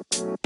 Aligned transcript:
Hola 0.00 0.38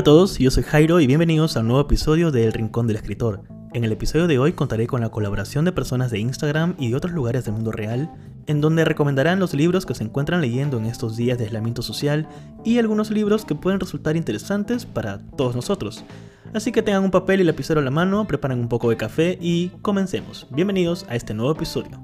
a 0.00 0.04
todos, 0.04 0.38
yo 0.38 0.50
soy 0.50 0.62
Jairo 0.62 1.00
y 1.00 1.06
bienvenidos 1.06 1.56
a 1.56 1.60
un 1.60 1.68
nuevo 1.68 1.80
episodio 1.80 2.30
de 2.30 2.44
El 2.44 2.52
Rincón 2.52 2.86
del 2.86 2.96
Escritor. 2.96 3.59
En 3.72 3.84
el 3.84 3.92
episodio 3.92 4.26
de 4.26 4.36
hoy 4.40 4.52
contaré 4.52 4.88
con 4.88 5.00
la 5.00 5.10
colaboración 5.10 5.64
de 5.64 5.70
personas 5.70 6.10
de 6.10 6.18
Instagram 6.18 6.74
y 6.76 6.90
de 6.90 6.96
otros 6.96 7.12
lugares 7.12 7.44
del 7.44 7.54
mundo 7.54 7.70
real, 7.70 8.10
en 8.48 8.60
donde 8.60 8.84
recomendarán 8.84 9.38
los 9.38 9.54
libros 9.54 9.86
que 9.86 9.94
se 9.94 10.02
encuentran 10.02 10.40
leyendo 10.40 10.78
en 10.78 10.86
estos 10.86 11.16
días 11.16 11.38
de 11.38 11.44
aislamiento 11.44 11.80
social 11.80 12.28
y 12.64 12.78
algunos 12.78 13.12
libros 13.12 13.44
que 13.44 13.54
pueden 13.54 13.78
resultar 13.78 14.16
interesantes 14.16 14.86
para 14.86 15.20
todos 15.36 15.54
nosotros. 15.54 16.04
Así 16.52 16.72
que 16.72 16.82
tengan 16.82 17.04
un 17.04 17.12
papel 17.12 17.40
y 17.40 17.44
lapicero 17.44 17.80
a 17.80 17.84
la 17.84 17.92
mano, 17.92 18.26
preparen 18.26 18.58
un 18.58 18.68
poco 18.68 18.90
de 18.90 18.96
café 18.96 19.38
y 19.40 19.68
comencemos. 19.82 20.48
Bienvenidos 20.50 21.06
a 21.08 21.14
este 21.14 21.32
nuevo 21.32 21.52
episodio. 21.52 22.00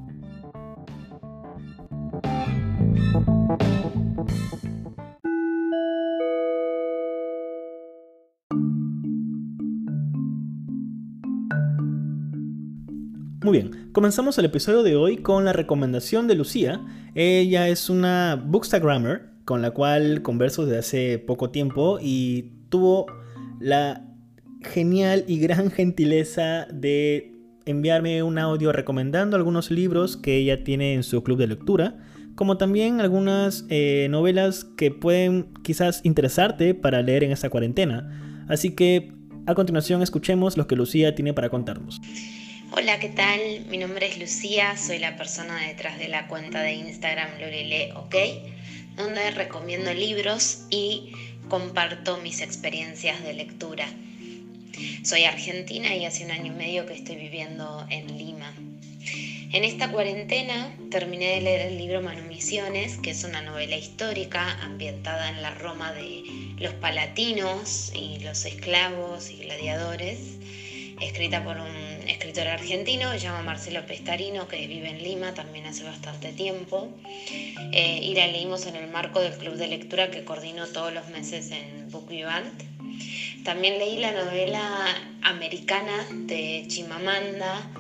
Muy 13.47 13.61
bien, 13.61 13.91
comenzamos 13.93 14.37
el 14.39 14.47
episodio 14.47 14.83
de 14.83 14.97
hoy 14.97 15.19
con 15.19 15.45
la 15.45 15.53
recomendación 15.53 16.27
de 16.27 16.35
Lucía. 16.35 16.85
Ella 17.15 17.69
es 17.69 17.89
una 17.89 18.43
bookstagrammer 18.45 19.23
con 19.45 19.63
la 19.63 19.71
cual 19.71 20.21
converso 20.23 20.67
desde 20.67 20.79
hace 20.81 21.19
poco 21.21 21.51
tiempo 21.51 22.01
y 22.03 22.51
tuvo 22.71 23.07
la 23.61 24.05
genial 24.63 25.23
y 25.29 25.39
gran 25.39 25.71
gentileza 25.71 26.67
de 26.73 27.37
enviarme 27.67 28.25
un 28.25 28.37
audio 28.39 28.73
recomendando 28.73 29.37
algunos 29.37 29.71
libros 29.71 30.17
que 30.17 30.39
ella 30.39 30.65
tiene 30.65 30.95
en 30.95 31.05
su 31.05 31.23
club 31.23 31.39
de 31.39 31.47
lectura, 31.47 31.99
como 32.35 32.57
también 32.57 33.01
algunas 33.01 33.65
eh, 33.69 34.09
novelas 34.11 34.65
que 34.77 34.91
pueden 34.91 35.55
quizás 35.63 36.01
interesarte 36.03 36.75
para 36.75 37.01
leer 37.01 37.23
en 37.23 37.31
esta 37.31 37.49
cuarentena. 37.49 38.45
Así 38.49 38.75
que 38.75 39.13
a 39.47 39.55
continuación 39.55 40.03
escuchemos 40.03 40.57
lo 40.57 40.67
que 40.67 40.75
Lucía 40.75 41.15
tiene 41.15 41.33
para 41.33 41.49
contarnos. 41.49 42.01
Hola, 42.79 42.99
¿qué 42.99 43.09
tal? 43.09 43.65
Mi 43.71 43.79
nombre 43.79 44.07
es 44.07 44.19
Lucía, 44.19 44.77
soy 44.77 44.99
la 44.99 45.17
persona 45.17 45.67
detrás 45.67 45.99
de 45.99 46.09
la 46.09 46.29
cuenta 46.29 46.61
de 46.61 46.75
Instagram 46.75 47.41
Lulile 47.41 47.95
OK, 47.95 48.15
donde 48.97 49.31
recomiendo 49.31 49.95
libros 49.95 50.67
y 50.69 51.11
comparto 51.49 52.19
mis 52.19 52.43
experiencias 52.43 53.25
de 53.25 53.33
lectura. 53.33 53.89
Soy 55.03 55.25
argentina 55.25 55.97
y 55.97 56.05
hace 56.05 56.27
un 56.27 56.33
año 56.33 56.53
y 56.53 56.57
medio 56.57 56.85
que 56.85 56.93
estoy 56.93 57.17
viviendo 57.17 57.87
en 57.89 58.19
Lima. 58.19 58.53
En 59.55 59.65
esta 59.65 59.91
cuarentena 59.91 60.71
terminé 60.91 61.37
de 61.37 61.41
leer 61.41 61.61
el 61.69 61.79
libro 61.79 62.03
Manumisiones, 62.03 62.99
que 62.99 63.13
es 63.13 63.25
una 63.25 63.41
novela 63.41 63.79
histórica 63.79 64.53
ambientada 64.63 65.31
en 65.31 65.41
la 65.41 65.55
Roma 65.55 65.95
de 65.95 66.25
los 66.59 66.75
palatinos 66.75 67.91
y 67.95 68.19
los 68.19 68.45
esclavos 68.45 69.31
y 69.31 69.37
gladiadores, 69.39 70.19
escrita 71.01 71.43
por 71.43 71.57
un 71.57 71.96
escritor 72.09 72.49
argentino, 72.49 73.13
se 73.13 73.21
llama 73.21 73.43
Marcelo 73.43 73.85
Pestarino, 73.87 74.49
que 74.49 74.67
vive 74.67 74.91
en 74.91 75.03
Lima 75.03 75.35
también 75.35 75.67
hace 75.67 75.85
bastante 75.85 76.33
tiempo. 76.33 76.89
Eh, 77.73 78.01
y 78.03 78.15
la 78.15 78.27
leímos 78.27 78.67
en 78.67 78.77
el 78.77 78.89
marco 78.91 79.21
del 79.21 79.35
club 79.35 79.55
de 79.55 79.69
lectura 79.69 80.11
que 80.11 80.25
coordino 80.25 80.67
todos 80.67 80.93
los 80.93 81.09
meses 81.09 81.51
en 81.51 81.91
Book 81.91 82.09
Vivant. 82.09 82.63
También 83.45 83.79
leí 83.79 83.99
la 83.99 84.13
novela 84.13 84.87
americana 85.23 86.07
de 86.11 86.65
Chimamanda. 86.69 87.71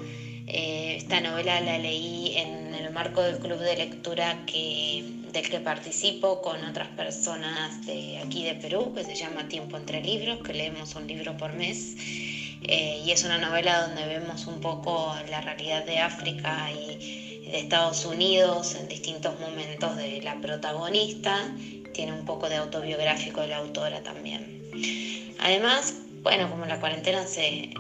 Eh, 0.47 0.95
esta 0.97 1.21
novela 1.21 1.61
la 1.61 1.79
leí 1.79 2.37
en 2.37 2.75
el 2.75 2.93
marco 2.93 3.23
del 3.23 3.39
club 3.39 3.59
de 3.59 3.77
lectura 3.77 4.45
que, 4.47 5.05
del 5.33 5.49
que 5.49 5.59
participo 5.61 6.41
con 6.41 6.65
otras 6.65 6.89
personas 6.89 7.85
de 7.85 8.19
aquí 8.19 8.45
de 8.45 8.55
Perú, 8.55 8.95
que 8.95 9.05
se 9.05 9.17
llama 9.17 9.49
Tiempo 9.49 9.77
entre 9.77 10.03
Libros, 10.03 10.39
que 10.45 10.53
leemos 10.53 10.95
un 10.95 11.07
libro 11.07 11.37
por 11.37 11.53
mes. 11.53 11.97
Eh, 12.69 13.03
y 13.05 13.13
es 13.13 13.23
una 13.23 13.39
novela 13.39 13.87
donde 13.87 14.07
vemos 14.07 14.47
un 14.47 14.61
poco 14.61 15.15
la 15.29 15.41
realidad 15.41 15.85
de 15.85 16.01
África 16.01 16.71
y 16.73 17.47
de 17.51 17.59
Estados 17.59 18.05
Unidos 18.05 18.75
en 18.75 18.89
distintos 18.89 19.39
momentos 19.39 19.97
de 19.97 20.21
la 20.23 20.41
protagonista. 20.41 21.55
Tiene 21.95 22.13
un 22.13 22.25
poco 22.25 22.49
de 22.49 22.57
autobiográfico 22.57 23.41
de 23.41 23.49
la 23.49 23.59
autora 23.59 24.03
también. 24.03 24.71
Además, 25.39 25.95
bueno, 26.27 26.51
como 26.51 26.67
la 26.67 26.81
cuarentena 26.81 27.25
se, 27.25 27.71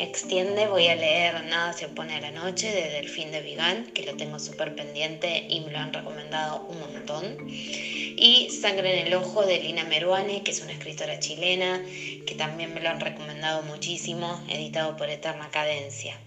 extiende, 0.00 0.68
voy 0.68 0.88
a 0.88 0.96
leer 0.96 1.44
Nada 1.44 1.74
se 1.74 1.84
opone 1.84 2.14
a 2.14 2.20
la 2.22 2.30
noche 2.30 2.72
de 2.72 2.88
Delfín 2.88 3.30
de 3.30 3.42
Vigan, 3.42 3.84
que 3.92 4.06
lo 4.06 4.16
tengo 4.16 4.38
súper 4.38 4.74
pendiente 4.74 5.44
y 5.46 5.60
me 5.60 5.70
lo 5.70 5.78
han 5.78 5.92
recomendado 5.92 6.62
un 6.62 6.80
montón. 6.80 7.36
Y 7.50 8.48
Sangre 8.48 9.00
en 9.00 9.08
el 9.08 9.12
Ojo 9.12 9.44
de 9.44 9.58
Lina 9.58 9.84
Meruane, 9.84 10.44
que 10.44 10.50
es 10.50 10.62
una 10.62 10.72
escritora 10.72 11.18
chilena, 11.18 11.84
que 12.26 12.34
también 12.38 12.72
me 12.72 12.80
lo 12.80 12.88
han 12.88 13.00
recomendado 13.00 13.60
muchísimo, 13.64 14.42
editado 14.48 14.96
por 14.96 15.10
Eterna 15.10 15.50
Cadencia. 15.50 16.18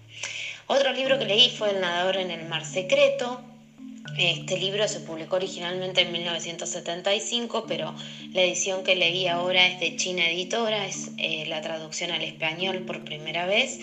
Otro 0.68 0.92
libro 0.92 1.18
que 1.18 1.24
leí 1.24 1.50
fue 1.50 1.70
El 1.70 1.80
nadador 1.80 2.18
en 2.18 2.30
el 2.30 2.46
mar 2.46 2.64
secreto, 2.64 3.42
este 4.18 4.58
libro 4.58 4.86
se 4.88 5.00
publicó 5.00 5.36
originalmente 5.36 6.02
en 6.02 6.12
1975, 6.12 7.64
pero 7.66 7.94
la 8.32 8.42
edición 8.42 8.82
que 8.82 8.96
leí 8.96 9.26
ahora 9.26 9.66
es 9.66 9.80
de 9.80 9.96
China 9.96 10.28
Editora, 10.28 10.86
es 10.86 11.10
eh, 11.18 11.44
la 11.46 11.60
traducción 11.60 12.10
al 12.10 12.22
español 12.22 12.80
por 12.86 13.04
primera 13.04 13.46
vez. 13.46 13.78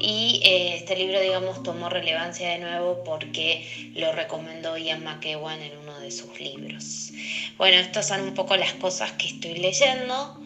Y 0.00 0.40
eh, 0.44 0.76
este 0.76 0.96
libro, 0.96 1.20
digamos, 1.20 1.62
tomó 1.62 1.88
relevancia 1.88 2.50
de 2.50 2.58
nuevo 2.58 3.02
porque 3.04 3.92
lo 3.94 4.12
recomendó 4.12 4.76
Ian 4.76 5.04
McEwan 5.04 5.60
en 5.60 5.76
uno 5.78 5.98
de 6.00 6.10
sus 6.10 6.40
libros. 6.40 7.12
Bueno, 7.58 7.78
estas 7.78 8.08
son 8.08 8.22
un 8.22 8.34
poco 8.34 8.56
las 8.56 8.74
cosas 8.74 9.12
que 9.12 9.26
estoy 9.26 9.54
leyendo. 9.56 10.40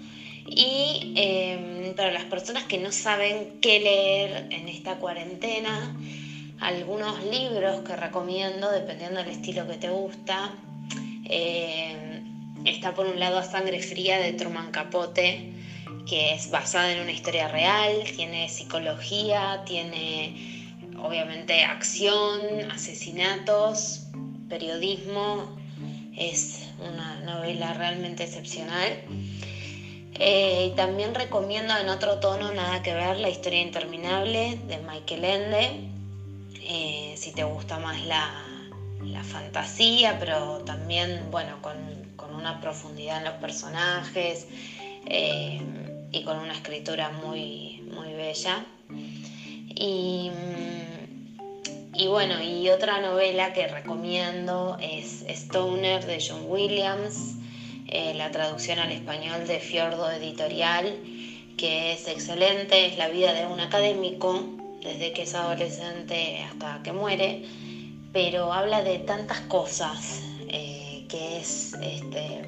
Y 0.47 1.13
em, 1.17 1.95
para 1.95 2.11
las 2.11 2.25
personas 2.25 2.65
que 2.65 2.79
no 2.79 2.91
saben 2.91 3.59
qué 3.61 3.79
leer 3.79 4.47
en 4.51 4.69
esta 4.69 4.97
cuarentena, 4.97 5.97
algunos 6.61 7.23
libros 7.25 7.81
que 7.81 7.97
recomiendo, 7.97 8.71
dependiendo 8.71 9.21
del 9.21 9.31
estilo 9.31 9.67
que 9.67 9.77
te 9.77 9.89
gusta. 9.89 10.53
Eh, 11.25 12.23
está 12.65 12.95
por 12.95 13.07
un 13.07 13.19
lado 13.19 13.39
A 13.39 13.43
Sangre 13.43 13.81
Fría 13.81 14.19
de 14.19 14.33
Truman 14.35 14.71
Capote, 14.71 15.53
que 16.07 16.35
es 16.35 16.51
basada 16.51 16.93
en 16.93 17.01
una 17.01 17.13
historia 17.13 17.49
real, 17.49 18.05
tiene 18.17 18.49
psicología, 18.49 19.63
tiene 19.65 20.77
obviamente 21.03 21.63
acción, 21.63 22.41
asesinatos, 22.71 24.07
periodismo. 24.49 25.57
Es 26.17 26.69
una 26.79 27.21
novela 27.21 27.73
realmente 27.75 28.25
excepcional. 28.25 29.03
Eh, 30.23 30.75
también 30.77 31.15
recomiendo 31.15 31.75
en 31.79 31.89
otro 31.89 32.19
tono, 32.21 32.53
nada 32.53 32.83
que 32.83 32.93
ver, 32.93 33.17
La 33.17 33.31
historia 33.31 33.63
interminable 33.63 34.59
de 34.69 34.77
Michael 34.79 35.25
Ende, 35.25 35.91
eh, 36.73 37.15
si 37.17 37.33
te 37.33 37.43
gusta 37.43 37.81
más 37.81 38.01
la, 38.07 38.33
fantasía, 39.25 40.19
pero 40.19 40.59
también, 40.59 41.31
bueno, 41.31 41.61
con, 41.61 41.77
una 42.35 42.61
profundidad 42.61 43.19
en 43.19 43.25
los 43.25 43.35
personajes 43.35 44.47
eh, 45.05 45.61
y 46.13 46.23
con 46.23 46.39
una 46.39 46.53
escritura 46.53 47.11
muy, 47.11 47.83
muy 47.93 48.13
bella. 48.15 48.65
Y, 49.75 50.31
bueno, 52.07 52.41
y 52.43 52.69
otra 52.71 53.01
novela 53.01 53.53
que 53.53 53.67
recomiendo 53.67 54.79
es 54.81 55.23
Stoner 55.29 56.07
de 56.07 56.25
John 56.27 56.45
Williams, 56.47 57.35
eh, 57.89 58.15
la 58.15 58.31
traducción 58.31 58.79
al 58.79 58.93
español 58.93 59.47
de 59.47 59.59
Fiordo 59.59 60.11
Editorial, 60.11 60.97
que 61.57 61.93
es 61.93 62.07
excelente, 62.07 62.87
es 62.87 62.97
la 62.97 63.09
vida 63.09 63.33
de 63.33 63.47
un 63.47 63.61
académico 63.61 64.60
desde 64.83 65.13
que 65.13 65.23
es 65.23 65.35
adolescente 65.35 66.43
hasta 66.43 66.83
que 66.83 66.93
muere, 66.93 67.45
pero 68.13 68.53
habla 68.53 68.83
de 68.83 68.99
tantas 68.99 69.41
cosas 69.43 70.23
eh, 70.49 71.07
que 71.09 71.39
es 71.39 71.75
este, 71.83 72.43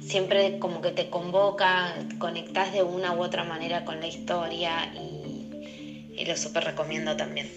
siempre 0.00 0.58
como 0.58 0.80
que 0.80 0.90
te 0.90 1.10
convoca, 1.10 1.94
conectas 2.18 2.72
de 2.72 2.82
una 2.82 3.14
u 3.14 3.22
otra 3.22 3.44
manera 3.44 3.84
con 3.84 4.00
la 4.00 4.06
historia 4.06 4.92
y, 4.94 6.14
y 6.16 6.24
lo 6.24 6.36
súper 6.36 6.64
recomiendo 6.64 7.16
también. 7.16 7.48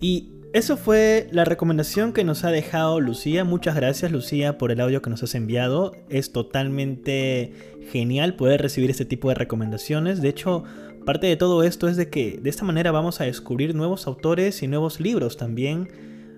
Y 0.00 0.30
eso 0.54 0.76
fue 0.76 1.26
la 1.32 1.44
recomendación 1.44 2.12
que 2.12 2.22
nos 2.22 2.44
ha 2.44 2.50
dejado 2.52 3.00
Lucía. 3.00 3.42
Muchas 3.42 3.74
gracias 3.74 4.12
Lucía 4.12 4.56
por 4.56 4.70
el 4.70 4.80
audio 4.80 5.02
que 5.02 5.10
nos 5.10 5.22
has 5.24 5.34
enviado. 5.34 5.96
Es 6.08 6.30
totalmente 6.30 7.52
genial 7.90 8.34
poder 8.34 8.62
recibir 8.62 8.90
este 8.90 9.04
tipo 9.04 9.28
de 9.30 9.34
recomendaciones. 9.34 10.22
De 10.22 10.28
hecho, 10.28 10.62
Parte 11.04 11.26
de 11.26 11.36
todo 11.36 11.62
esto 11.62 11.88
es 11.88 11.96
de 11.96 12.08
que 12.08 12.38
de 12.42 12.48
esta 12.48 12.64
manera 12.64 12.90
vamos 12.90 13.20
a 13.20 13.24
descubrir 13.24 13.74
nuevos 13.74 14.06
autores 14.06 14.62
y 14.62 14.68
nuevos 14.68 15.00
libros 15.00 15.36
también. 15.36 15.88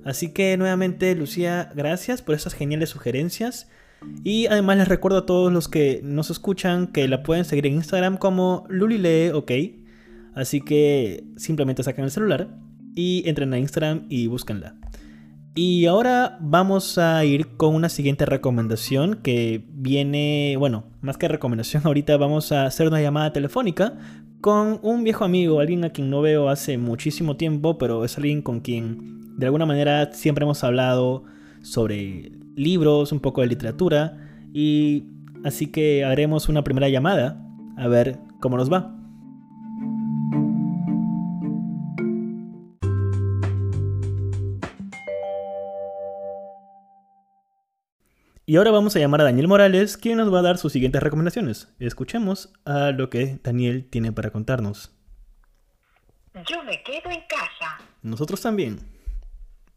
Así 0.04 0.32
que 0.32 0.56
nuevamente 0.56 1.14
Lucía, 1.14 1.70
gracias 1.74 2.20
por 2.20 2.34
esas 2.34 2.54
geniales 2.54 2.90
sugerencias. 2.90 3.68
Y 4.24 4.46
además 4.46 4.78
les 4.78 4.88
recuerdo 4.88 5.18
a 5.18 5.26
todos 5.26 5.52
los 5.52 5.68
que 5.68 6.00
nos 6.02 6.30
escuchan 6.30 6.88
que 6.88 7.06
la 7.06 7.22
pueden 7.22 7.44
seguir 7.44 7.66
en 7.66 7.74
Instagram 7.74 8.16
como 8.16 8.64
Lulilee, 8.68 9.32
ok. 9.32 9.52
Así 10.34 10.60
que 10.60 11.24
simplemente 11.36 11.84
sacan 11.84 12.04
el 12.04 12.10
celular 12.10 12.48
y 12.94 13.22
entren 13.28 13.52
a 13.54 13.58
Instagram 13.58 14.06
y 14.08 14.26
búsquenla. 14.26 14.74
Y 15.54 15.86
ahora 15.86 16.36
vamos 16.40 16.98
a 16.98 17.24
ir 17.24 17.56
con 17.56 17.74
una 17.74 17.88
siguiente 17.88 18.26
recomendación 18.26 19.20
que 19.22 19.64
viene, 19.70 20.56
bueno, 20.58 20.84
más 21.00 21.16
que 21.16 21.28
recomendación, 21.28 21.82
ahorita 21.86 22.16
vamos 22.16 22.52
a 22.52 22.66
hacer 22.66 22.88
una 22.88 23.00
llamada 23.00 23.32
telefónica 23.32 23.94
con 24.40 24.78
un 24.82 25.04
viejo 25.04 25.24
amigo, 25.24 25.60
alguien 25.60 25.84
a 25.84 25.90
quien 25.90 26.10
no 26.10 26.20
veo 26.20 26.48
hace 26.48 26.78
muchísimo 26.78 27.36
tiempo, 27.36 27.78
pero 27.78 28.04
es 28.04 28.16
alguien 28.16 28.42
con 28.42 28.60
quien 28.60 29.36
de 29.36 29.46
alguna 29.46 29.66
manera 29.66 30.12
siempre 30.12 30.44
hemos 30.44 30.64
hablado 30.64 31.24
sobre 31.62 32.32
libros, 32.54 33.12
un 33.12 33.20
poco 33.20 33.40
de 33.40 33.48
literatura, 33.48 34.16
y 34.52 35.04
así 35.44 35.66
que 35.66 36.04
haremos 36.04 36.48
una 36.48 36.64
primera 36.64 36.88
llamada 36.88 37.42
a 37.76 37.88
ver 37.88 38.18
cómo 38.40 38.56
nos 38.56 38.72
va. 38.72 38.95
Y 48.48 48.56
ahora 48.56 48.70
vamos 48.70 48.94
a 48.94 49.00
llamar 49.00 49.20
a 49.22 49.24
Daniel 49.24 49.48
Morales, 49.48 49.96
quien 49.96 50.18
nos 50.18 50.32
va 50.32 50.38
a 50.38 50.42
dar 50.42 50.56
sus 50.56 50.72
siguientes 50.72 51.02
recomendaciones. 51.02 51.68
Escuchemos 51.80 52.52
a 52.64 52.92
lo 52.92 53.10
que 53.10 53.40
Daniel 53.42 53.88
tiene 53.90 54.12
para 54.12 54.30
contarnos. 54.30 54.92
Yo 56.46 56.62
me 56.62 56.80
quedo 56.84 57.10
en 57.10 57.22
casa. 57.26 57.78
Nosotros 58.02 58.40
también. 58.40 58.78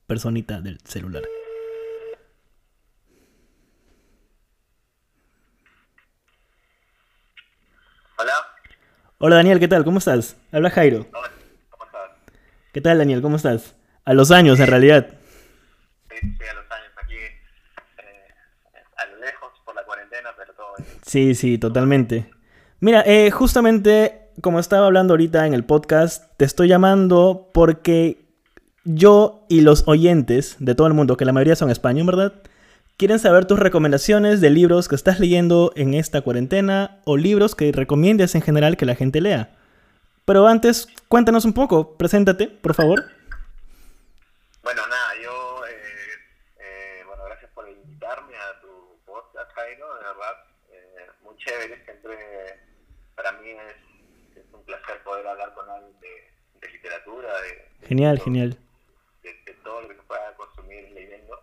Personita 0.06 0.62
del 0.62 0.77
celular. 0.83 1.24
Hola. 8.18 8.33
Hola 9.18 9.36
Daniel, 9.38 9.60
¿qué 9.60 9.68
tal? 9.68 9.83
¿Cómo 9.83 9.98
estás? 9.98 10.38
Habla 10.51 10.69
Jairo. 10.69 11.07
Hola, 11.12 11.31
¿cómo 11.69 11.86
estás? 11.86 12.12
¿Qué 12.71 12.81
tal 12.81 12.98
Daniel? 13.00 13.21
¿Cómo 13.24 13.38
estás? 13.38 13.75
A 14.06 14.13
los 14.13 14.30
años 14.30 14.60
en 14.60 14.68
realidad. 14.68 15.07
Sí, 16.10 16.18
sí, 16.21 16.44
a 16.44 16.54
los 16.54 16.71
años 16.71 16.92
aquí, 17.01 17.16
eh, 17.16 18.33
a 18.98 19.06
lo 19.06 19.18
lejos 19.19 19.51
por 19.63 19.75
la 19.75 19.86
cuarentena, 19.86 20.31
pero 20.36 20.54
todo 20.54 20.74
bien. 20.78 20.89
Sí, 21.10 21.34
sí, 21.34 21.58
totalmente. 21.58 22.30
Mira, 22.80 23.04
eh, 23.06 23.32
justamente 23.32 24.30
como 24.42 24.60
estaba 24.60 24.86
hablando 24.86 25.14
ahorita 25.14 25.48
en 25.48 25.54
el 25.54 25.66
podcast, 25.66 26.32
te 26.38 26.46
estoy 26.46 26.68
llamando 26.68 27.50
porque 27.54 28.22
yo 28.84 29.46
y 29.50 29.62
los 29.62 29.88
oyentes 29.88 30.56
de 30.60 30.76
todo 30.76 30.88
el 30.88 30.94
mundo, 30.94 31.18
que 31.18 31.26
la 31.26 31.34
mayoría 31.34 31.56
son 31.56 31.72
españoles, 31.72 32.06
¿verdad? 32.06 32.34
Quieren 32.96 33.20
saber 33.20 33.46
tus 33.46 33.60
recomendaciones 33.60 34.40
de 34.40 34.50
libros 34.50 34.88
que 34.88 34.96
estás 34.96 35.20
leyendo 35.20 35.72
en 35.76 35.94
esta 35.94 36.22
cuarentena 36.22 37.00
o 37.06 37.18
libros 37.18 37.56
que 37.56 37.72
recomiendes 37.72 38.36
en 38.36 38.42
general 38.42 38.78
que 38.78 38.86
la 38.86 38.96
gente 38.96 39.20
lea. 39.20 39.56
Pero 40.26 40.48
antes, 40.48 40.88
cuéntanos 41.08 41.44
un 41.44 41.54
poco, 41.54 41.98
preséntate, 41.98 42.48
por 42.48 42.76
favor. 42.76 43.06
Bueno, 44.62 44.82
nada, 44.88 45.10
yo, 45.24 45.66
eh, 45.66 45.72
eh, 46.60 47.04
bueno, 47.08 47.24
gracias 47.26 47.50
por 47.52 47.68
invitarme 47.68 48.36
a 48.36 48.62
tu 48.62 48.68
podcast, 49.06 49.52
Jairo, 49.56 49.88
de 49.96 50.04
verdad, 50.04 50.36
eh, 50.72 51.08
muy 51.24 51.36
chévere, 51.50 51.84
siempre 51.84 52.60
para 53.16 53.31
mí 53.34 53.50
es, 53.50 54.38
es 54.38 54.54
un 54.54 54.63
placer 54.66 55.01
poder 55.04 55.25
hablar 55.28 55.54
con 55.54 55.69
alguien 55.69 56.00
de, 56.00 56.31
de 56.62 56.69
literatura, 56.74 57.42
de, 57.42 57.48
de 57.80 57.88
Genial, 57.88 58.16
todo- 58.18 58.25
genial. 58.25 58.57
de, 59.24 59.34
de 59.46 59.54
todo 59.63 59.81
lo 59.81 59.88
que 59.90 59.96
se 59.96 60.01
pueda 60.04 60.34
consumir 60.36 60.90
leyendo, 60.92 61.42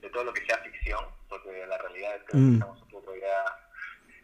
de 0.00 0.10
todo 0.10 0.24
lo 0.24 0.32
que 0.32 0.44
sea 0.46 0.58
ficción, 0.58 1.04
porque 1.28 1.66
la 1.66 1.78
realidad 1.78 2.16
es 2.16 2.22
que 2.24 2.36
Mm. 2.36 2.54
estamos 2.54 2.82
un 2.82 2.88
poco 2.88 3.14
ya 3.16 3.44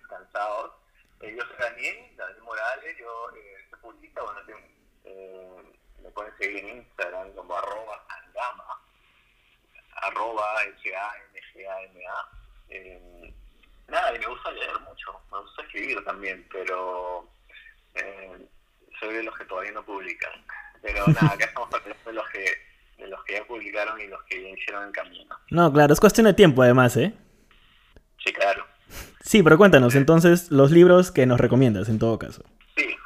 cansados. 0.08 0.72
Eh, 1.20 1.34
yo 1.36 1.44
soy 1.46 1.56
Daniel, 1.58 2.16
Daniel 2.16 2.42
Morales, 2.42 2.96
yo 2.98 3.30
eh, 3.36 3.56
soy 3.70 3.78
publicista, 3.80 4.22
bueno, 4.22 4.40
tengo, 4.46 4.58
eh, 5.04 5.62
me 6.02 6.10
pueden 6.10 6.36
seguir 6.38 6.58
en 6.64 6.78
Instagram 6.78 7.32
como 7.32 7.56
arroba 7.56 8.04
andama, 8.08 8.80
arroba 10.02 10.62
S-A-N-G-A-M-A. 10.64 12.28
Eh, 12.70 13.31
nada, 13.92 14.16
y 14.16 14.18
me 14.18 14.26
gusta 14.26 14.50
leer 14.50 14.80
mucho, 14.80 15.20
me 15.30 15.38
gusta 15.40 15.62
escribir 15.62 16.04
también, 16.04 16.44
pero 16.50 17.28
eh, 17.94 18.48
soy 18.98 19.14
de 19.14 19.22
los 19.22 19.36
que 19.36 19.44
todavía 19.44 19.72
no 19.72 19.84
publican. 19.84 20.32
Pero 20.80 21.06
nada, 21.08 21.34
acá 21.34 21.44
estamos 21.44 21.72
hablando 21.72 22.04
de 22.04 22.12
los 22.12 22.28
que 22.30 22.72
de 22.98 23.08
los 23.08 23.24
que 23.24 23.32
ya 23.34 23.44
publicaron 23.44 24.00
y 24.00 24.06
los 24.06 24.22
que 24.24 24.42
ya 24.42 24.48
hicieron 24.50 24.86
el 24.86 24.92
camino. 24.92 25.36
No, 25.50 25.72
claro, 25.72 25.92
es 25.92 25.98
cuestión 25.98 26.26
de 26.26 26.34
tiempo 26.34 26.62
además, 26.62 26.96
¿eh? 26.96 27.12
Sí, 28.24 28.32
claro. 28.32 28.64
Sí, 29.20 29.42
pero 29.42 29.58
cuéntanos 29.58 29.94
entonces 29.96 30.50
los 30.50 30.70
libros 30.70 31.10
que 31.10 31.26
nos 31.26 31.40
recomiendas 31.40 31.88
en 31.88 31.98
todo 31.98 32.18
caso. 32.18 32.44
Sí, 32.76 32.96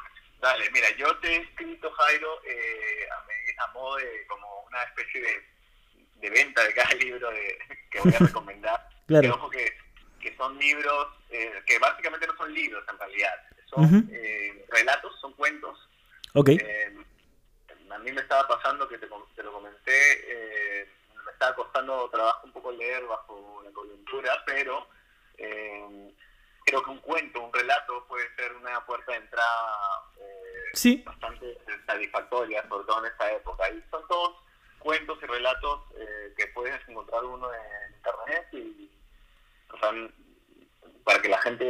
dale, 0.41 0.71
mira, 0.71 0.88
yo 0.99 1.17
te 1.19 1.29
he 1.29 1.37
escrito, 1.37 1.91
Jairo, 1.91 2.29
eh, 2.44 3.09
a, 3.11 3.65
a 3.65 3.73
modo 3.73 3.97
de 3.97 4.27
como 4.29 4.47
una 4.69 4.83
especie 4.83 5.21
de, 5.21 5.47
de 6.21 6.31
venta 6.31 6.62
de 6.62 6.75
cada 6.75 6.94
libro 7.00 7.31
de, 7.31 7.59
que 7.91 8.00
voy 8.00 8.15
a 8.15 8.19
recomendar. 8.19 8.88
Claro. 9.06 9.23
Que 9.23 9.31
ojo 9.31 9.50
que, 9.50 9.73
que 10.26 10.37
son 10.37 10.58
libros, 10.58 11.06
eh, 11.31 11.62
que 11.67 11.78
básicamente 11.78 12.26
no 12.26 12.37
son 12.37 12.52
libros 12.52 12.84
en 12.90 12.99
realidad, 12.99 13.34
son 13.67 14.08
eh, 14.11 14.67
relatos, 14.70 15.19
son 15.20 15.32
cuentos. 15.34 15.78
Ok. 16.34 16.49
Eh, 16.49 16.96
a 17.90 17.99
mí 17.99 18.11
me 18.11 18.20
estaba 18.20 18.46
pasando 18.49 18.88
que 18.88 18.99
te, 18.99 19.06
te 19.37 19.43
lo 19.44 19.52
comenté, 19.52 19.93
eh, 20.82 20.88
me 21.25 21.31
estaba 21.31 21.55
costando 21.55 22.11
trabajo 22.11 22.40
un 22.44 22.52
poco 22.52 22.73
leer 22.73 23.05
bajo 23.05 23.62
la 23.64 23.70
coyuntura, 23.70 24.43
pero 24.44 24.88
eh, 25.38 26.12
creo 26.64 26.82
que 26.82 26.90
un 26.90 26.99
cuento, 26.99 27.40
un 27.40 27.52
relato 27.52 28.05
puede 28.08 28.26
ser 28.34 28.52
una 28.56 28.84
puerta 28.84 29.12
de 29.12 29.19
entrada 29.19 30.02
eh, 30.19 30.62
Sí. 30.75 31.02
bastante 31.06 31.56
satisfactoria, 31.87 32.67
sobre 32.69 32.84
todo 32.87 32.99
en 33.05 33.12
esta 33.12 33.32
época. 33.32 33.70
Y 33.70 33.81
son 33.93 34.06
todos 34.08 34.37
cuentos 34.81 35.19
y 35.23 35.26
relatos 35.26 35.82
eh, 35.94 36.34
que 36.37 36.49
puedes 36.49 36.81
encontrar 36.88 37.25
uno 37.25 37.49
en 37.55 37.94
internet 37.94 38.49
y 38.52 38.90
o 39.73 39.79
sea, 39.79 39.91
para 41.05 41.21
que 41.23 41.29
la 41.29 41.39
gente 41.39 41.65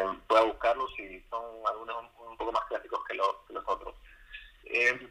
eh, 0.00 0.04
pueda 0.28 0.42
buscarlos 0.42 0.90
y 0.98 1.20
son 1.30 1.44
algunos 1.66 1.96
un, 2.18 2.36
poco 2.36 2.52
más 2.52 2.64
clásicos 2.66 3.04
que 3.06 3.14
los, 3.14 3.28
que 3.46 3.52
los 3.54 3.64
otros. 3.66 3.94
Eh, 4.64 5.08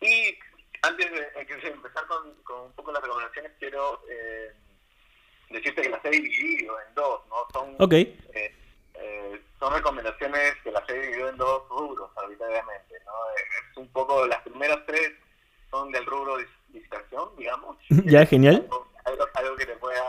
y 0.00 0.38
antes 0.82 1.10
de, 1.10 1.20
de 1.20 1.68
empezar 1.68 2.06
con, 2.06 2.34
con 2.42 2.60
un 2.62 2.72
poco 2.72 2.92
las 2.92 3.02
recomendaciones, 3.02 3.52
quiero 3.58 4.00
eh, 4.08 4.52
decirte 5.50 5.82
que 5.82 5.88
las 5.90 6.04
he 6.04 6.10
dividido 6.10 6.80
en 6.80 6.94
dos, 6.94 7.20
¿no? 7.28 7.46
Son, 7.52 7.74
Ok. 7.78 7.92
eh, 7.92 8.54
eh, 8.94 9.42
son 9.58 9.72
recomendaciones 9.74 10.54
que 10.62 10.70
las 10.70 10.88
he 10.88 10.94
dividido 11.00 11.28
en 11.28 11.36
dos 11.36 11.68
rubros 11.68 12.10
arbitrariamente, 12.16 12.94
¿no? 13.04 13.12
Eh, 13.30 13.70
Es 13.70 13.76
un 13.76 13.88
poco, 13.92 14.26
las 14.26 14.40
primeras 14.42 14.78
tres 14.86 15.12
son 15.70 15.90
del 15.92 16.04
rubro 16.06 16.36
de 16.38 16.46
distracción, 16.68 17.30
digamos. 17.36 17.76
Ya, 18.06 18.24
genial. 18.26 18.56
Algo, 18.56 18.88
algo, 19.04 19.24
algo 19.34 19.56
que 19.56 19.66
te 19.66 19.76
pueda 19.76 20.02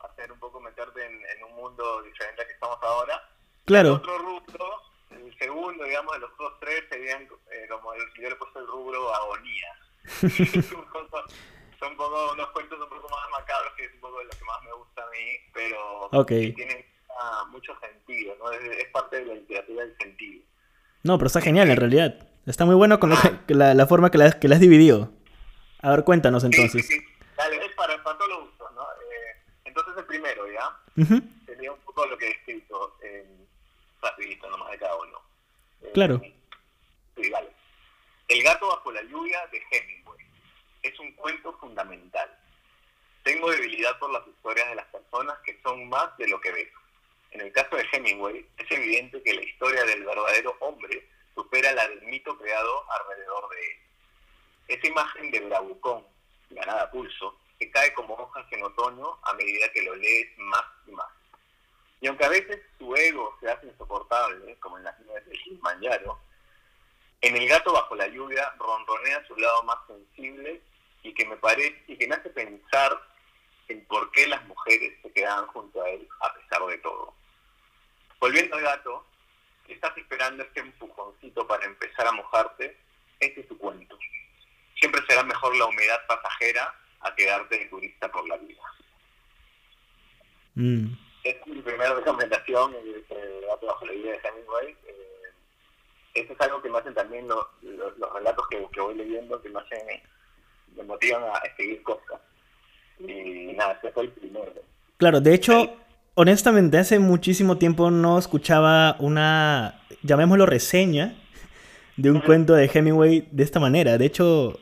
hacer 0.00 0.32
un 0.32 0.38
poco 0.40 0.60
meterte 0.60 1.04
en, 1.04 1.12
en 1.36 1.44
un 1.44 1.54
mundo 1.54 2.02
diferente 2.02 2.40
al 2.42 2.46
que 2.48 2.54
estamos 2.54 2.78
ahora. 2.82 3.28
El 3.78 3.82
Claro. 3.84 3.94
otro 3.94 4.18
rubro, 4.18 4.82
el 5.10 5.38
segundo, 5.38 5.84
digamos, 5.84 6.12
de 6.14 6.18
los 6.20 6.30
otros 6.32 6.52
tres 6.60 6.84
serían 6.90 7.22
eh, 7.50 7.66
como 7.70 7.92
el, 7.94 8.00
yo 8.20 8.28
le 8.28 8.36
puesto 8.36 8.58
el 8.60 8.66
rubro 8.66 9.14
agonía. 9.14 9.66
son, 10.72 10.84
poco- 10.92 11.24
son 11.78 11.96
poco, 11.96 12.32
unos 12.32 12.48
cuentos 12.50 12.78
un 12.80 12.88
poco 12.88 13.08
más 13.08 13.30
macabros, 13.30 13.72
que 13.76 13.84
es 13.84 13.94
un 13.94 14.00
poco 14.00 14.18
de 14.18 14.24
lo 14.26 14.30
que 14.30 14.44
más 14.44 14.62
me 14.64 14.72
gusta 14.72 15.02
a 15.02 15.10
mí, 15.10 15.36
pero 15.54 16.00
Ok. 16.12 16.28
que 16.28 16.52
tienen 16.54 16.84
ah, 17.20 17.44
mucho 17.50 17.72
sentido, 17.80 18.34
¿no? 18.38 18.50
Es, 18.52 18.60
es 18.78 18.88
parte 18.88 19.16
de 19.20 19.26
la 19.26 19.34
literatura 19.34 19.84
del 19.84 19.96
sentido. 19.98 20.44
No, 21.04 21.18
pero 21.18 21.26
está 21.28 21.40
genial 21.40 21.70
en 21.70 21.76
realidad. 21.76 22.28
Está 22.46 22.64
muy 22.64 22.74
bueno 22.74 22.98
con 23.00 23.10
lo 23.10 23.16
que- 23.20 23.38
que 23.46 23.54
la, 23.54 23.74
la 23.74 23.86
forma 23.86 24.10
que 24.10 24.18
la, 24.18 24.32
que 24.38 24.48
la 24.48 24.56
has 24.56 24.60
dividido. 24.60 25.10
A 25.80 25.90
ver, 25.90 26.04
cuéntanos 26.04 26.44
entonces. 26.44 26.86
Sí, 26.86 26.94
sí, 26.94 27.00
sí. 27.00 27.06
Dale, 27.36 27.64
es 27.64 27.74
para, 27.74 28.00
para 28.04 28.16
todos 28.18 28.30
los 28.30 28.40
gustos, 28.48 28.72
¿no? 28.74 28.82
Eh, 28.82 29.36
entonces 29.64 29.94
el 29.96 30.04
primero, 30.04 30.44
¿ya? 30.52 30.76
Sería 31.46 31.72
un 31.72 31.78
poco 31.80 32.06
lo 32.06 32.16
que 32.18 32.26
he 32.28 32.30
escrito 32.32 32.96
en 33.02 33.48
rapidito 34.00 34.48
nomás 34.50 34.70
de 34.72 34.78
cada 34.78 34.94
uno. 34.96 35.20
Eh, 35.80 35.81
Claro. 35.94 36.22
Sí, 37.16 37.30
vale. 37.30 37.50
El 38.28 38.42
gato 38.42 38.68
bajo 38.68 38.92
la 38.92 39.02
lluvia 39.02 39.46
de 39.48 39.62
Hemingway. 39.70 40.18
Es 40.82 40.98
un 40.98 41.12
cuento 41.12 41.52
fundamental. 41.58 42.30
Tengo 43.22 43.50
debilidad 43.50 43.98
por 43.98 44.10
las 44.10 44.26
historias 44.26 44.68
de 44.70 44.74
las 44.76 44.86
personas 44.86 45.38
que 45.44 45.60
son 45.62 45.88
más 45.88 46.16
de 46.16 46.28
lo 46.28 46.40
que 46.40 46.50
ves. 46.50 46.68
En 47.30 47.42
el 47.42 47.52
caso 47.52 47.76
de 47.76 47.86
Hemingway, 47.92 48.46
es 48.58 48.70
evidente 48.70 49.22
que 49.22 49.34
la 49.34 49.42
historia 49.42 49.84
del 49.84 50.04
verdadero 50.04 50.56
hombre 50.60 51.08
supera 51.34 51.72
la 51.72 51.88
del 51.88 52.02
mito 52.02 52.36
creado 52.38 52.90
alrededor 52.90 53.48
de 53.50 53.66
él. 53.66 53.78
Esa 54.68 54.86
imagen 54.86 55.30
de 55.30 55.40
bravucón, 55.40 56.04
ganada 56.50 56.84
a 56.84 56.90
pulso, 56.90 57.38
que 57.58 57.70
cae 57.70 57.92
como 57.94 58.14
hojas 58.14 58.46
en 58.50 58.64
otoño 58.64 59.18
a 59.22 59.34
medida 59.34 59.70
que 59.72 59.82
lo 59.82 59.94
lees 59.94 60.28
más 60.38 60.64
y 60.86 60.92
más. 60.92 61.08
Y 62.02 62.08
aunque 62.08 62.24
a 62.24 62.30
veces 62.30 62.60
su 62.78 62.94
ego 62.96 63.36
se 63.40 63.48
hace 63.48 63.66
insoportable, 63.68 64.56
como 64.58 64.76
en 64.76 64.84
las 64.84 64.98
nieves 65.00 65.24
de 65.24 65.38
Kilimanjaro, 65.38 66.18
en 67.22 67.36
El 67.36 67.48
gato 67.48 67.72
bajo 67.72 67.94
la 67.94 68.08
lluvia 68.08 68.52
ronronea 68.58 69.24
su 69.26 69.36
lado 69.36 69.62
más 69.62 69.78
sensible 69.86 70.60
y 71.02 71.14
que 71.14 71.24
me 71.24 71.36
parece 71.36 71.82
y 71.86 71.96
que 71.96 72.08
me 72.08 72.16
hace 72.16 72.30
pensar 72.30 73.00
en 73.68 73.84
por 73.86 74.10
qué 74.10 74.26
las 74.26 74.44
mujeres 74.46 74.92
se 75.02 75.12
quedaban 75.12 75.46
junto 75.46 75.82
a 75.82 75.88
él 75.88 76.06
a 76.20 76.34
pesar 76.34 76.66
de 76.66 76.78
todo. 76.78 77.14
Volviendo 78.20 78.56
al 78.56 78.62
gato, 78.62 79.06
si 79.66 79.72
estás 79.72 79.96
esperando 79.96 80.42
este 80.42 80.60
empujoncito 80.60 81.46
para 81.46 81.64
empezar 81.64 82.08
a 82.08 82.12
mojarte, 82.12 82.76
este 83.20 83.40
es 83.40 83.48
tu 83.48 83.56
cuento. 83.56 83.96
Siempre 84.74 85.00
será 85.08 85.22
mejor 85.22 85.56
la 85.56 85.66
humedad 85.66 86.00
pasajera 86.08 86.74
a 87.00 87.14
quedarte 87.14 87.58
de 87.58 87.66
turista 87.66 88.10
por 88.10 88.28
la 88.28 88.36
vida. 88.36 88.62
Mm. 90.54 90.92
Es 91.22 91.46
mi 91.46 91.62
primera 91.62 91.94
recomendación, 91.94 92.74
el 92.74 93.46
gato 93.46 93.66
bajo 93.66 93.86
la 93.86 93.92
vida 93.92 94.10
de 94.10 94.28
Hemingway. 94.28 94.76
Eh, 94.86 95.11
eso 96.14 96.32
es 96.32 96.40
algo 96.40 96.60
que 96.62 96.68
me 96.70 96.78
hacen 96.78 96.94
también 96.94 97.26
lo- 97.28 97.48
lo- 97.62 97.90
los 97.96 98.12
relatos 98.14 98.46
que, 98.48 98.64
que 98.72 98.80
voy 98.80 98.94
leyendo, 98.94 99.40
que 99.40 99.48
me 99.48 99.60
hacen, 99.60 99.78
me 100.76 100.82
motivan 100.84 101.22
a 101.24 101.40
seguir 101.56 101.82
cosas. 101.82 102.20
Y 102.98 103.52
nada, 103.56 103.78
ese 103.82 103.92
fue 103.92 104.04
el 104.04 104.10
primero. 104.10 104.52
Claro, 104.96 105.20
de 105.20 105.34
hecho, 105.34 105.76
honestamente, 106.14 106.78
hace 106.78 106.98
muchísimo 106.98 107.58
tiempo 107.58 107.90
no 107.90 108.18
escuchaba 108.18 108.96
una, 109.00 109.80
llamémoslo 110.02 110.46
reseña, 110.46 111.14
de 111.96 112.10
un 112.10 112.20
cuento 112.20 112.54
de 112.54 112.70
Hemingway 112.72 113.28
de 113.32 113.42
esta 113.42 113.60
manera. 113.60 113.98
De 113.98 114.06
hecho, 114.06 114.58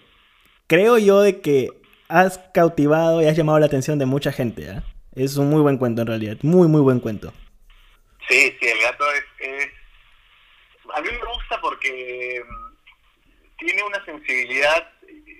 creo 0.66 0.98
yo 0.98 1.20
de 1.20 1.40
que 1.40 1.68
has 2.08 2.38
cautivado 2.52 3.22
y 3.22 3.26
has 3.26 3.36
llamado 3.36 3.58
la 3.58 3.66
atención 3.66 3.98
de 3.98 4.06
mucha 4.06 4.32
gente. 4.32 4.68
¿ah? 4.70 4.82
Es 5.14 5.36
un 5.36 5.48
muy 5.50 5.60
buen 5.60 5.78
cuento 5.78 6.02
en 6.02 6.08
realidad, 6.08 6.36
muy, 6.42 6.66
muy 6.68 6.80
buen 6.80 6.98
cuento. 7.00 7.32
Sí, 8.28 8.52
sí, 8.60 8.66
el 8.66 8.80
gato 8.82 9.04
es, 9.12 9.24
es... 9.48 9.66
A 10.94 11.00
mí 11.00 11.08
me 11.10 11.32
gusta 11.32 11.60
porque 11.60 12.42
mm, 12.46 13.56
tiene 13.58 13.82
una 13.82 14.04
sensibilidad 14.04 14.92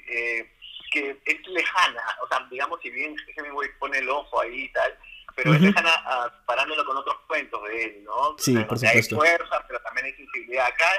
eh, 0.08 0.50
que 0.92 1.16
es 1.24 1.46
lejana. 1.48 2.02
O 2.22 2.28
sea, 2.28 2.46
digamos, 2.50 2.80
si 2.82 2.90
bien 2.90 3.14
Hemingway 3.36 3.68
pone 3.78 3.98
el 3.98 4.08
ojo 4.08 4.40
ahí 4.40 4.64
y 4.64 4.72
tal, 4.72 4.98
pero 5.36 5.54
es 5.54 5.60
lejana 5.60 5.90
a- 6.04 6.32
parándolo 6.46 6.84
con 6.84 6.96
otros 6.96 7.16
cuentos 7.28 7.62
de 7.68 7.84
él, 7.84 8.04
¿no? 8.04 8.34
Sí, 8.38 8.54
por 8.64 8.76
Hay 8.84 9.02
supuesto. 9.02 9.16
fuerza, 9.16 9.64
pero 9.68 9.80
también 9.82 10.06
hay 10.06 10.14
sensibilidad. 10.14 10.66
Acá 10.66 10.90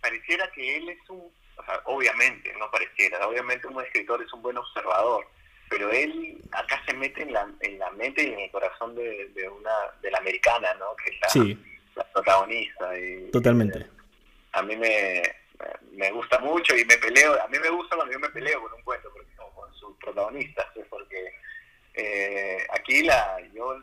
pareciera 0.00 0.50
que 0.52 0.76
él 0.78 0.88
es 0.88 1.10
un... 1.10 1.30
O 1.56 1.64
sea, 1.64 1.80
obviamente, 1.84 2.52
no 2.58 2.70
pareciera. 2.70 3.26
Obviamente 3.26 3.66
un 3.66 3.82
escritor 3.84 4.22
es 4.22 4.32
un 4.32 4.42
buen 4.42 4.56
observador. 4.56 5.26
Pero 5.68 5.90
él 5.90 6.40
acá 6.52 6.80
se 6.86 6.94
mete 6.94 7.22
en 7.22 7.32
la, 7.34 7.46
en 7.60 7.78
la 7.78 7.90
mente 7.90 8.22
y 8.22 8.32
en 8.32 8.38
el 8.40 8.50
corazón 8.50 8.94
de, 8.94 9.28
de 9.34 9.48
una 9.50 9.70
de 10.00 10.10
la 10.10 10.18
americana, 10.18 10.72
¿no? 10.74 10.96
Que 10.96 11.10
es 11.10 11.20
la, 11.20 11.28
Sí, 11.28 11.58
la 11.98 12.04
protagonista. 12.12 12.98
Y, 12.98 13.30
totalmente. 13.30 13.86
a 14.52 14.62
mí 14.62 14.76
me, 14.76 15.22
me 15.92 16.10
gusta 16.12 16.38
mucho 16.38 16.76
y 16.76 16.84
me 16.84 16.96
peleo. 16.96 17.40
A 17.42 17.48
mí 17.48 17.58
me 17.58 17.70
gusta 17.70 17.96
cuando 17.96 18.12
yo 18.12 18.20
me 18.20 18.30
peleo 18.30 18.62
con 18.62 18.72
un 18.72 18.82
cuento 18.82 19.10
porque, 19.12 19.30
o 19.38 19.50
con 19.54 19.72
sus 19.74 19.96
protagonistas, 19.98 20.66
pues, 20.74 20.86
porque 20.88 21.32
eh, 21.94 22.66
aquí 22.70 23.02
la 23.02 23.38
yo 23.52 23.80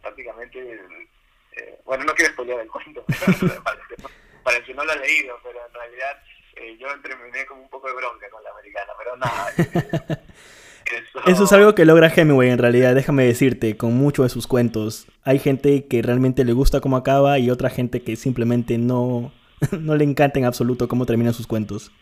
prácticamente. 0.00 0.80
eh, 1.52 1.78
bueno, 1.84 2.04
no 2.04 2.14
quiero 2.14 2.32
spoilear 2.32 2.60
el 2.60 2.70
cuento 2.70 3.04
para, 3.64 3.80
el 3.80 3.86
que 3.88 4.02
no, 4.02 4.08
para 4.42 4.56
el 4.58 4.64
que 4.64 4.74
no 4.74 4.84
lo 4.84 4.92
ha 4.92 4.96
leído, 4.96 5.38
pero 5.42 5.64
en 5.66 5.74
realidad 5.74 6.22
eh, 6.56 6.76
yo 6.78 6.88
terminé 7.00 7.46
con 7.46 7.58
un 7.58 7.70
poco 7.70 7.88
de 7.88 7.94
bronca 7.94 8.28
con 8.30 8.42
la 8.42 8.50
americana, 8.50 8.92
pero 8.98 9.16
nada. 9.16 9.52
eso, 10.98 11.20
Eso 11.26 11.44
es 11.44 11.52
algo 11.52 11.74
que 11.74 11.84
logra 11.84 12.08
Hemingway 12.08 12.50
en 12.50 12.58
realidad, 12.58 12.94
déjame 12.94 13.24
decirte, 13.24 13.76
con 13.76 13.94
muchos 13.94 14.26
de 14.26 14.28
sus 14.30 14.46
cuentos. 14.46 15.06
Hay 15.24 15.38
gente 15.38 15.86
que 15.86 16.02
realmente 16.02 16.44
le 16.44 16.52
gusta 16.52 16.80
cómo 16.80 16.96
acaba 16.96 17.38
y 17.38 17.50
otra 17.50 17.70
gente 17.70 18.02
que 18.02 18.16
simplemente 18.16 18.78
no, 18.78 19.32
no 19.72 19.96
le 19.96 20.04
encanta 20.04 20.38
en 20.38 20.44
absoluto 20.44 20.88
cómo 20.88 21.06
terminan 21.06 21.34
sus 21.34 21.46
cuentos. 21.46 21.92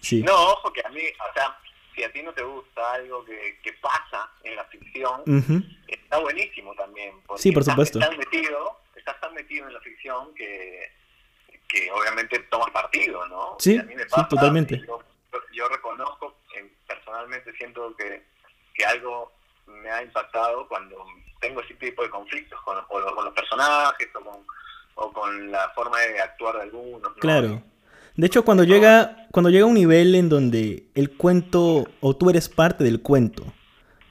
Sí. 0.00 0.22
No, 0.22 0.32
ojo 0.32 0.72
que 0.72 0.82
a 0.84 0.88
mí, 0.90 1.00
o 1.00 1.34
sea, 1.34 1.58
si 1.94 2.02
a 2.02 2.12
ti 2.12 2.22
no 2.22 2.32
te 2.32 2.42
gusta 2.42 2.92
algo 2.94 3.24
que, 3.24 3.58
que 3.62 3.72
pasa 3.74 4.30
en 4.44 4.56
la 4.56 4.64
ficción, 4.64 5.22
está 5.86 6.18
buenísimo 6.18 6.74
también. 6.74 7.14
Sí, 7.36 7.52
por 7.52 7.64
supuesto. 7.64 7.98
Estás 8.00 8.16
metido, 8.16 8.80
estás 8.96 9.20
tan 9.20 9.34
metido 9.34 9.66
en 9.66 9.74
la 9.74 9.80
ficción 9.80 10.34
que, 10.34 10.90
que 11.68 11.90
obviamente 11.92 12.38
tomas 12.50 12.70
partido, 12.70 13.26
¿no? 13.28 13.56
Sí, 13.58 13.74
Y 13.74 13.78
a 13.78 13.82
mí 13.82 13.94
me 13.94 14.02
sí, 14.04 14.20
totalmente. 14.28 14.82
Yo, 14.86 15.02
yo 15.52 15.68
reconozco, 15.68 16.39
siento 17.56 17.94
que, 17.96 18.22
que 18.74 18.84
algo 18.84 19.32
me 19.66 19.90
ha 19.90 20.02
impactado 20.02 20.66
cuando 20.68 20.96
tengo 21.40 21.60
ese 21.62 21.74
tipo 21.74 22.02
de 22.02 22.10
conflictos 22.10 22.60
con, 22.62 22.76
o 22.78 23.14
con 23.14 23.24
los 23.24 23.34
personajes 23.34 24.08
o 24.14 24.24
con, 24.24 24.44
o 24.96 25.12
con 25.12 25.50
la 25.50 25.70
forma 25.74 25.98
de 26.00 26.20
actuar 26.20 26.56
de 26.56 26.62
algunos. 26.62 27.02
¿no? 27.02 27.14
Claro. 27.14 27.62
De 28.16 28.26
hecho, 28.26 28.44
cuando 28.44 28.64
llega, 28.64 29.26
cuando 29.30 29.50
llega 29.50 29.64
un 29.64 29.74
nivel 29.74 30.14
en 30.14 30.28
donde 30.28 30.84
el 30.94 31.16
cuento, 31.16 31.86
o 32.00 32.16
tú 32.16 32.28
eres 32.28 32.48
parte 32.48 32.84
del 32.84 33.00
cuento, 33.00 33.44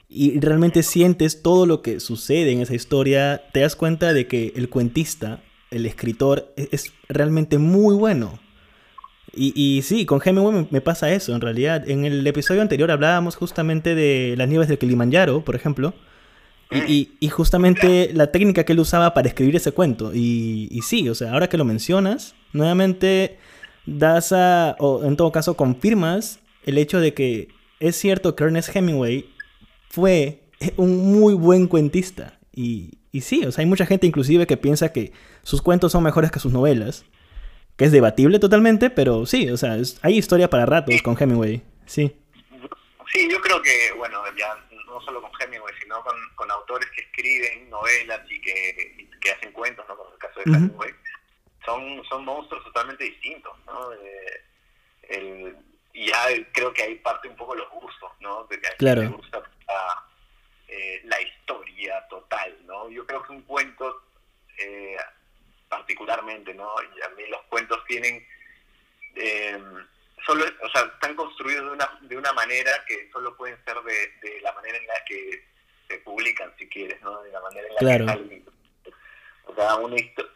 y 0.08 0.40
realmente 0.40 0.82
sientes 0.82 1.42
todo 1.42 1.66
lo 1.66 1.82
que 1.82 2.00
sucede 2.00 2.50
en 2.50 2.60
esa 2.60 2.74
historia, 2.74 3.42
te 3.52 3.60
das 3.60 3.76
cuenta 3.76 4.12
de 4.12 4.26
que 4.26 4.52
el 4.56 4.68
cuentista, 4.68 5.40
el 5.70 5.86
escritor, 5.86 6.52
e- 6.56 6.68
es 6.72 6.92
realmente 7.08 7.58
muy 7.58 7.94
bueno. 7.94 8.40
Y, 9.32 9.82
sí, 9.82 10.06
con 10.06 10.20
Hemingway 10.24 10.66
me, 10.70 10.80
pasa 10.80 11.12
eso, 11.12 11.34
en 11.34 11.40
realidad. 11.40 11.88
En 11.88 12.04
el 12.04 12.26
episodio 12.26 12.62
anterior 12.62 12.90
hablábamos 12.90 13.36
justamente 13.36 13.94
de 13.94 14.34
las 14.36 14.48
nieves 14.48 14.68
del 14.68 14.78
Kilimanjaro, 14.78 15.44
por 15.44 15.54
ejemplo. 15.54 15.94
Y, 16.70 17.28
justamente 17.30 18.10
la 18.12 18.32
técnica 18.32 18.64
que 18.64 18.72
él 18.72 18.80
usaba 18.80 19.14
para 19.14 19.28
escribir 19.28 19.56
ese 19.56 19.72
cuento. 19.72 20.12
Y, 20.14 20.68
y 20.70 20.82
sí, 20.82 21.08
o 21.08 21.14
sea, 21.14 21.32
ahora 21.32 21.48
que 21.48 21.56
lo 21.56 21.64
mencionas, 21.64 22.34
nuevamente 22.52 23.38
das 23.86 24.32
a, 24.32 24.76
o 24.78 25.04
en 25.04 25.16
todo 25.16 25.32
caso 25.32 25.56
confirmas 25.56 26.40
el 26.64 26.78
hecho 26.78 27.00
de 27.00 27.14
que 27.14 27.48
es 27.80 27.96
cierto 27.96 28.36
que 28.36 28.44
Ernest 28.44 28.74
Hemingway 28.74 29.26
fue 29.88 30.42
un 30.76 31.12
muy 31.12 31.34
buen 31.34 31.66
cuentista. 31.66 32.38
Y, 32.54 32.98
y 33.12 33.22
sí, 33.22 33.44
o 33.44 33.52
sea, 33.52 33.62
hay 33.62 33.66
mucha 33.66 33.86
gente 33.86 34.06
inclusive 34.06 34.46
que 34.46 34.56
piensa 34.56 34.92
que 34.92 35.12
sus 35.42 35.62
cuentos 35.62 35.92
son 35.92 36.02
mejores 36.02 36.30
que 36.30 36.40
sus 36.40 36.52
novelas. 36.52 37.04
Que 37.80 37.86
es 37.86 37.92
debatible 37.92 38.38
totalmente, 38.38 38.90
pero 38.90 39.24
sí, 39.24 39.48
o 39.48 39.56
sea, 39.56 39.76
es- 39.76 39.98
hay 40.02 40.18
historia 40.18 40.50
para 40.50 40.66
ratos 40.66 41.00
con 41.00 41.16
Hemingway. 41.18 41.62
Sí. 41.86 42.14
Sí, 43.10 43.26
yo 43.30 43.40
creo 43.40 43.62
que, 43.62 43.90
bueno, 43.96 44.22
ya 44.36 44.54
no 44.84 45.00
solo 45.00 45.22
con 45.22 45.30
Hemingway, 45.40 45.74
sino 45.82 46.02
con, 46.04 46.14
con 46.34 46.50
autores 46.50 46.90
que 46.90 47.00
escriben 47.00 47.70
novelas 47.70 48.20
y 48.30 48.38
que, 48.42 48.94
y 48.98 49.06
que 49.18 49.30
hacen 49.32 49.50
cuentos, 49.52 49.86
¿no? 49.88 49.96
Como 49.96 50.12
el 50.12 50.18
caso 50.18 50.40
de. 50.44 50.52
Hemingway, 50.58 50.90
son, 51.64 52.04
son 52.04 52.22
monstruos 52.26 52.62
totalmente 52.64 53.02
distintos, 53.04 53.56
¿no? 53.64 53.94
Eh, 53.94 54.42
el- 55.08 55.56
ya 55.94 56.18
creo 56.52 56.74
que 56.74 56.82
ahí 56.82 56.96
parte 56.96 57.28
un 57.28 57.36
poco 57.36 57.54
los 57.54 57.70
gustos, 57.70 58.10
¿no? 58.20 58.44
De 58.50 58.60
que 58.60 58.66
a 58.66 58.76
quien 58.76 58.94
Claro. 58.94 59.10
gusta 59.16 59.38
la, 59.66 60.04
eh, 60.68 61.00
la 61.04 61.20
historia 61.22 62.06
total, 62.10 62.58
¿no? 62.66 62.90
Yo 62.90 63.06
creo 63.06 63.22
que 63.22 63.32
un 63.32 63.40
cuento, 63.42 64.02
particularmente, 66.20 66.54
¿no? 66.54 66.70
Y 66.96 67.02
a 67.02 67.08
mí 67.10 67.26
los 67.28 67.40
cuentos 67.48 67.82
tienen 67.86 68.26
eh, 69.16 69.58
solo 70.24 70.44
o 70.62 70.68
sea 70.70 70.82
están 70.82 71.14
construidos 71.16 71.64
de 71.64 71.70
una 71.72 71.98
de 72.02 72.16
una 72.16 72.32
manera 72.32 72.70
que 72.86 73.10
solo 73.10 73.36
pueden 73.36 73.58
ser 73.64 73.76
de, 73.82 74.08
de 74.28 74.40
la 74.40 74.52
manera 74.52 74.78
en 74.78 74.86
la 74.86 75.04
que 75.06 75.44
se 75.88 75.98
publican 75.98 76.54
si 76.58 76.68
quieres 76.68 77.00
no 77.02 77.20
de 77.22 77.32
la 77.32 77.40
manera 77.40 77.66
en 77.68 77.74
la 77.74 77.78
Claro. 77.80 78.06
que 78.06 78.12
salen. 78.12 78.44
o 79.46 79.54
sea 79.54 79.74
una, 79.76 79.96
histo- 79.96 80.30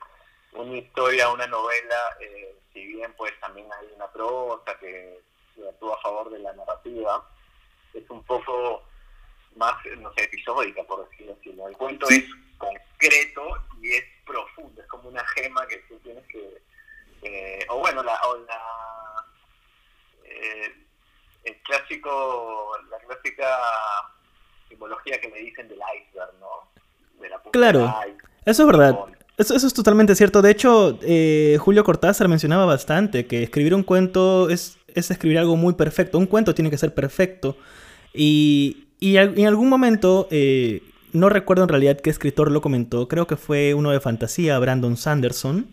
una 0.53 0.77
historia 0.77 1.29
una 1.31 1.47
novela 1.47 2.17
eh, 2.21 2.57
si 2.73 2.85
bien 2.87 3.13
pues 3.17 3.39
también 3.41 3.69
hay 3.79 3.87
una 3.95 4.11
prosa 4.11 4.77
que, 4.79 5.21
que 5.55 5.69
actúa 5.69 5.95
a 5.97 6.01
favor 6.03 6.31
de 6.31 6.39
la 6.41 6.53
narrativa 6.55 7.29
es 7.93 8.09
un 8.11 8.25
poco 8.25 8.83
más 9.57 9.75
no 9.99 10.13
sé 10.15 10.25
episódica 10.25 10.83
por 10.85 11.09
decirlo 11.09 11.37
así 11.41 11.51
el 11.51 11.77
cuento 11.77 12.09
es 12.09 12.25
concreto 12.59 13.43
y 13.83 13.93
es 13.93 14.05
profundo 14.27 14.81
es 14.81 14.89
como 14.89 15.09
una 15.09 15.25
gema 15.29 15.67
que 15.67 15.79
tú 15.89 15.99
tienes 16.03 16.25
que 16.27 16.63
eh, 17.25 17.65
o 17.71 17.79
bueno, 17.79 18.03
la, 18.03 18.21
o 18.29 18.37
la 18.37 18.61
eh, 20.25 20.73
el 21.45 21.57
clásico, 21.63 22.73
la 22.91 22.99
clásica 22.99 23.47
simbología 24.69 25.19
que 25.21 25.29
me 25.29 25.39
dicen 25.39 25.69
del 25.69 25.79
iceberg, 25.79 26.33
¿no? 26.39 26.69
De 27.21 27.29
la 27.29 27.37
punta 27.37 27.59
Claro. 27.59 27.79
del. 28.05 28.17
Eso 28.45 28.63
es 28.63 28.67
verdad. 28.67 28.99
Eso, 29.39 29.55
eso 29.55 29.67
es 29.67 29.75
totalmente 29.75 30.15
cierto. 30.15 30.43
De 30.43 30.51
hecho, 30.51 30.99
eh, 31.03 31.57
Julio 31.59 31.83
Cortázar 31.83 32.29
mencionaba 32.29 32.67
bastante 32.67 33.27
que 33.27 33.43
escribir 33.43 33.75
un 33.75 33.83
cuento 33.83 34.51
es, 34.51 34.79
es 34.89 35.11
escribir 35.11 35.39
algo 35.39 35.57
muy 35.57 35.75
perfecto. 35.75 36.19
Un 36.19 36.27
cuento 36.27 36.55
tiene 36.55 36.71
que 36.71 36.79
ser 36.79 36.95
perfecto. 36.95 37.57
Y, 38.13 38.89
y 39.01 39.17
en 39.17 39.47
algún 39.47 39.69
momento, 39.69 40.29
eh, 40.31 40.83
no 41.13 41.29
recuerdo 41.29 41.63
en 41.65 41.69
realidad 41.69 42.01
qué 42.01 42.11
escritor 42.11 42.51
lo 42.51 42.61
comentó, 42.61 43.07
creo 43.09 43.27
que 43.27 43.37
fue 43.37 43.75
uno 43.75 43.91
de 43.91 44.01
fantasía, 44.01 44.59
Brandon 44.59 44.97
Sanderson, 44.97 45.67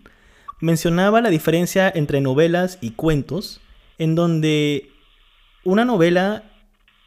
mencionaba 0.59 1.21
la 1.21 1.29
diferencia 1.29 1.91
entre 1.93 2.21
novelas 2.21 2.77
y 2.81 2.91
cuentos, 2.91 3.61
en 3.97 4.15
donde 4.15 4.89
una 5.63 5.85
novela 5.85 6.43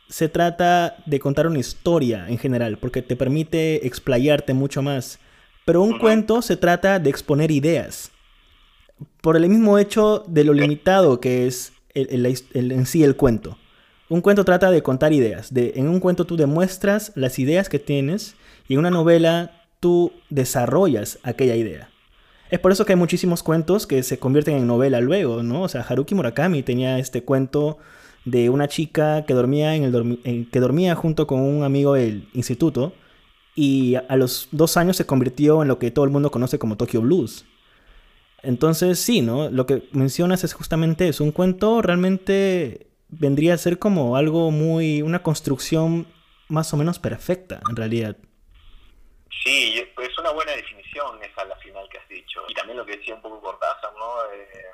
se 0.09 0.29
trata 0.29 0.97
de 1.07 1.19
contar 1.21 1.47
una 1.47 1.59
historia 1.59 2.27
en 2.29 2.39
general, 2.39 2.79
porque 2.79 3.03
te 3.03 3.17
permite 3.17 3.87
explayarte 3.87 4.55
mucho 4.55 4.83
más. 4.83 5.19
Pero 5.65 5.83
un 5.83 5.99
cuento 5.99 6.43
se 6.43 6.57
trata 6.57 6.99
de 6.99 7.11
exponer 7.11 7.51
ideas. 7.51 8.11
Por 9.21 9.37
el 9.37 9.49
mismo 9.49 9.79
hecho 9.79 10.25
de 10.29 10.45
lo 10.45 10.53
limitado 10.53 11.21
que 11.21 11.47
es 11.47 11.73
el- 11.95 12.09
el- 12.11 12.27
el- 12.53 12.73
en 12.73 12.87
sí 12.87 13.03
el 13.03 13.17
cuento. 13.17 13.57
Un 14.15 14.21
cuento 14.21 14.45
trata 14.45 14.71
de 14.71 14.83
contar 14.83 15.13
ideas. 15.13 15.53
De, 15.53 15.73
en 15.77 15.89
un 15.89 15.99
cuento 15.99 16.25
tú 16.25 16.37
demuestras 16.37 17.13
las 17.17 17.39
ideas 17.39 17.69
que 17.69 17.81
tienes 17.81 18.37
y 18.69 18.75
en 18.75 18.79
una 18.79 18.91
novela 18.91 19.63
tú 19.81 20.13
desarrollas 20.31 21.19
aquella 21.25 21.57
idea. 21.57 21.91
Es 22.49 22.61
por 22.61 22.71
eso 22.71 22.85
que 22.85 22.93
hay 22.93 22.99
muchísimos 22.99 23.43
cuentos 23.43 23.87
que 23.89 24.03
se 24.05 24.19
convierten 24.19 24.57
en 24.57 24.69
novela 24.69 25.01
luego, 25.01 25.43
¿no? 25.43 25.63
O 25.63 25.69
sea, 25.69 25.81
Haruki 25.81 26.15
Murakami 26.15 26.63
tenía 26.63 26.99
este 27.01 27.25
cuento 27.25 27.79
de 28.25 28.51
una 28.51 28.69
chica 28.69 29.25
que 29.27 29.35
dormía, 29.35 29.75
en 29.75 29.83
el 29.83 30.49
que 30.51 30.61
dormía 30.61 30.95
junto 30.95 31.27
con 31.27 31.41
un 31.41 31.65
amigo 31.65 31.95
del 31.95 32.29
instituto 32.33 32.93
y 33.57 33.97
a 33.97 34.17
los 34.17 34.49
dos 34.53 34.77
años 34.77 34.97
se 34.97 35.07
convirtió 35.07 35.63
en 35.63 35.69
lo 35.69 35.81
que 35.81 35.91
todo 35.91 36.05
el 36.05 36.13
mundo 36.13 36.31
conoce 36.31 36.59
como 36.59 36.77
Tokyo 36.77 37.01
Blues. 37.01 37.45
Entonces, 38.45 39.01
sí, 39.01 39.23
¿no? 39.23 39.51
Lo 39.51 39.67
que 39.67 39.89
mencionas 39.93 40.45
es 40.45 40.53
justamente 40.53 41.09
eso. 41.09 41.25
Un 41.25 41.33
cuento 41.33 41.83
realmente 41.83 42.94
vendría 43.09 43.55
a 43.55 43.59
ser 43.59 43.79
como 43.79 44.17
algo 44.17 44.51
muy. 44.51 45.03
una 45.03 45.23
construcción 45.23 46.07
más 46.49 46.73
o 46.75 46.77
menos 46.77 46.99
perfecta, 46.99 47.61
en 47.69 47.77
realidad. 47.77 48.17
Sí, 49.43 49.85
es 49.99 50.19
una 50.19 50.31
buena 50.31 50.53
definición 50.53 51.23
esa 51.23 51.45
la 51.45 51.57
final 51.57 51.89
que 51.91 51.99
has 51.99 52.09
dicho. 52.09 52.43
Y 52.49 52.55
también 52.55 52.79
lo 52.79 52.87
que 52.87 52.97
decía 52.97 53.15
un 53.15 53.23
poco 53.23 53.41
Cortázar, 53.41 53.93
¿no? 53.95 54.33
Eh, 54.33 54.67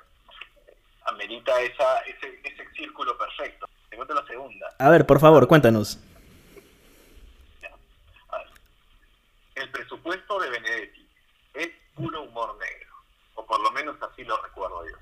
amerita 1.06 1.60
esa, 1.60 1.99
ese, 2.00 2.40
ese 2.44 2.64
círculo 2.76 3.16
perfecto. 3.16 3.66
Te 3.88 3.96
cuento 3.96 4.14
la 4.14 4.26
segunda. 4.26 4.68
A 4.78 4.90
ver, 4.90 5.06
por 5.06 5.18
favor, 5.20 5.46
cuéntanos. 5.49 5.99
El 9.54 9.70
presupuesto 9.70 10.40
de 10.40 10.50
Benedetti 10.50 11.06
es 11.54 11.70
puro 11.94 12.22
humor 12.22 12.56
negro, 12.58 12.94
o 13.34 13.44
por 13.44 13.60
lo 13.60 13.70
menos 13.72 13.96
así 14.00 14.25
lo 14.25 14.40
recuerdo 14.40 14.87
yo. 14.88 14.96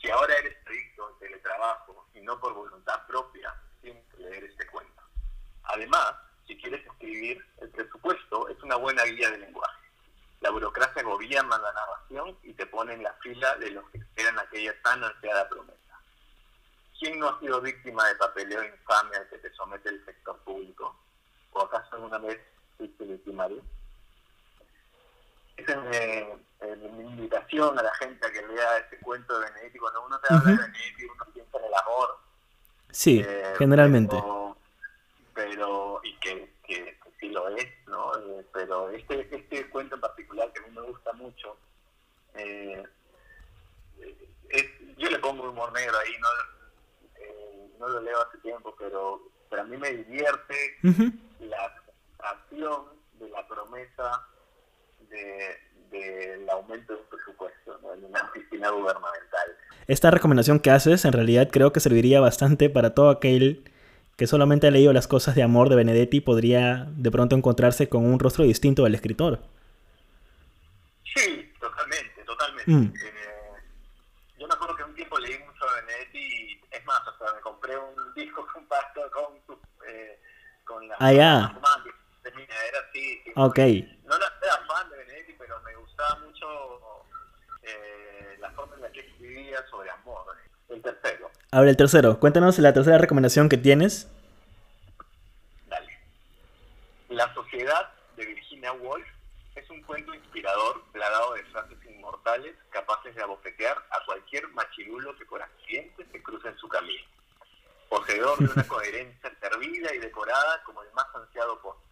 Si 0.00 0.08
ahora 0.08 0.34
eres 0.38 0.56
estricto 0.56 1.10
en 1.10 1.18
teletrabajo 1.18 2.07
y 2.18 2.22
no 2.22 2.38
por 2.40 2.54
voluntad 2.54 3.06
propia, 3.06 3.54
que 3.80 4.04
leer 4.18 4.44
este 4.44 4.66
cuento. 4.66 5.02
Además, 5.64 6.14
si 6.46 6.56
quieres 6.56 6.84
escribir, 6.84 7.44
el 7.58 7.70
presupuesto 7.70 8.48
es 8.48 8.62
una 8.62 8.76
buena 8.76 9.04
guía 9.04 9.30
de 9.30 9.38
lenguaje. 9.38 9.78
La 10.40 10.50
burocracia 10.50 11.02
gobierna 11.02 11.58
la 11.58 11.72
narración 11.72 12.36
y 12.42 12.52
te 12.54 12.66
pone 12.66 12.94
en 12.94 13.02
la 13.02 13.12
fila 13.14 13.56
de 13.56 13.70
los 13.70 13.88
que 13.90 13.98
esperan 13.98 14.38
aquella 14.38 14.80
tan 14.82 15.02
ansiada 15.02 15.48
promesa. 15.48 16.00
¿Quién 16.98 17.18
no 17.18 17.28
ha 17.28 17.40
sido 17.40 17.60
víctima 17.60 18.06
de 18.08 18.14
papeleo 18.16 18.64
infame 18.64 19.16
al 19.16 19.28
que 19.28 19.38
te 19.38 19.52
somete 19.54 19.88
el 19.88 20.04
sector 20.04 20.38
público? 20.40 20.96
¿O 21.52 21.62
acaso 21.62 21.96
alguna 21.96 22.18
vez 22.18 22.40
victimario. 22.78 23.62
Esa 25.56 25.90
es 25.90 26.28
mi, 26.66 27.04
invitación 27.08 27.78
a 27.78 27.82
la 27.82 27.94
gente 27.94 28.26
a 28.26 28.30
que 28.30 28.46
lea 28.46 28.78
este 28.78 28.98
cuento 28.98 29.38
de 29.38 29.50
Benedetti. 29.50 29.78
Cuando 29.78 30.04
uno 30.04 30.18
te 30.20 30.32
habla 30.32 30.50
de 30.50 30.56
Benedetti, 30.56 31.04
uno 31.04 31.24
piensa 31.32 31.58
en 31.58 31.64
el 31.64 31.74
amor. 31.74 32.18
Sí, 32.90 33.22
eh, 33.24 33.54
generalmente. 33.56 34.16
Pero, 35.34 36.00
y 36.02 36.18
que, 36.18 36.52
que, 36.66 36.98
sí 37.20 37.28
lo 37.28 37.48
es, 37.48 37.68
¿no? 37.86 38.16
Eh, 38.16 38.46
pero 38.52 38.90
este, 38.90 39.28
este 39.34 39.68
cuento 39.70 39.94
en 39.94 40.00
particular 40.00 40.52
que 40.52 40.60
a 40.60 40.66
mí 40.66 40.70
me 40.74 40.82
gusta 40.82 41.12
mucho, 41.12 41.56
eh, 42.34 42.82
es, 44.48 44.64
yo 44.96 45.10
le 45.10 45.18
pongo 45.18 45.50
humor 45.50 45.72
negro 45.72 45.96
ahí, 45.98 46.12
no, 46.18 46.28
no 47.78 47.88
lo 47.88 48.00
leo 48.00 48.20
hace 48.22 48.38
tiempo, 48.38 48.74
pero, 48.78 49.20
pero 49.50 49.62
a 49.62 49.64
mí 49.64 49.76
me 49.76 49.90
divierte 49.90 50.78
la 51.40 51.74
acción 52.18 52.84
de 53.14 53.28
la 53.28 53.46
promesa 53.46 54.26
del 55.90 56.48
aumento 56.50 56.94
del 56.94 57.02
presupuesto 57.04 57.78
en 57.94 58.04
una 58.04 58.22
oficina 58.22 58.70
gubernamental. 58.70 59.56
Esta 59.86 60.10
recomendación 60.10 60.60
que 60.60 60.70
haces 60.70 61.04
en 61.04 61.12
realidad 61.12 61.48
creo 61.50 61.72
que 61.72 61.80
serviría 61.80 62.20
bastante 62.20 62.70
para 62.70 62.94
todo 62.94 63.10
aquel 63.10 63.64
que 64.16 64.26
solamente 64.26 64.66
ha 64.66 64.70
leído 64.70 64.92
las 64.92 65.06
cosas 65.06 65.34
de 65.36 65.44
amor 65.44 65.68
de 65.68 65.76
Benedetti 65.76 66.20
podría 66.20 66.86
de 66.90 67.10
pronto 67.10 67.36
encontrarse 67.36 67.88
con 67.88 68.04
un 68.04 68.18
rostro 68.18 68.44
distinto 68.44 68.82
del 68.82 68.96
escritor. 68.96 69.40
Sí, 71.14 71.52
totalmente, 71.60 72.24
totalmente. 72.24 72.70
Mm. 72.70 72.92
Eh, 72.94 73.52
yo 74.38 74.48
me 74.48 74.54
acuerdo 74.54 74.76
que 74.76 74.82
un 74.82 74.94
tiempo 74.94 75.18
leí 75.18 75.38
mucho 75.38 75.64
de 75.66 75.82
Benedetti 75.82 76.18
y 76.18 76.60
es 76.70 76.84
más, 76.84 77.00
o 77.06 77.16
sea, 77.16 77.32
me 77.32 77.40
compré 77.40 77.76
un 77.78 78.14
disco 78.16 78.46
compacto 78.52 79.02
con, 79.12 79.56
eh, 79.88 80.18
con 80.64 80.88
la... 80.88 80.96
Ah, 80.98 81.12
ya. 81.12 81.58
Ok. 83.36 83.58
No 84.04 84.16
era 84.16 84.56
fan 84.66 84.90
de 84.90 84.96
Benedetti, 84.96 85.34
pero 85.38 85.60
me 85.60 85.76
gustaba 85.76 86.18
mucho 86.26 87.04
eh, 87.62 88.36
la 88.40 88.50
forma 88.50 88.74
en 88.74 88.82
la 88.82 88.90
que 88.90 89.00
escribía 89.00 89.64
sobre 89.70 89.90
amor. 89.90 90.26
El 90.68 90.82
tercero. 91.48 91.58
A 91.58 91.60
ver, 91.60 91.68
el 91.68 91.76
tercero. 91.76 92.20
Cuéntanos 92.20 92.58
la 92.58 92.72
tercera 92.72 92.98
recomendación 92.98 93.48
que 93.48 93.56
tienes. 93.56 94.08
Dale. 95.66 95.98
La 97.08 97.32
sociedad 97.34 97.92
de 98.16 98.26
Virginia 98.26 98.72
Woolf 98.72 99.06
es 99.54 99.68
un 99.70 99.82
cuento 99.82 100.14
inspirador 100.14 100.82
plagado 100.92 101.34
de 101.34 101.44
frases 101.44 101.78
inmortales 101.88 102.54
capaces 102.70 103.14
de 103.14 103.22
abofetear 103.22 103.76
a 103.90 104.04
cualquier 104.06 104.48
machirulo 104.48 105.16
que 105.16 105.26
por 105.26 105.42
accidente 105.42 106.06
se 106.10 106.22
cruce 106.22 106.48
en 106.48 106.58
su 106.58 106.68
camino. 106.68 107.04
Poseedor 107.88 108.38
de 108.38 108.52
una 108.52 108.62
coherencia 108.68 109.32
servida 109.40 109.94
y 109.94 109.98
decorada 109.98 110.62
como 110.64 110.82
el 110.82 110.92
más 110.92 111.06
ansiado 111.14 111.60
postre 111.60 111.88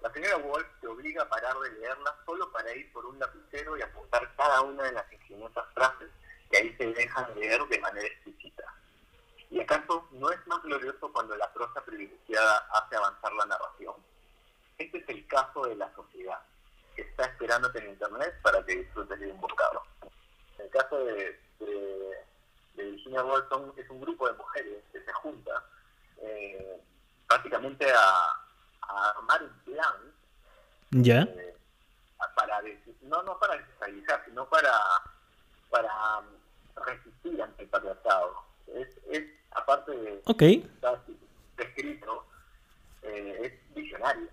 la 0.00 0.12
señora 0.12 0.36
Wolf 0.36 0.66
te 0.80 0.86
obliga 0.86 1.22
a 1.22 1.28
parar 1.28 1.58
de 1.58 1.72
leerla 1.72 2.14
solo 2.24 2.50
para 2.52 2.72
ir 2.74 2.92
por 2.92 3.04
un 3.04 3.18
lapicero 3.18 3.76
y 3.76 3.82
apuntar 3.82 4.32
cada 4.36 4.62
una 4.62 4.84
de 4.84 4.92
las 4.92 5.12
ingeniosas 5.12 5.64
frases 5.74 6.08
que 6.50 6.58
ahí 6.58 6.74
se 6.76 6.86
dejan 6.86 7.34
leer 7.34 7.62
de 7.66 7.78
manera 7.78 8.06
explícita. 8.06 8.64
¿Y 9.50 9.60
acaso 9.60 10.08
no 10.12 10.30
es 10.30 10.46
más 10.46 10.62
glorioso 10.62 11.12
cuando 11.12 11.36
la 11.36 11.52
prosa 11.52 11.84
privilegiada 11.84 12.68
hace 12.72 12.96
avanzar 12.96 13.32
la 13.32 13.46
narración? 13.46 13.94
Este 14.76 14.98
es 14.98 15.08
el 15.08 15.26
caso 15.26 15.66
de 15.66 15.76
la 15.76 15.92
sociedad, 15.94 16.40
que 16.94 17.02
está 17.02 17.24
esperándote 17.24 17.78
en 17.78 17.90
Internet 17.90 18.34
para 18.42 18.64
que 18.64 18.76
disfrutes 18.76 19.18
de 19.18 19.32
un 19.32 19.40
bocado. 19.40 19.82
En 20.58 20.66
el 20.66 20.70
caso 20.70 21.04
de, 21.04 21.40
Virginia 22.74 23.24
Woolf 23.24 23.46
es 23.76 23.90
un 23.90 24.00
grupo 24.00 24.28
de 24.28 24.34
mujeres 24.34 24.84
que 24.92 25.00
se 25.00 25.12
junta 25.12 25.64
eh, 26.20 26.80
prácticamente 27.26 27.90
a 27.90 28.48
a 28.88 29.10
armar 29.10 29.42
un 29.42 29.58
plan. 29.60 30.14
¿Ya? 30.90 31.20
Eh, 31.22 31.54
para, 32.34 32.62
no, 33.02 33.22
no 33.22 33.38
para 33.38 33.56
desestabilizar, 33.56 34.24
sino 34.24 34.48
para, 34.48 34.72
para 35.70 36.22
resistir 36.90 37.42
ante 37.42 37.62
el 37.62 37.68
patriarcado. 37.68 38.32
Es, 38.74 38.88
es 39.10 39.24
aparte 39.52 39.92
de 39.92 40.20
okay. 40.24 40.68
estar 40.74 41.00
descrito, 41.56 42.24
eh, 43.02 43.40
es 43.42 43.74
visionario. 43.74 44.28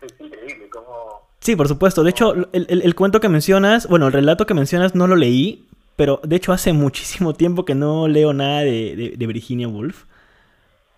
Es 0.00 0.12
increíble 0.18 0.68
cómo... 0.70 1.28
Sí, 1.40 1.56
por 1.56 1.68
supuesto. 1.68 2.02
De 2.02 2.10
hecho, 2.10 2.34
el, 2.34 2.66
el, 2.68 2.82
el, 2.82 2.94
cuento 2.94 3.20
que 3.20 3.28
mencionas, 3.28 3.86
bueno, 3.86 4.06
el 4.06 4.12
relato 4.12 4.46
que 4.46 4.54
mencionas 4.54 4.94
no 4.94 5.06
lo 5.06 5.16
leí, 5.16 5.68
pero 5.96 6.20
de 6.24 6.36
hecho 6.36 6.52
hace 6.52 6.72
muchísimo 6.72 7.34
tiempo 7.34 7.64
que 7.64 7.74
no 7.74 8.08
leo 8.08 8.32
nada 8.32 8.60
de, 8.60 8.96
de, 8.96 9.14
de 9.16 9.26
Virginia 9.26 9.68
Woolf. 9.68 10.04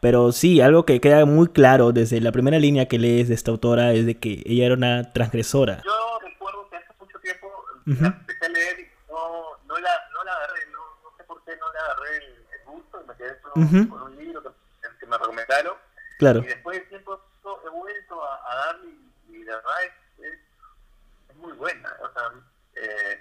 Pero 0.05 0.33
sí, 0.33 0.61
algo 0.61 0.85
que 0.85 1.01
queda 1.01 1.25
muy 1.25 1.49
claro 1.49 1.91
desde 1.93 2.21
la 2.21 2.31
primera 2.31 2.59
línea 2.59 2.89
que 2.89 2.99
lees 2.99 3.29
de 3.29 3.35
esta 3.35 3.51
autora 3.51 3.95
es 3.95 4.05
de 4.05 4.19
que 4.19 4.43
ella 4.45 4.67
era 4.67 4.75
una 4.75 5.15
transgresora. 5.15 5.81
Yo 5.83 6.19
recuerdo 6.23 6.69
que 6.69 6.77
hace 6.77 6.93
mucho 7.01 7.19
tiempo 7.21 7.51
la 7.87 8.09
empecé 8.09 8.45
a 8.45 8.49
leer 8.51 8.81
y 8.81 9.11
no, 9.11 9.57
no, 9.67 9.79
la, 9.79 9.91
no 10.13 10.25
la 10.25 10.33
agarré, 10.33 10.61
no, 10.73 10.81
no, 11.03 11.17
sé 11.17 11.25
por 11.25 11.43
qué 11.45 11.53
no 11.57 11.73
le 11.73 11.79
agarré 11.79 12.17
el, 12.19 12.35
gusto 12.67 12.99
y 13.55 13.69
quedé 13.69 13.85
solo 13.85 13.89
con 13.91 14.03
un 14.13 14.19
libro 14.19 14.43
que, 14.43 14.51
que, 14.99 15.07
me 15.07 15.19
recomendaron. 15.19 15.77
Claro. 16.19 16.41
Y 16.41 16.47
después 16.47 16.79
de 16.79 16.87
tiempo 16.87 17.21
he 17.65 17.69
vuelto 17.71 18.25
a, 18.25 18.53
a 18.53 18.57
darle 18.67 18.95
y, 19.29 19.39
de 19.39 19.45
verdad 19.45 19.85
es, 19.85 20.25
es, 20.25 20.41
es, 21.29 21.37
muy 21.37 21.53
buena. 21.53 21.93
O 22.03 22.13
sea, 22.13 22.33
eh, 22.77 23.21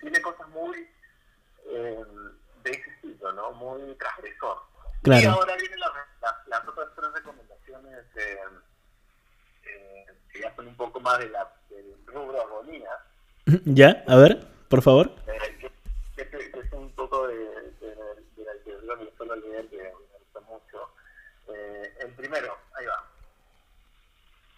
tiene 0.00 0.20
cosas 0.20 0.48
muy 0.48 0.88
eh, 1.66 2.04
de 2.62 2.70
ese 2.70 2.90
estilo, 2.90 3.32
¿no? 3.32 3.52
Muy 3.52 3.94
transgresor. 3.94 4.58
Claro. 5.02 5.22
Y 5.22 5.26
ahora 5.26 5.56
viene 5.56 5.76
la 5.76 6.06
las 6.46 6.66
otras 6.66 6.88
tres 6.96 7.12
recomendaciones 7.12 8.04
eh, 8.16 8.38
que 10.32 10.40
ya 10.40 10.54
son 10.54 10.68
un 10.68 10.76
poco 10.76 11.00
más 11.00 11.18
de 11.18 11.28
la, 11.28 11.50
del 11.70 11.94
rubro 12.06 12.40
agonía. 12.40 12.90
¿Ya? 13.64 14.04
A 14.08 14.16
ver, 14.16 14.46
por 14.68 14.82
favor. 14.82 15.10
Eh, 15.26 15.70
que, 16.16 16.22
es 16.22 16.72
un 16.72 16.90
poco 16.92 17.28
de, 17.28 17.34
la 17.54 17.55
que 19.42 19.82
me 19.82 19.92
gusta 20.18 20.40
mucho. 20.40 20.90
el 21.46 22.12
primero, 22.14 22.56
ahí 22.74 22.86
va. 22.86 23.04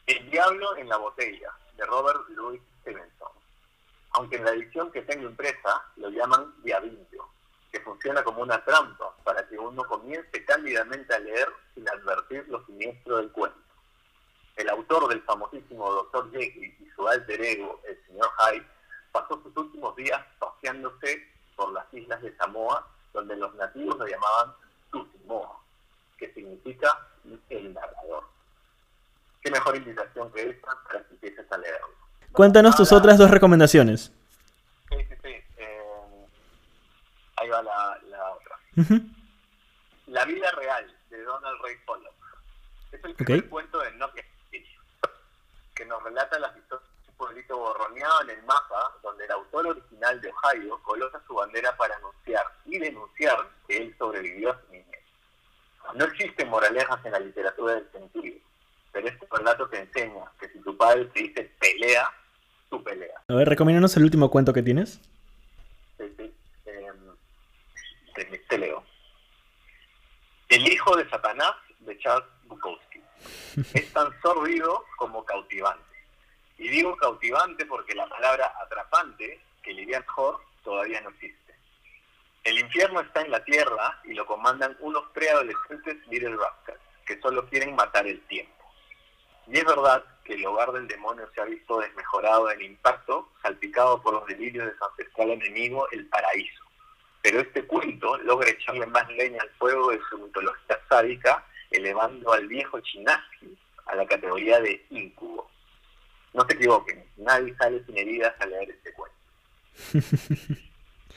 El 0.06 0.30
diablo 0.30 0.76
en 0.76 0.88
la 0.88 0.96
botella, 0.96 1.52
de 1.76 1.86
Robert 1.86 2.28
Louis 2.30 2.60
Stevenson. 2.80 3.32
Aunque 4.12 4.36
en 4.36 4.44
la 4.44 4.50
edición 4.52 4.90
que 4.90 5.02
tengo 5.02 5.28
impresa 5.28 5.84
lo 5.96 6.08
llaman 6.08 6.54
diabillo 6.62 7.28
que 7.70 7.80
funciona 7.80 8.22
como 8.22 8.42
una 8.42 8.64
trampa 8.64 9.14
para 9.24 9.46
que 9.46 9.58
uno 9.58 9.84
comience 9.84 10.44
cándidamente 10.44 11.14
a 11.14 11.18
leer 11.18 11.48
sin 11.74 11.88
advertir 11.88 12.46
lo 12.48 12.64
siniestro 12.64 13.18
del 13.18 13.30
cuento. 13.30 13.58
El 14.56 14.68
autor 14.70 15.08
del 15.08 15.22
famosísimo 15.22 15.92
Dr. 15.92 16.32
Jekyll 16.32 16.76
y 16.80 16.90
su 16.90 17.06
alter 17.06 17.40
ego, 17.40 17.80
el 17.86 18.06
señor 18.06 18.30
Hyde, 18.38 18.66
pasó 19.12 19.40
sus 19.42 19.56
últimos 19.56 19.94
días 19.96 20.20
paseándose 20.38 21.22
por 21.54 21.72
las 21.72 21.86
islas 21.92 22.20
de 22.22 22.34
Samoa, 22.36 22.86
donde 23.12 23.36
los 23.36 23.54
nativos 23.54 23.96
lo 23.98 24.06
llamaban 24.06 24.54
Tutimoa. 25.28 25.58
que 26.18 26.32
significa 26.34 27.06
el 27.50 27.72
narrador. 27.74 28.24
Qué 29.40 29.50
mejor 29.52 29.76
invitación 29.76 30.32
que 30.32 30.50
esta 30.50 30.74
para 30.84 31.04
que 31.04 31.14
empieces 31.14 31.52
a 31.52 31.58
leerlo. 31.58 31.88
Cuéntanos 32.32 32.74
tus 32.76 32.90
Ahora- 32.92 33.02
otras 33.04 33.18
dos 33.18 33.30
recomendaciones. 33.30 34.12
Sí, 34.90 34.96
sí, 35.08 35.14
sí. 35.22 35.28
eh, 35.58 36.26
ahí 37.36 37.48
va 37.48 37.62
la, 37.62 37.98
la 38.08 38.30
otra. 38.32 38.58
La 40.08 40.24
vida 40.24 40.50
real 40.52 40.96
de 41.10 41.22
Donald 41.22 41.60
Ray 41.62 41.76
Pollock. 41.86 42.14
Es 42.90 43.04
el 43.04 43.14
primer 43.14 43.44
Ok. 43.44 43.48
cuento 43.50 43.78
de 43.78 43.92
Nokia 43.92 44.24
que 45.76 45.84
nos 45.84 46.02
relata 46.02 46.36
las 46.40 46.56
historias 46.56 46.88
de 47.04 47.10
un 47.12 47.16
pueblito 47.16 47.56
borroneado 47.56 48.22
en 48.22 48.30
el 48.30 48.42
mapa 48.42 48.92
donde 49.00 49.24
el 49.24 49.30
autor 49.30 49.68
original 49.68 50.20
de 50.20 50.32
Ohio 50.32 50.82
coloca 50.82 51.22
su 51.24 51.34
bandera 51.34 51.76
para 51.76 51.94
anunciar 51.94 52.44
y 52.64 52.78
denunciar 52.80 53.48
que 53.68 53.76
él 53.76 53.94
sobrevivió 53.96 54.50
a 54.50 54.60
su 54.60 54.72
niñez. 54.72 54.97
No 55.94 56.04
existen 56.04 56.48
moralejas 56.48 57.04
en 57.04 57.12
la 57.12 57.20
literatura 57.20 57.74
del 57.74 57.90
sentido, 57.90 58.38
pero 58.92 59.08
este 59.08 59.26
relato 59.30 59.68
te 59.68 59.80
enseña 59.80 60.24
que 60.40 60.48
si 60.48 60.58
tu 60.60 60.76
padre 60.76 61.06
te 61.06 61.20
dice 61.20 61.50
pelea, 61.58 62.12
tú 62.68 62.82
peleas. 62.82 63.22
A 63.28 63.34
ver, 63.34 63.48
recomiéndanos 63.48 63.96
el 63.96 64.04
último 64.04 64.30
cuento 64.30 64.52
que 64.52 64.62
tienes. 64.62 65.00
Sí, 65.96 66.04
sí. 66.16 66.32
Eh, 66.66 66.92
te, 68.14 68.24
te 68.24 68.58
leo. 68.58 68.84
El 70.48 70.66
hijo 70.66 70.96
de 70.96 71.08
Satanás 71.08 71.52
de 71.80 71.98
Charles 71.98 72.28
Bukowski. 72.44 73.02
Es 73.74 73.92
tan 73.92 74.08
sórdido 74.22 74.84
como 74.96 75.24
cautivante. 75.24 75.84
Y 76.58 76.68
digo 76.68 76.96
cautivante 76.96 77.66
porque 77.66 77.94
la 77.94 78.08
palabra 78.08 78.52
atrapante, 78.62 79.40
que 79.62 79.72
Lilian 79.72 80.04
Hor 80.16 80.40
todavía 80.64 81.00
no 81.00 81.10
existe. 81.10 81.47
El 82.48 82.60
infierno 82.60 83.00
está 83.02 83.20
en 83.20 83.30
la 83.30 83.44
tierra 83.44 84.00
y 84.04 84.14
lo 84.14 84.24
comandan 84.24 84.74
unos 84.80 85.04
preadolescentes 85.12 85.98
Little 86.06 86.34
Rascals 86.34 86.80
que 87.04 87.20
solo 87.20 87.46
quieren 87.46 87.74
matar 87.74 88.06
el 88.06 88.22
tiempo. 88.22 88.64
Y 89.48 89.58
es 89.58 89.66
verdad 89.66 90.02
que 90.24 90.32
el 90.32 90.46
hogar 90.46 90.72
del 90.72 90.88
demonio 90.88 91.28
se 91.34 91.42
ha 91.42 91.44
visto 91.44 91.78
desmejorado 91.78 92.50
en 92.50 92.62
impacto, 92.62 93.28
salpicado 93.42 94.00
por 94.00 94.14
los 94.14 94.26
delirios 94.26 94.64
de 94.64 94.78
su 94.78 94.82
ancestral 94.82 95.32
enemigo, 95.32 95.90
el 95.90 96.06
paraíso. 96.08 96.64
Pero 97.20 97.40
este 97.40 97.66
cuento 97.66 98.16
logra 98.16 98.48
echarle 98.48 98.86
más 98.86 99.06
leña 99.10 99.42
al 99.42 99.50
fuego 99.58 99.90
de 99.90 100.00
su 100.08 100.16
mitología 100.16 100.80
sádica, 100.88 101.44
elevando 101.70 102.32
al 102.32 102.46
viejo 102.46 102.80
Chinaski 102.80 103.58
a 103.84 103.94
la 103.94 104.06
categoría 104.06 104.58
de 104.60 104.86
incubo. 104.88 105.50
No 106.32 106.46
se 106.48 106.54
equivoquen, 106.54 107.04
nadie 107.18 107.54
sale 107.56 107.84
sin 107.84 107.98
heridas 107.98 108.34
al 108.40 108.50
leer 108.52 108.70
este 108.70 108.94
cuento. 108.94 110.58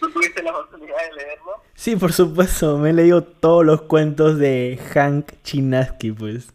¿Tú 0.01 0.09
tuviste 0.11 0.41
la 0.41 0.51
oportunidad 0.51 0.97
de 0.97 1.13
leerlo? 1.13 1.63
Sí, 1.75 1.95
por 1.95 2.11
supuesto, 2.11 2.77
me 2.79 2.89
he 2.89 2.93
leído 2.93 3.23
todos 3.23 3.63
los 3.63 3.83
cuentos 3.83 4.39
de 4.39 4.79
Hank 4.93 5.31
Chinaski, 5.43 6.11
pues. 6.11 6.51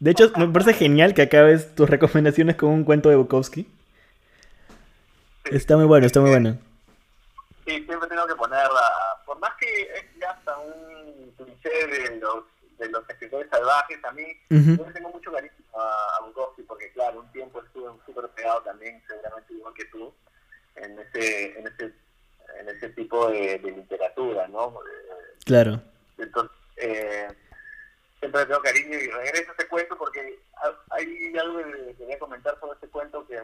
De 0.00 0.10
hecho, 0.10 0.32
me 0.36 0.48
parece 0.48 0.74
genial 0.74 1.14
que 1.14 1.22
acabes 1.22 1.76
tus 1.76 1.88
recomendaciones 1.88 2.56
con 2.56 2.70
un 2.70 2.82
cuento 2.84 3.08
de 3.08 3.14
Bukowski. 3.14 3.68
Está 5.44 5.76
muy 5.76 5.86
bueno, 5.86 6.06
está 6.06 6.20
muy 6.20 6.30
bueno. 6.30 6.58
Sí, 7.64 7.84
siempre 7.84 8.08
tengo 8.08 8.26
que 8.26 8.34
ponerla, 8.34 8.80
por 9.24 9.38
más 9.38 9.52
que 9.60 9.66
es 9.82 10.04
ya 10.20 10.32
hasta 10.32 10.58
un 10.58 11.32
cliché 11.36 11.86
de 11.86 12.16
los, 12.18 12.44
de 12.78 12.88
los 12.88 13.08
escritores 13.08 13.48
salvajes, 13.48 14.04
a 14.04 14.10
mí 14.10 14.24
Ujú. 14.50 14.76
yo 14.76 14.86
le 14.88 14.92
tengo 14.92 15.10
mucho 15.10 15.30
cariño 15.30 15.52
a, 15.74 16.18
a 16.18 16.26
Bukowski, 16.26 16.62
porque 16.62 16.90
claro, 16.92 17.20
un 17.20 17.30
tiempo 17.30 17.62
estuve 17.62 17.92
súper 18.04 18.28
pegado 18.30 18.60
también, 18.62 19.00
seguramente 19.06 19.52
igual 19.54 19.72
que 19.74 19.84
tú, 19.84 20.12
en 20.74 20.98
ese, 20.98 21.58
en 21.58 21.66
ese, 21.68 21.92
en 22.60 22.68
ese 22.68 22.88
tipo 22.90 23.28
de, 23.30 23.58
de 23.58 23.70
literatura, 23.72 24.46
¿no? 24.48 24.68
Eh, 24.70 25.36
Claro. 25.44 25.82
Entonces, 26.18 26.56
eh, 26.76 27.28
siempre 28.20 28.46
tengo 28.46 28.60
cariño 28.60 28.96
y 28.98 29.08
regreso 29.08 29.50
a 29.50 29.54
ese 29.54 29.68
cuento 29.68 29.96
porque 29.98 30.38
ha- 30.56 30.94
hay 30.94 31.36
algo 31.36 31.58
que 31.58 31.94
quería 31.96 32.18
comentar 32.18 32.58
sobre 32.60 32.74
este 32.74 32.88
cuento 32.88 33.26
que, 33.26 33.40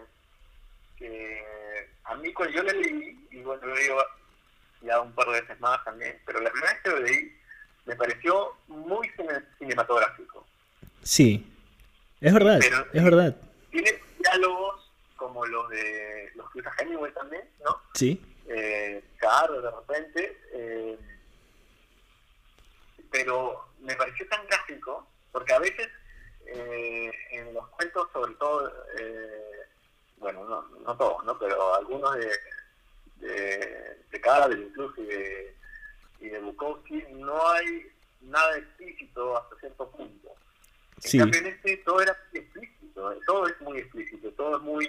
que 0.96 1.88
a 2.04 2.14
mí 2.16 2.32
cuando 2.32 2.54
yo 2.54 2.62
le 2.62 2.72
leí, 2.74 3.26
y 3.30 3.42
bueno, 3.42 3.66
lo 3.66 3.76
digo 3.76 3.98
ya 4.82 5.00
un 5.00 5.12
par 5.12 5.26
de 5.26 5.40
veces 5.40 5.58
más 5.60 5.82
también, 5.84 6.20
pero 6.24 6.40
la 6.40 6.50
primera 6.50 6.72
vez 6.72 6.82
que 6.82 6.90
lo 6.90 6.98
leí 7.00 7.36
me 7.86 7.96
pareció 7.96 8.52
muy 8.68 9.08
cine- 9.10 9.44
cinematográfico. 9.58 10.46
Sí. 11.02 11.52
Es 12.20 12.32
verdad, 12.34 12.58
Pero- 12.60 12.86
es 12.92 13.04
verdad. 13.04 13.36
Tiene 13.70 14.00
diálogos 14.18 14.90
como 15.16 15.44
los 15.46 15.68
de 15.70 16.30
los 16.36 16.50
que 16.52 16.60
usa 16.60 16.72
Hemingway 16.78 17.12
también, 17.12 17.42
¿no? 17.64 17.80
Sí. 17.94 18.20
Eh, 18.48 19.04
Caro 19.18 19.60
de 19.62 19.70
repente, 19.70 20.38
eh, 20.52 20.98
pero 23.10 23.66
me 23.80 23.94
pareció 23.96 24.26
tan 24.28 24.46
gráfico, 24.46 25.06
porque 25.32 25.52
a 25.52 25.58
veces 25.58 25.88
eh, 26.46 27.10
en 27.32 27.54
los 27.54 27.66
cuentos, 27.68 28.08
sobre 28.12 28.34
todo, 28.34 28.72
eh, 28.98 29.66
bueno, 30.18 30.44
no, 30.44 30.62
no 30.62 30.96
todos, 30.96 31.24
¿no? 31.24 31.38
pero 31.38 31.74
algunos 31.74 32.14
de, 32.16 32.30
de, 33.16 33.98
de 34.10 34.20
Caro 34.20 34.52
incluso 34.52 35.00
y 35.02 35.06
de, 35.06 35.56
y 36.20 36.28
de 36.28 36.38
Bukowski, 36.40 37.02
no 37.14 37.46
hay 37.50 37.86
nada 38.22 38.56
explícito 38.58 39.36
hasta 39.36 39.56
cierto 39.60 39.90
punto. 39.90 40.28
En 40.96 41.02
Sí. 41.10 41.18
cambio, 41.18 41.38
en 41.40 41.46
este 41.46 41.76
todo 41.78 42.00
era 42.02 42.16
explícito, 42.32 43.14
todo 43.24 43.46
es 43.46 43.60
muy 43.60 43.78
explícito, 43.78 44.32
todo 44.32 44.56
es 44.56 44.62
muy 44.62 44.84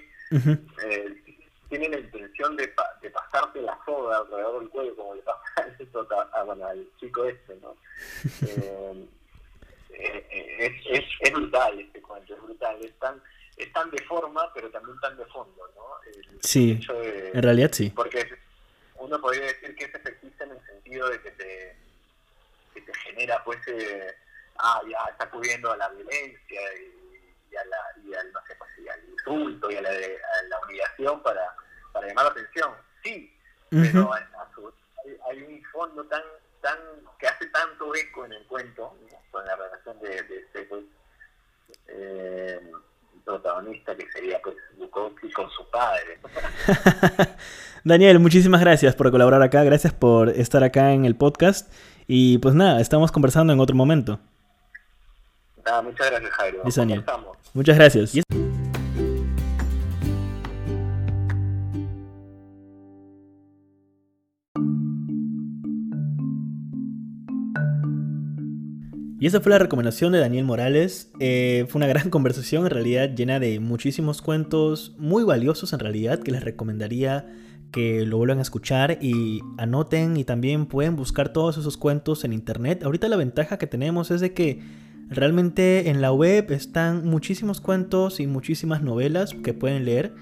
eh, 0.84 1.24
tiene 1.69 1.89
la 1.89 1.99
intención 1.99 2.55
de, 2.55 2.67
pa- 2.69 2.97
de 3.01 3.10
pasarte 3.12 3.62
la 3.62 3.77
soga 3.86 4.17
alrededor 4.17 4.60
del 4.60 4.69
cuello, 4.69 4.95
como 4.95 5.15
le 5.15 5.21
pasa 5.21 5.41
a- 6.34 6.43
bueno, 6.43 6.65
al 6.67 6.88
chico 6.99 7.25
este, 7.25 7.55
¿no? 7.58 7.75
Eh, 8.47 9.05
eh, 9.91 10.27
eh, 10.32 10.58
es, 10.89 10.99
es, 10.99 11.05
es 11.21 11.34
brutal 11.34 11.79
este 11.79 12.01
cuento, 12.01 12.34
es 12.36 12.41
brutal, 12.41 12.77
es 12.84 12.93
tan, 12.99 13.21
es 13.58 13.71
tan 13.73 13.89
de 13.91 14.01
forma, 14.03 14.51
pero 14.53 14.69
también 14.71 14.99
tan 14.99 15.17
de 15.17 15.25
fondo, 15.25 15.69
¿no? 15.75 15.84
El 16.12 16.39
Sí, 16.41 16.71
hecho 16.82 16.93
de- 16.93 17.32
en 17.34 17.43
realidad 17.43 17.71
sí. 17.73 17.89
porque 17.95 18.27
uno 18.97 19.19
podría 19.21 19.45
decir 19.45 19.75
que 19.75 19.86
es 19.86 19.95
efectista 19.95 20.43
en 20.45 20.51
el 20.51 20.65
sentido 20.65 21.10
de 21.10 21.21
que 21.21 21.32
te, 21.32 21.75
que 22.73 22.82
te 22.82 22.93
genera, 22.95 23.43
pues, 23.43 23.60
eh, 23.67 24.13
ah, 24.58 24.82
ya 24.89 24.97
está 25.12 25.29
cubriendo 25.29 25.71
a 25.71 25.77
la 25.77 25.89
violencia 25.89 26.62
y, 26.79 26.98
y 27.51 27.55
a 27.55 27.65
la, 27.65 27.77
y 28.03 28.13
al, 28.13 28.31
no 28.31 28.39
sé, 28.47 28.55
pues, 28.57 28.69
y 28.83 28.88
al 28.88 28.99
insulto 29.09 29.69
y 29.71 29.75
a 29.75 29.81
la, 29.81 29.89
a 29.89 30.43
la 30.49 30.59
humillación 30.65 31.21
para, 31.23 31.41
para 31.91 32.07
llamar 32.07 32.25
la 32.25 32.31
atención. 32.31 32.71
Sí, 33.03 33.33
pero 33.69 34.13
a, 34.13 34.17
a 34.17 34.51
su- 34.53 34.73
hay, 35.05 35.17
hay 35.29 35.43
un 35.43 35.63
fondo 35.71 36.03
tan 36.05 36.21
tan 36.62 36.77
que 37.17 37.25
hace 37.27 37.45
tanto 37.47 37.95
eco 37.95 38.25
en 38.25 38.33
el 38.33 38.45
cuento 38.45 38.93
¿no? 39.09 39.17
con 39.31 39.45
la 39.45 39.55
relación 39.55 39.97
de, 40.01 40.09
de 40.23 40.38
este 40.39 40.63
pues, 40.63 40.83
eh, 41.88 42.59
protagonista 43.23 43.95
que 43.95 44.12
sería 44.12 44.41
pues 44.43 44.55
Bukowski 44.77 45.31
con 45.31 45.49
su 45.51 45.69
padre. 45.69 46.19
Daniel, 47.83 48.19
muchísimas 48.19 48.59
gracias 48.62 48.95
por 48.95 49.09
colaborar 49.12 49.41
acá, 49.41 49.63
gracias 49.63 49.93
por 49.93 50.29
estar 50.29 50.63
acá 50.63 50.91
en 50.91 51.05
el 51.05 51.15
podcast. 51.15 51.71
Y 52.07 52.39
pues 52.39 52.55
nada, 52.55 52.81
estamos 52.81 53.12
conversando 53.12 53.53
en 53.53 53.59
otro 53.59 53.75
momento. 53.75 54.19
Nada, 55.65 55.82
muchas 55.82 56.10
gracias 56.10 56.32
Jairo. 56.32 56.62
Muchas 57.54 57.76
gracias. 57.78 58.15
Y- 58.15 58.22
Y 69.22 69.28
esa 69.28 69.41
fue 69.41 69.50
la 69.50 69.60
recomendación 69.60 70.13
de 70.13 70.19
Daniel 70.19 70.45
Morales. 70.45 71.12
Eh, 71.19 71.65
fue 71.67 71.80
una 71.80 71.88
gran 71.88 72.10
conversación, 72.10 72.63
en 72.63 72.69
realidad 72.69 73.10
llena 73.15 73.39
de 73.39 73.60
muchísimos 73.60 74.22
cuentos 74.22 74.95
muy 74.98 75.24
valiosos, 75.24 75.74
en 75.74 75.80
realidad, 75.80 76.19
que 76.19 76.32
les 76.32 76.43
recomendaría 76.43 77.28
que 77.72 78.06
lo 78.06 78.17
vuelvan 78.17 78.39
a 78.39 78.41
escuchar 78.41 78.98
y 79.02 79.41
anoten 79.58 80.17
y 80.17 80.24
también 80.24 80.65
pueden 80.65 80.95
buscar 80.95 81.34
todos 81.34 81.58
esos 81.58 81.78
cuentos 81.78 82.24
en 82.24 82.34
internet. 82.34 82.84
Ahorita 82.84 83.08
la 83.10 83.17
ventaja 83.17 83.58
que 83.60 83.67
tenemos 83.67 84.10
es 84.10 84.22
de 84.22 84.34
que 84.34 84.62
realmente 85.10 85.89
en 85.89 86.02
la 86.02 86.12
web 86.12 86.52
están 86.52 87.06
muchísimos 87.08 87.62
cuentos 87.62 88.19
y 88.19 88.28
muchísimas 88.28 88.82
novelas 88.82 89.34
que 89.34 89.54
pueden 89.54 89.86
leer. 89.86 90.13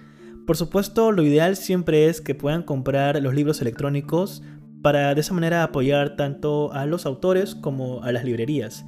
Por 0.46 0.56
supuesto, 0.56 1.12
lo 1.12 1.24
ideal 1.24 1.58
siempre 1.58 2.08
es 2.08 2.22
que 2.22 2.34
puedan 2.34 2.64
comprar 2.64 3.22
los 3.22 3.36
libros 3.36 3.62
electrónicos 3.62 4.44
para 4.82 5.14
de 5.14 5.22
esa 5.22 5.34
manera 5.34 5.64
apoyar 5.64 6.16
tanto 6.16 6.72
a 6.72 6.86
los 6.86 7.06
autores 7.06 7.56
como 7.56 8.02
a 8.04 8.12
las 8.12 8.24
librerías. 8.24 8.86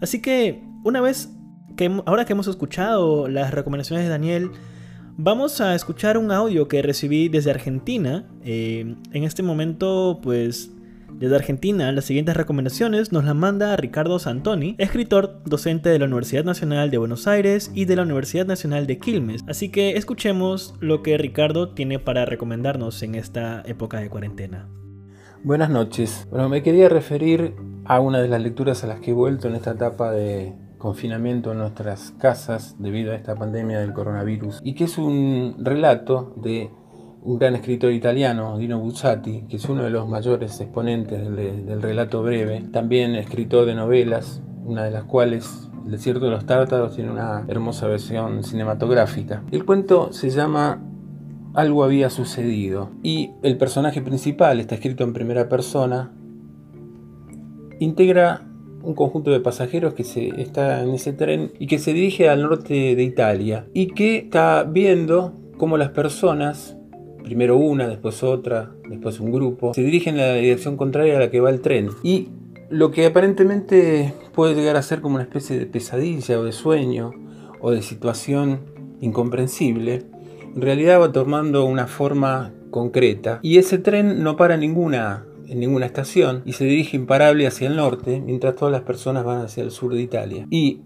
Así 0.00 0.22
que 0.22 0.62
una 0.84 1.00
vez 1.00 1.30
que 1.76 2.00
ahora 2.06 2.24
que 2.24 2.32
hemos 2.32 2.46
escuchado 2.46 3.28
las 3.28 3.52
recomendaciones 3.52 4.04
de 4.04 4.10
Daniel, 4.10 4.50
vamos 5.18 5.60
a 5.60 5.74
escuchar 5.74 6.16
un 6.16 6.30
audio 6.30 6.68
que 6.68 6.80
recibí 6.80 7.28
desde 7.28 7.50
Argentina. 7.50 8.24
Eh, 8.44 8.96
en 9.12 9.24
este 9.24 9.42
momento, 9.42 10.20
pues 10.22 10.70
desde 11.12 11.36
Argentina, 11.36 11.90
las 11.92 12.04
siguientes 12.04 12.36
recomendaciones 12.36 13.10
nos 13.10 13.24
las 13.24 13.34
manda 13.34 13.74
Ricardo 13.76 14.18
Santoni, 14.18 14.74
escritor, 14.78 15.40
docente 15.46 15.88
de 15.88 15.98
la 15.98 16.04
Universidad 16.04 16.44
Nacional 16.44 16.90
de 16.90 16.98
Buenos 16.98 17.26
Aires 17.26 17.70
y 17.74 17.86
de 17.86 17.96
la 17.96 18.02
Universidad 18.02 18.44
Nacional 18.44 18.86
de 18.86 18.98
Quilmes. 18.98 19.42
Así 19.48 19.70
que 19.70 19.96
escuchemos 19.96 20.74
lo 20.80 21.02
que 21.02 21.16
Ricardo 21.16 21.70
tiene 21.70 21.98
para 21.98 22.26
recomendarnos 22.26 23.02
en 23.02 23.14
esta 23.14 23.62
época 23.66 23.98
de 24.00 24.10
cuarentena. 24.10 24.68
Buenas 25.42 25.70
noches. 25.70 26.26
Bueno, 26.30 26.48
me 26.48 26.62
quería 26.62 26.88
referir 26.88 27.54
a 27.84 28.00
una 28.00 28.20
de 28.20 28.28
las 28.28 28.42
lecturas 28.42 28.84
a 28.84 28.88
las 28.88 29.00
que 29.00 29.12
he 29.12 29.14
vuelto 29.14 29.48
en 29.48 29.54
esta 29.54 29.70
etapa 29.70 30.10
de 30.10 30.54
confinamiento 30.76 31.52
en 31.52 31.58
nuestras 31.58 32.12
casas 32.18 32.76
debido 32.78 33.12
a 33.12 33.16
esta 33.16 33.34
pandemia 33.36 33.80
del 33.80 33.92
coronavirus 33.92 34.60
y 34.62 34.74
que 34.74 34.84
es 34.84 34.98
un 34.98 35.56
relato 35.58 36.34
de 36.36 36.70
un 37.26 37.40
gran 37.40 37.56
escritor 37.56 37.92
italiano, 37.92 38.56
Dino 38.56 38.78
Buzzati, 38.78 39.46
que 39.48 39.56
es 39.56 39.68
uno 39.68 39.82
de 39.82 39.90
los 39.90 40.08
mayores 40.08 40.60
exponentes 40.60 41.20
del, 41.28 41.82
relato 41.82 42.22
breve, 42.22 42.62
también 42.72 43.16
escritor 43.16 43.66
de 43.66 43.74
novelas, 43.74 44.40
una 44.64 44.84
de 44.84 44.92
las 44.92 45.04
cuales 45.04 45.68
El 45.84 45.92
desierto 45.92 46.24
de 46.24 46.30
los 46.32 46.46
tártaros 46.46 46.94
tiene 46.94 47.10
una 47.10 47.44
hermosa 47.46 47.86
versión 47.86 48.42
cinematográfica. 48.42 49.42
El 49.52 49.64
cuento 49.64 50.12
se 50.12 50.30
llama 50.30 50.82
Algo 51.54 51.84
había 51.84 52.10
sucedido 52.10 52.90
y 53.02 53.30
el 53.42 53.56
personaje 53.56 54.02
principal 54.02 54.58
está 54.58 54.76
escrito 54.76 55.04
en 55.04 55.12
primera 55.12 55.48
persona, 55.48 56.12
integra 57.80 58.42
un 58.82 58.94
conjunto 58.94 59.32
de 59.32 59.40
pasajeros 59.40 59.94
que 59.94 60.04
se 60.04 60.28
está 60.40 60.82
en 60.82 60.90
ese 60.90 61.12
tren 61.12 61.52
y 61.58 61.66
que 61.66 61.80
se 61.80 61.92
dirige 61.92 62.28
al 62.28 62.42
norte 62.42 62.94
de 62.94 63.02
Italia 63.02 63.66
y 63.74 63.88
que 63.88 64.18
está 64.18 64.62
viendo 64.62 65.34
cómo 65.56 65.76
las 65.76 65.90
personas, 65.90 66.76
primero 67.26 67.56
una, 67.56 67.88
después 67.88 68.22
otra, 68.22 68.70
después 68.88 69.18
un 69.18 69.32
grupo, 69.32 69.74
se 69.74 69.82
dirigen 69.82 70.14
en 70.14 70.20
la 70.20 70.34
dirección 70.34 70.76
contraria 70.76 71.16
a 71.16 71.18
la 71.18 71.28
que 71.28 71.40
va 71.40 71.50
el 71.50 71.60
tren. 71.60 71.90
Y 72.04 72.28
lo 72.70 72.92
que 72.92 73.04
aparentemente 73.04 74.14
puede 74.32 74.54
llegar 74.54 74.76
a 74.76 74.82
ser 74.82 75.00
como 75.00 75.16
una 75.16 75.24
especie 75.24 75.58
de 75.58 75.66
pesadilla 75.66 76.38
o 76.38 76.44
de 76.44 76.52
sueño 76.52 77.10
o 77.60 77.72
de 77.72 77.82
situación 77.82 78.60
incomprensible, 79.00 80.04
en 80.54 80.62
realidad 80.62 81.00
va 81.00 81.10
tomando 81.10 81.64
una 81.64 81.88
forma 81.88 82.52
concreta 82.70 83.40
y 83.42 83.58
ese 83.58 83.78
tren 83.78 84.22
no 84.22 84.36
para 84.36 84.56
ninguna 84.56 85.24
en 85.48 85.58
ninguna 85.58 85.86
estación 85.86 86.42
y 86.44 86.52
se 86.52 86.64
dirige 86.64 86.96
imparable 86.96 87.46
hacia 87.46 87.66
el 87.66 87.76
norte 87.76 88.20
mientras 88.24 88.54
todas 88.54 88.70
las 88.70 88.82
personas 88.82 89.24
van 89.24 89.40
hacia 89.40 89.64
el 89.64 89.72
sur 89.72 89.92
de 89.92 90.00
Italia. 90.00 90.46
Y 90.50 90.80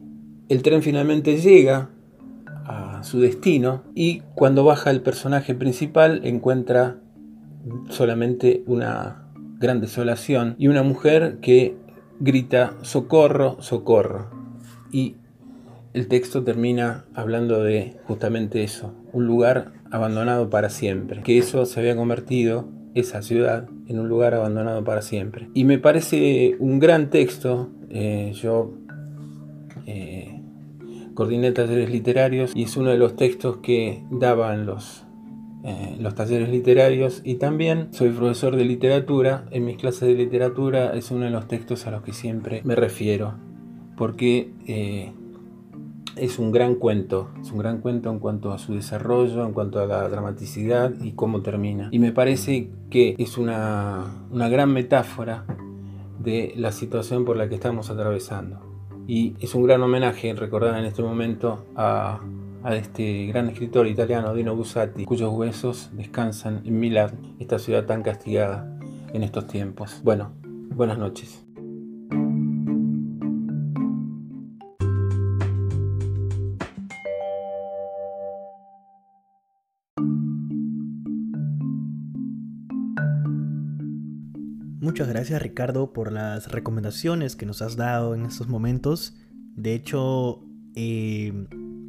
el 0.49 0.63
tren 0.63 0.83
finalmente 0.83 1.37
llega 1.37 1.91
su 3.03 3.21
destino 3.21 3.83
y 3.95 4.23
cuando 4.35 4.65
baja 4.65 4.91
el 4.91 5.03
personaje 5.03 5.55
principal 5.55 6.21
encuentra 6.25 6.99
solamente 7.89 8.63
una 8.67 9.25
gran 9.59 9.81
desolación 9.81 10.55
y 10.59 10.69
una 10.69 10.83
mujer 10.83 11.39
que 11.41 11.77
grita 12.19 12.77
socorro, 12.83 13.61
socorro. 13.61 14.31
Y 14.91 15.17
el 15.93 16.09
texto 16.09 16.45
termina 16.45 17.05
hablando 17.15 17.63
de 17.63 17.97
justamente 18.05 18.63
eso, 18.63 18.95
un 19.13 19.27
lugar 19.27 19.73
abandonado 19.91 20.51
para 20.51 20.71
siempre, 20.71 21.23
que 21.23 21.39
eso 21.39 21.67
se 21.67 21.81
había 21.81 21.97
convertido 21.97 22.69
esa 22.95 23.23
ciudad 23.23 23.69
en 23.87 23.99
un 23.99 24.09
lugar 24.09 24.35
abandonado 24.35 24.85
para 24.85 25.03
siempre. 25.03 25.49
Y 25.55 25.65
me 25.65 25.79
parece 25.79 26.57
un 26.59 26.79
gran 26.79 27.11
texto. 27.11 27.71
Eh, 27.91 28.33
yo 28.35 28.73
eh, 29.87 30.40
coordiné 31.21 31.53
talleres 31.53 31.91
literarios 31.91 32.53
y 32.55 32.63
es 32.63 32.79
uno 32.79 32.89
de 32.89 32.97
los 32.97 33.15
textos 33.15 33.59
que 33.59 34.03
daban 34.11 34.65
los, 34.65 35.05
eh, 35.65 35.99
los 36.01 36.15
talleres 36.15 36.49
literarios 36.49 37.21
y 37.25 37.35
también 37.35 37.89
soy 37.93 38.09
profesor 38.09 38.57
de 38.57 38.65
literatura. 38.65 39.45
En 39.51 39.67
mis 39.67 39.77
clases 39.77 40.09
de 40.09 40.15
literatura 40.15 40.95
es 40.95 41.11
uno 41.11 41.27
de 41.27 41.31
los 41.31 41.47
textos 41.47 41.87
a 41.87 41.91
los 41.91 42.01
que 42.01 42.15
siempre 42.15 42.63
me 42.65 42.75
refiero 42.75 43.35
porque 43.99 44.51
es 46.17 46.39
un 46.39 46.53
gran 46.53 46.77
cuento, 46.77 47.29
es 47.43 47.53
un 47.53 47.59
gran 47.59 47.83
cuento 47.83 48.11
en 48.11 48.19
cuanto 48.19 48.51
a 48.53 48.57
su 48.57 48.73
desarrollo, 48.73 49.45
en 49.45 49.53
cuanto 49.53 49.79
a 49.79 49.85
la 49.85 50.09
dramaticidad 50.09 50.95
y 51.03 51.13
cómo 51.13 51.43
termina. 51.43 51.91
Y 51.93 51.99
me 51.99 52.11
parece 52.11 52.71
que 52.89 53.15
es 53.19 53.37
una, 53.37 54.25
gran 54.33 54.73
metáfora 54.73 55.45
de 56.19 56.55
la 56.57 56.73
situación 56.73 57.27
por 57.27 57.37
la 57.37 57.51
que 57.51 57.57
estamos 57.57 57.91
atravesando. 57.91 58.70
Y 59.11 59.35
es 59.41 59.57
un 59.57 59.65
gran 59.65 59.83
homenaje 59.83 60.33
recordar 60.35 60.79
en 60.79 60.85
este 60.85 61.03
momento 61.03 61.67
a, 61.75 62.21
este 62.71 63.27
gran 63.27 63.49
escritor 63.49 63.89
italiano 63.89 64.33
Dino 64.35 64.55
Buzzati, 64.55 65.05
cuyos 65.05 65.33
huesos 65.33 65.91
descansan 65.95 66.63
en 66.65 66.79
Milán, 66.79 67.35
esta 67.41 67.59
ciudad 67.59 67.87
tan 67.87 68.05
castigada 68.05 68.79
en 69.13 69.25
estos 69.25 69.49
tiempos. 69.49 70.01
Bueno, 70.05 70.31
buenas 70.45 70.97
noches. 70.97 71.45
Muchas 85.01 85.15
gracias 85.15 85.41
Ricardo 85.41 85.95
por 85.95 86.13
las 86.13 86.53
recomendaciones 86.53 87.35
que 87.35 87.47
nos 87.47 87.63
has 87.63 87.77
dado 87.77 88.15
en 88.15 88.27
estos 88.27 88.49
momentos. 88.49 89.17
De 89.57 89.73
hecho, 89.73 90.45
eh, 90.75 91.47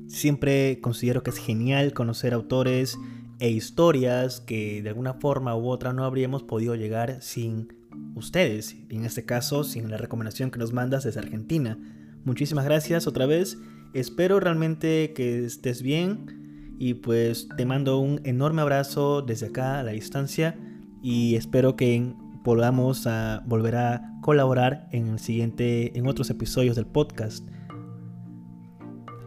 siempre 0.08 0.80
considero 0.80 1.22
que 1.22 1.32
es 1.32 1.38
genial 1.38 1.92
conocer 1.92 2.34
autores 2.34 2.98
e 3.40 3.50
historias 3.50 4.40
que 4.40 4.82
de 4.82 4.88
alguna 4.88 5.16
forma 5.16 5.58
u 5.58 5.68
otra 5.68 5.92
no 5.92 6.06
habríamos 6.06 6.44
podido 6.44 6.74
llegar 6.76 7.22
sin 7.22 7.74
ustedes. 8.16 8.78
En 8.88 9.04
este 9.04 9.26
caso, 9.26 9.66
sin 9.66 9.92
la 9.92 9.98
recomendación 9.98 10.50
que 10.50 10.60
nos 10.60 10.72
mandas 10.72 11.04
desde 11.04 11.20
Argentina. 11.20 11.78
Muchísimas 12.24 12.64
gracias 12.64 13.08
otra 13.08 13.26
vez. 13.26 13.58
Espero 13.94 14.40
realmente 14.40 15.12
que 15.14 15.44
estés 15.44 15.82
bien. 15.82 16.78
Y 16.80 16.94
pues 16.94 17.50
te 17.58 17.66
mando 17.66 18.00
un 18.00 18.22
enorme 18.24 18.62
abrazo 18.62 19.22
desde 19.22 19.48
acá 19.48 19.82
a 19.82 19.84
la 19.84 19.92
distancia. 19.92 20.58
Y 21.04 21.36
espero 21.36 21.76
que 21.76 21.96
en 21.96 22.31
podamos 22.44 23.08
a 23.08 23.44
volver 23.46 23.76
a 23.76 24.20
colaborar 24.22 24.88
en 24.92 25.08
el 25.08 25.20
siguiente 25.20 25.98
en 25.98 26.08
otros 26.08 26.30
episodios 26.30 26.76
del 26.76 26.86
podcast. 26.86 27.48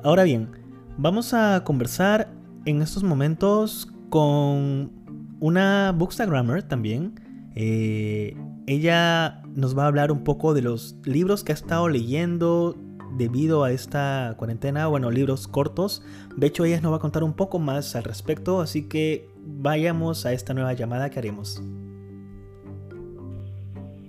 Ahora 0.03 0.25
bien, 0.25 0.51
vamos 0.99 1.35
a 1.35 1.63
conversar 1.65 2.31
en 2.65 2.83
estos 2.83 3.03
momentos 3.03 3.93
con 4.11 4.93
una 5.41 5.93
bookstagrammer 5.97 6.63
también. 6.63 7.21
Eh, 7.55 8.37
ella 8.67 9.43
nos 9.55 9.77
va 9.77 9.85
a 9.85 9.87
hablar 9.87 10.11
un 10.11 10.25
poco 10.25 10.55
de 10.55 10.63
los 10.63 10.97
libros 11.05 11.45
que 11.45 11.53
ha 11.53 11.55
estado 11.55 11.89
leyendo 11.89 12.77
debido 13.17 13.65
a 13.65 13.71
esta 13.71 14.35
cuarentena, 14.37 14.87
bueno, 14.87 15.11
libros 15.11 15.47
cortos. 15.47 16.03
De 16.37 16.47
hecho, 16.47 16.65
ella 16.65 16.81
nos 16.81 16.93
va 16.93 16.97
a 16.97 17.01
contar 17.01 17.23
un 17.23 17.35
poco 17.35 17.59
más 17.59 17.95
al 17.97 18.05
respecto, 18.05 18.61
así 18.61 18.89
que 18.89 19.31
vayamos 19.45 20.27
a 20.27 20.33
esta 20.33 20.55
nueva 20.55 20.73
llamada 20.73 21.11
que 21.11 21.19
haremos. 21.19 21.63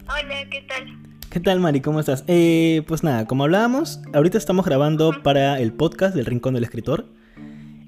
Hola, 0.07 0.47
¿qué 0.51 0.61
tal? 0.61 0.85
¿Qué 1.31 1.39
tal, 1.39 1.59
Mari? 1.59 1.81
¿Cómo 1.81 1.99
estás? 1.99 2.23
Eh, 2.27 2.83
pues 2.87 3.03
nada, 3.03 3.25
como 3.25 3.43
hablábamos, 3.43 4.01
ahorita 4.13 4.37
estamos 4.37 4.63
grabando 4.63 5.23
para 5.23 5.59
el 5.59 5.73
podcast 5.73 6.15
del 6.15 6.27
Rincón 6.27 6.53
del 6.53 6.63
Escritor. 6.63 7.07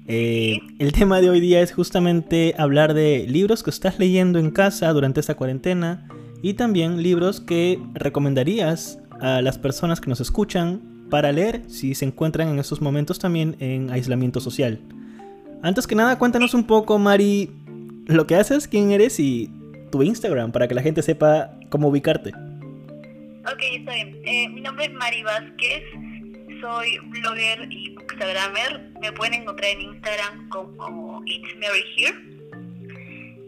Eh, 0.08 0.58
el 0.80 0.90
tema 0.90 1.20
de 1.20 1.30
hoy 1.30 1.38
día 1.38 1.60
es 1.60 1.72
justamente 1.72 2.56
hablar 2.58 2.92
de 2.92 3.24
libros 3.28 3.62
que 3.62 3.70
estás 3.70 4.00
leyendo 4.00 4.40
en 4.40 4.50
casa 4.50 4.92
durante 4.92 5.20
esta 5.20 5.36
cuarentena 5.36 6.08
y 6.42 6.54
también 6.54 7.04
libros 7.04 7.40
que 7.40 7.80
recomendarías 7.94 8.98
a 9.20 9.40
las 9.40 9.56
personas 9.56 10.00
que 10.00 10.10
nos 10.10 10.20
escuchan 10.20 11.06
para 11.10 11.30
leer 11.30 11.62
si 11.68 11.94
se 11.94 12.04
encuentran 12.04 12.48
en 12.48 12.58
estos 12.58 12.80
momentos 12.80 13.20
también 13.20 13.54
en 13.60 13.90
aislamiento 13.90 14.40
social. 14.40 14.80
Antes 15.62 15.86
que 15.86 15.94
nada, 15.94 16.18
cuéntanos 16.18 16.52
un 16.52 16.64
poco, 16.64 16.98
Mari, 16.98 17.52
lo 18.06 18.26
que 18.26 18.34
haces, 18.34 18.66
quién 18.66 18.90
eres 18.90 19.20
y 19.20 19.52
tu 19.90 20.02
Instagram 20.02 20.52
para 20.52 20.68
que 20.68 20.74
la 20.74 20.82
gente 20.82 21.02
sepa 21.02 21.50
cómo 21.70 21.88
ubicarte. 21.88 22.30
Ok, 22.30 23.62
está 23.72 23.94
bien. 23.94 24.20
Eh, 24.24 24.48
mi 24.48 24.60
nombre 24.60 24.86
es 24.86 24.92
Mari 24.92 25.22
Vázquez, 25.22 25.82
soy 26.60 26.98
blogger 27.08 27.66
y 27.70 27.94
bookstagrammer. 27.94 28.90
Me 29.00 29.12
pueden 29.12 29.34
encontrar 29.34 29.70
en 29.70 29.82
Instagram 29.82 30.48
como 30.50 31.22
It's 31.26 31.54
Mary 31.56 31.84
Here. 31.96 32.14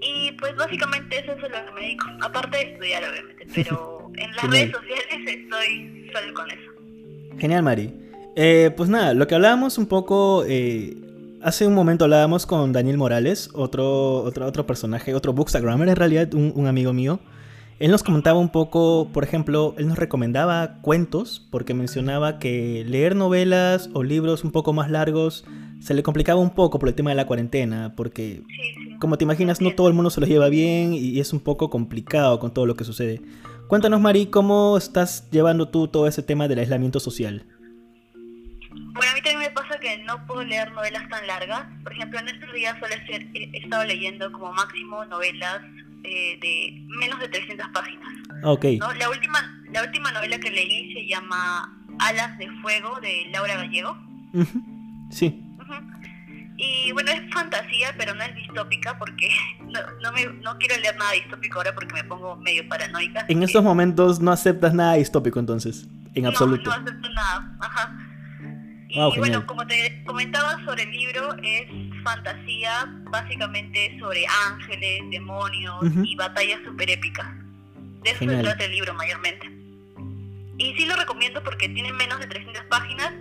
Y 0.02 0.32
pues 0.32 0.56
básicamente 0.56 1.18
eso 1.18 1.32
es 1.32 1.42
lo 1.42 1.48
que 1.48 1.72
me 1.74 1.80
dedico. 1.82 2.06
Aparte 2.22 2.56
de 2.56 2.72
estudiar, 2.72 3.04
obviamente, 3.04 3.46
pero 3.54 4.10
en 4.16 4.34
las 4.34 4.50
redes 4.50 4.72
sociales 4.72 5.26
estoy 5.26 6.10
solo 6.12 6.34
con 6.34 6.50
eso. 6.50 7.38
Genial, 7.38 7.62
Mari. 7.62 7.92
Eh, 8.36 8.70
pues 8.76 8.88
nada, 8.88 9.12
lo 9.12 9.26
que 9.26 9.34
hablábamos 9.34 9.76
un 9.76 9.86
poco 9.86 10.44
eh, 10.46 10.94
Hace 11.42 11.66
un 11.66 11.74
momento 11.74 12.04
hablábamos 12.04 12.44
con 12.44 12.70
Daniel 12.74 12.98
Morales, 12.98 13.48
otro, 13.54 14.16
otro, 14.24 14.46
otro 14.46 14.66
personaje, 14.66 15.14
otro 15.14 15.32
bookstagrammer 15.32 15.88
en 15.88 15.96
realidad, 15.96 16.34
un, 16.34 16.66
amigo 16.66 16.92
mío. 16.92 17.18
Él 17.78 17.90
nos 17.90 18.02
comentaba 18.02 18.38
un 18.38 18.50
poco, 18.50 19.08
por 19.10 19.24
ejemplo, 19.24 19.74
él 19.78 19.88
nos 19.88 19.98
recomendaba 19.98 20.82
cuentos 20.82 21.48
porque 21.50 21.72
mencionaba 21.72 22.38
que 22.38 22.84
leer 22.86 23.16
novelas 23.16 23.88
o 23.94 24.02
libros 24.02 24.44
un 24.44 24.50
poco 24.50 24.74
más 24.74 24.90
largos 24.90 25.46
se 25.80 25.94
le 25.94 26.02
complicaba 26.02 26.38
un 26.38 26.50
poco 26.50 26.78
por 26.78 26.90
el 26.90 26.94
tema 26.94 27.08
de 27.08 27.16
la 27.16 27.26
cuarentena, 27.26 27.94
porque 27.96 28.42
como 29.00 29.16
te 29.16 29.24
imaginas 29.24 29.62
no 29.62 29.74
todo 29.74 29.88
el 29.88 29.94
mundo 29.94 30.10
se 30.10 30.20
los 30.20 30.28
lleva 30.28 30.50
bien 30.50 30.92
y 30.92 31.20
es 31.20 31.32
un 31.32 31.40
poco 31.40 31.70
complicado 31.70 32.38
con 32.38 32.52
todo 32.52 32.66
lo 32.66 32.76
que 32.76 32.84
sucede. 32.84 33.22
Cuéntanos, 33.66 33.98
Mari, 34.02 34.26
¿cómo 34.26 34.76
estás 34.76 35.30
llevando 35.30 35.68
tú 35.68 35.88
todo 35.88 36.06
ese 36.06 36.22
tema 36.22 36.48
del 36.48 36.58
aislamiento 36.58 37.00
social? 37.00 37.46
Bueno, 38.70 39.12
a 39.12 39.14
mí 39.14 39.22
también 39.22 39.38
me 39.38 39.50
pasa 39.50 39.78
que 39.78 39.98
no 39.98 40.26
puedo 40.26 40.42
leer 40.42 40.72
novelas 40.72 41.08
tan 41.08 41.26
largas. 41.26 41.66
Por 41.82 41.92
ejemplo, 41.92 42.18
en 42.20 42.28
estos 42.28 42.52
días 42.52 42.76
solo 42.80 42.94
he 43.08 43.58
estado 43.58 43.84
leyendo 43.84 44.30
como 44.32 44.52
máximo 44.52 45.04
novelas 45.06 45.60
eh, 46.04 46.38
de 46.40 46.86
menos 46.98 47.20
de 47.20 47.28
300 47.28 47.68
páginas. 47.68 48.08
Ok. 48.42 48.64
La, 48.98 49.08
última, 49.10 49.62
la 49.72 49.82
última 49.82 50.12
novela 50.12 50.38
que 50.38 50.50
leí 50.50 50.92
se 50.92 51.06
llama 51.06 51.78
Alas 51.98 52.38
de 52.38 52.48
Fuego 52.62 52.98
de 53.00 53.28
Laura 53.32 53.56
Gallego. 53.56 53.96
Sí. 55.10 55.44
Y 56.62 56.92
bueno, 56.92 57.10
es 57.10 57.22
fantasía, 57.32 57.94
pero 57.96 58.14
no 58.14 58.22
es 58.22 58.34
distópica 58.34 58.98
porque 58.98 59.30
no, 59.62 59.80
no, 60.02 60.12
me, 60.12 60.26
no 60.42 60.58
quiero 60.58 60.76
leer 60.78 60.96
nada 60.96 61.12
distópico 61.12 61.58
ahora 61.58 61.74
porque 61.74 61.94
me 61.94 62.04
pongo 62.04 62.36
medio 62.36 62.68
paranoica. 62.68 63.24
En 63.28 63.42
estos 63.42 63.64
momentos 63.64 64.20
no 64.20 64.30
aceptas 64.30 64.74
nada 64.74 64.94
distópico 64.94 65.40
entonces, 65.40 65.88
en 66.14 66.24
no, 66.24 66.28
absoluto. 66.28 66.68
No, 66.68 66.76
acepto 66.76 67.08
nada. 67.10 67.56
Ajá. 67.60 68.09
Y 68.90 68.98
Wow, 68.98 69.14
bueno, 69.16 69.46
como 69.46 69.64
te 69.66 70.02
comentaba 70.04 70.62
sobre 70.64 70.82
el 70.82 70.90
libro, 70.90 71.36
es 71.42 71.68
fantasía 72.02 72.92
básicamente 73.10 73.96
sobre 74.00 74.24
ángeles, 74.48 75.02
demonios 75.10 75.76
y 76.04 76.16
batallas 76.16 76.60
super 76.64 76.90
épicas. 76.90 77.26
De 78.02 78.10
eso 78.10 78.18
se 78.18 78.36
trata 78.42 78.64
el 78.64 78.72
libro 78.72 78.92
mayormente. 78.94 79.46
Y 80.58 80.74
sí 80.76 80.86
lo 80.86 80.96
recomiendo 80.96 81.42
porque 81.44 81.68
tiene 81.68 81.92
menos 81.92 82.18
de 82.18 82.26
300 82.26 82.64
páginas 82.64 83.12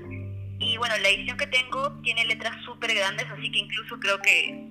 y 0.60 0.76
bueno, 0.78 0.96
la 1.02 1.08
edición 1.10 1.38
que 1.38 1.48
tengo 1.48 1.92
tiene 2.02 2.26
letras 2.26 2.54
súper 2.66 2.94
grandes, 2.96 3.26
así 3.32 3.52
que 3.52 3.60
incluso 3.60 3.98
creo 4.00 4.20
que 4.22 4.70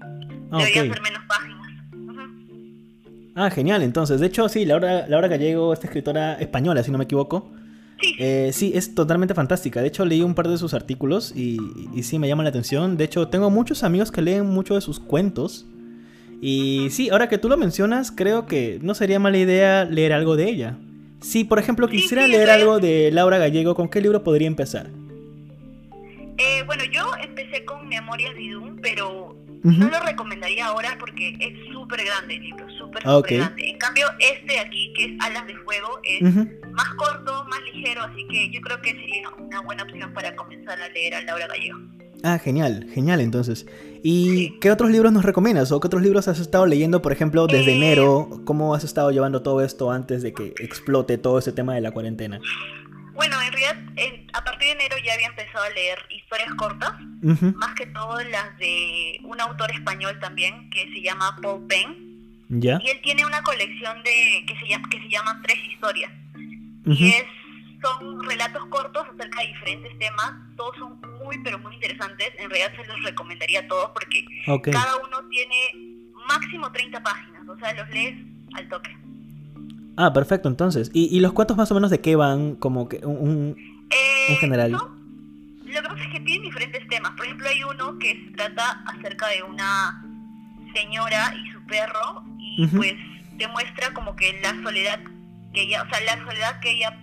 Ah, 0.51 0.59
deberían 0.59 0.87
ok. 0.89 0.95
ser 0.95 1.03
menos 1.03 1.23
páginas. 1.29 1.69
Ah, 3.35 3.51
genial, 3.51 3.83
entonces. 3.83 4.19
De 4.21 4.27
hecho, 4.27 4.49
sí, 4.49 4.65
Laura, 4.65 5.07
Laura 5.07 5.29
Gallego, 5.29 5.73
esta 5.73 5.87
escritora 5.87 6.35
española, 6.35 6.83
si 6.83 6.91
no 6.91 6.99
me 6.99 7.05
equivoco. 7.05 7.53
Sí, 8.01 8.15
eh, 8.19 8.51
sí, 8.53 8.73
es 8.75 8.95
totalmente 8.95 9.35
fantástica. 9.35 9.81
De 9.81 9.89
hecho, 9.89 10.05
leí 10.05 10.23
un 10.23 10.35
par 10.35 10.49
de 10.49 10.57
sus 10.57 10.75
artículos 10.75 11.33
y, 11.35 11.59
y 11.95 12.05
sí 12.05 12.19
me 12.19 12.29
llama 12.29 12.43
la 12.45 12.51
atención. 12.51 12.97
De 12.97 13.05
hecho, 13.05 13.29
tengo 13.29 13.51
muchos 13.51 13.83
amigos 13.83 14.13
que 14.13 14.23
leen 14.23 14.47
muchos 14.47 14.77
de 14.77 14.81
sus 14.81 15.01
cuentos. 15.01 15.67
Y 16.41 16.89
sí, 16.91 17.11
ahora 17.11 17.29
que 17.29 17.39
tú 17.39 17.49
lo 17.49 17.57
mencionas, 17.57 18.13
creo 18.13 18.47
que 18.47 18.79
no 18.83 18.95
sería 18.95 19.19
mala 19.19 19.39
idea 19.39 19.85
leer 19.85 20.13
algo 20.13 20.37
de 20.37 20.49
ella. 20.49 20.77
Si, 21.21 21.43
por 21.43 21.59
ejemplo, 21.59 21.89
quisiera 21.89 22.27
sí, 22.27 22.33
leer 22.33 22.51
algo 22.51 22.79
de 22.79 23.11
Laura 23.11 23.39
Gallego, 23.39 23.75
¿con 23.75 23.89
qué 23.89 24.01
libro 24.01 24.23
podría 24.23 24.47
empezar? 24.47 24.87
Eh, 26.39 26.63
bueno, 26.67 26.85
yo 26.93 27.11
empecé 27.21 27.65
con 27.65 27.89
Memorias 27.89 28.35
de 28.35 28.43
Idún, 28.43 28.79
pero 28.81 29.37
no 29.65 29.89
lo 29.89 30.01
recomendaría 30.01 30.67
ahora 30.67 30.97
porque 31.01 31.37
es 31.41 31.73
súper 31.73 32.05
grande 32.05 32.37
el 32.37 32.43
libro, 32.43 32.71
súper, 32.79 33.03
súper 33.03 33.39
grande. 33.39 33.69
En 33.69 33.79
cambio, 33.79 34.07
este 34.21 34.53
de 34.53 34.61
aquí, 34.61 34.93
que 34.97 35.05
es 35.07 35.11
Alas 35.21 35.47
de 35.49 35.57
Fuego, 35.57 35.99
es. 36.05 36.21
Más 36.79 36.88
corto, 36.95 37.45
más 37.51 37.61
ligero, 37.75 38.03
así 38.05 38.27
que 38.29 38.51
yo 38.51 38.61
creo 38.62 38.81
que 38.81 38.91
sería 38.93 39.29
una 39.31 39.61
buena 39.61 39.83
opción 39.83 40.12
para 40.14 40.35
comenzar 40.37 40.81
a 40.81 40.88
leer 40.88 41.14
a 41.17 41.23
Laura 41.23 41.47
Gallego. 41.49 41.79
Ah, 42.25 42.38
genial, 42.38 42.88
genial 42.95 43.21
entonces. 43.21 43.67
¿Y 44.03 44.27
Sí. 44.29 44.59
qué 44.61 44.71
otros 44.71 44.91
libros 44.91 45.12
nos 45.12 45.25
recomiendas? 45.25 45.71
¿O 45.73 45.81
qué 45.81 45.87
otros 45.88 46.03
libros 46.03 46.27
has 46.29 46.38
estado 46.41 46.67
leyendo, 46.67 47.03
por 47.03 47.12
ejemplo, 47.12 47.47
desde 47.47 47.73
Eh, 47.73 47.77
enero? 47.77 48.29
¿Cómo 48.45 48.75
has 48.75 48.85
estado 48.85 49.11
llevando 49.11 49.43
todo 49.43 49.62
esto 49.62 49.91
antes 49.93 50.23
de 50.23 50.33
que 50.33 50.55
explote 50.61 51.19
todo 51.19 51.38
ese 51.38 51.53
tema 51.53 51.75
de 51.75 51.81
la 51.81 51.91
cuarentena? 51.93 52.41
Bueno, 53.14 53.37
en 53.43 53.53
realidad, 53.53 53.77
a 54.33 54.45
partir 54.45 54.69
de 54.69 54.73
enero 54.75 54.97
ya 55.05 55.14
había 55.14 55.27
empezado 55.27 55.64
a 55.64 55.71
leer 55.71 55.99
historias 56.11 56.55
cortas, 56.55 56.93
más 57.57 57.75
que 57.75 57.87
todo 57.87 58.21
las 58.23 58.57
de 58.59 59.19
un 59.25 59.41
autor 59.41 59.71
español 59.73 60.17
también, 60.21 60.71
que 60.71 60.85
se 60.93 61.03
llama 61.03 61.37
Paul 61.43 61.67
Penn, 61.67 61.97
¿Ya? 62.49 62.79
y 62.83 62.91
él 62.91 63.01
tiene 63.03 63.27
una 63.27 63.43
colección 63.43 64.03
de 64.05 64.45
que 64.47 64.55
se, 64.61 64.69
llama, 64.69 64.88
que 64.88 65.01
se 65.03 65.09
llaman 65.09 65.43
Tres 65.43 65.59
Historias. 65.73 66.12
Y 66.94 67.09
es 67.09 67.24
son 67.83 68.22
relatos 68.24 68.66
cortos 68.66 69.07
acerca 69.14 69.40
de 69.40 69.46
diferentes 69.48 69.98
temas. 69.98 70.33
Todos 70.57 70.77
son 70.79 71.01
muy 71.22 71.38
pero 71.44 71.59
muy 71.61 71.74
interesantes. 71.74 72.29
En 72.38 72.51
realidad 72.51 72.72
se 72.81 72.87
los 72.88 73.03
recomendaría 73.05 73.61
a 73.61 73.68
todos 73.68 73.90
porque 73.92 74.24
cada 74.72 74.96
uno 74.96 75.29
tiene 75.31 75.55
máximo 76.29 76.70
30 76.72 77.03
páginas. 77.03 77.48
O 77.48 77.57
sea 77.59 77.72
los 77.74 77.88
lees 77.90 78.16
al 78.55 78.68
toque. 78.68 78.96
Ah, 79.96 80.12
perfecto, 80.12 80.48
entonces. 80.48 80.90
¿Y, 80.94 81.14
y 81.16 81.20
los 81.20 81.33
cuentos 81.33 81.57
más 81.57 81.70
o 81.70 81.74
menos 81.74 81.90
de 81.90 82.01
qué 82.01 82.14
van? 82.16 82.55
Como 82.57 82.88
que 82.88 82.98
un... 83.05 83.16
un- 83.29 83.57
Eh, 83.90 84.27
En 84.33 84.37
general. 84.37 84.72
lo 84.72 84.79
que 85.66 85.83
pasa 85.83 86.03
es 86.05 86.09
que 86.12 86.20
tienen 86.20 86.42
diferentes 86.42 86.87
temas. 86.88 87.12
Por 87.12 87.27
ejemplo 87.27 87.48
hay 87.48 87.62
uno 87.64 87.98
que 87.98 88.14
se 88.24 88.31
trata 88.33 88.83
acerca 88.87 89.29
de 89.29 89.42
una 89.44 90.05
señora 90.74 91.35
y 91.35 91.51
su 91.53 91.61
perro 91.66 92.24
y 92.38 92.66
pues 92.66 92.94
te 93.38 93.46
muestra 93.48 93.92
como 93.94 94.14
que 94.16 94.38
la 94.42 94.51
soledad 94.62 95.01
que 95.53 95.63
ella 95.63 95.83
o 95.83 95.89
sea 95.95 96.01
la 96.17 96.25
soledad 96.25 96.61
que 96.61 96.71
ella 96.73 96.99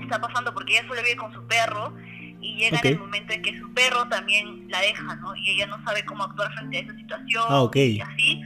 está 0.00 0.20
pasando 0.20 0.52
porque 0.54 0.72
ella 0.78 0.86
solo 0.88 1.02
vive 1.02 1.16
con 1.16 1.32
su 1.32 1.46
perro 1.46 1.94
y 2.40 2.56
llega 2.56 2.78
en 2.82 2.86
el 2.88 2.98
momento 2.98 3.32
en 3.32 3.42
que 3.42 3.58
su 3.58 3.72
perro 3.72 4.06
también 4.08 4.68
la 4.68 4.80
deja, 4.82 5.14
¿no? 5.16 5.34
Y 5.36 5.50
ella 5.50 5.66
no 5.66 5.82
sabe 5.84 6.04
cómo 6.04 6.24
actuar 6.24 6.52
frente 6.54 6.76
a 6.76 6.80
esa 6.80 6.94
situación 6.94 7.44
Ah, 7.48 7.62
ok. 7.62 7.76
y 7.76 8.00
así. 8.00 8.40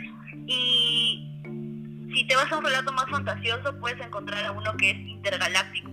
Y 0.46 1.28
si 2.14 2.24
te 2.26 2.36
vas 2.36 2.50
a 2.52 2.58
un 2.58 2.64
relato 2.64 2.92
más 2.92 3.06
fantasioso, 3.10 3.76
puedes 3.80 4.00
encontrar 4.04 4.44
a 4.44 4.52
uno 4.52 4.76
que 4.76 4.90
es 4.90 4.96
intergaláctico, 4.98 5.90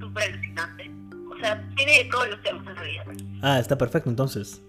súper 0.00 0.32
alucinante. 0.32 0.90
O 1.30 1.36
sea, 1.40 1.60
tiene 1.76 1.98
de 1.98 2.04
todos 2.04 2.28
los 2.30 2.42
temas 2.42 2.66
en 2.68 2.76
realidad. 2.76 3.04
Ah, 3.42 3.58
está 3.58 3.76
perfecto, 3.76 4.08
entonces. 4.08 4.62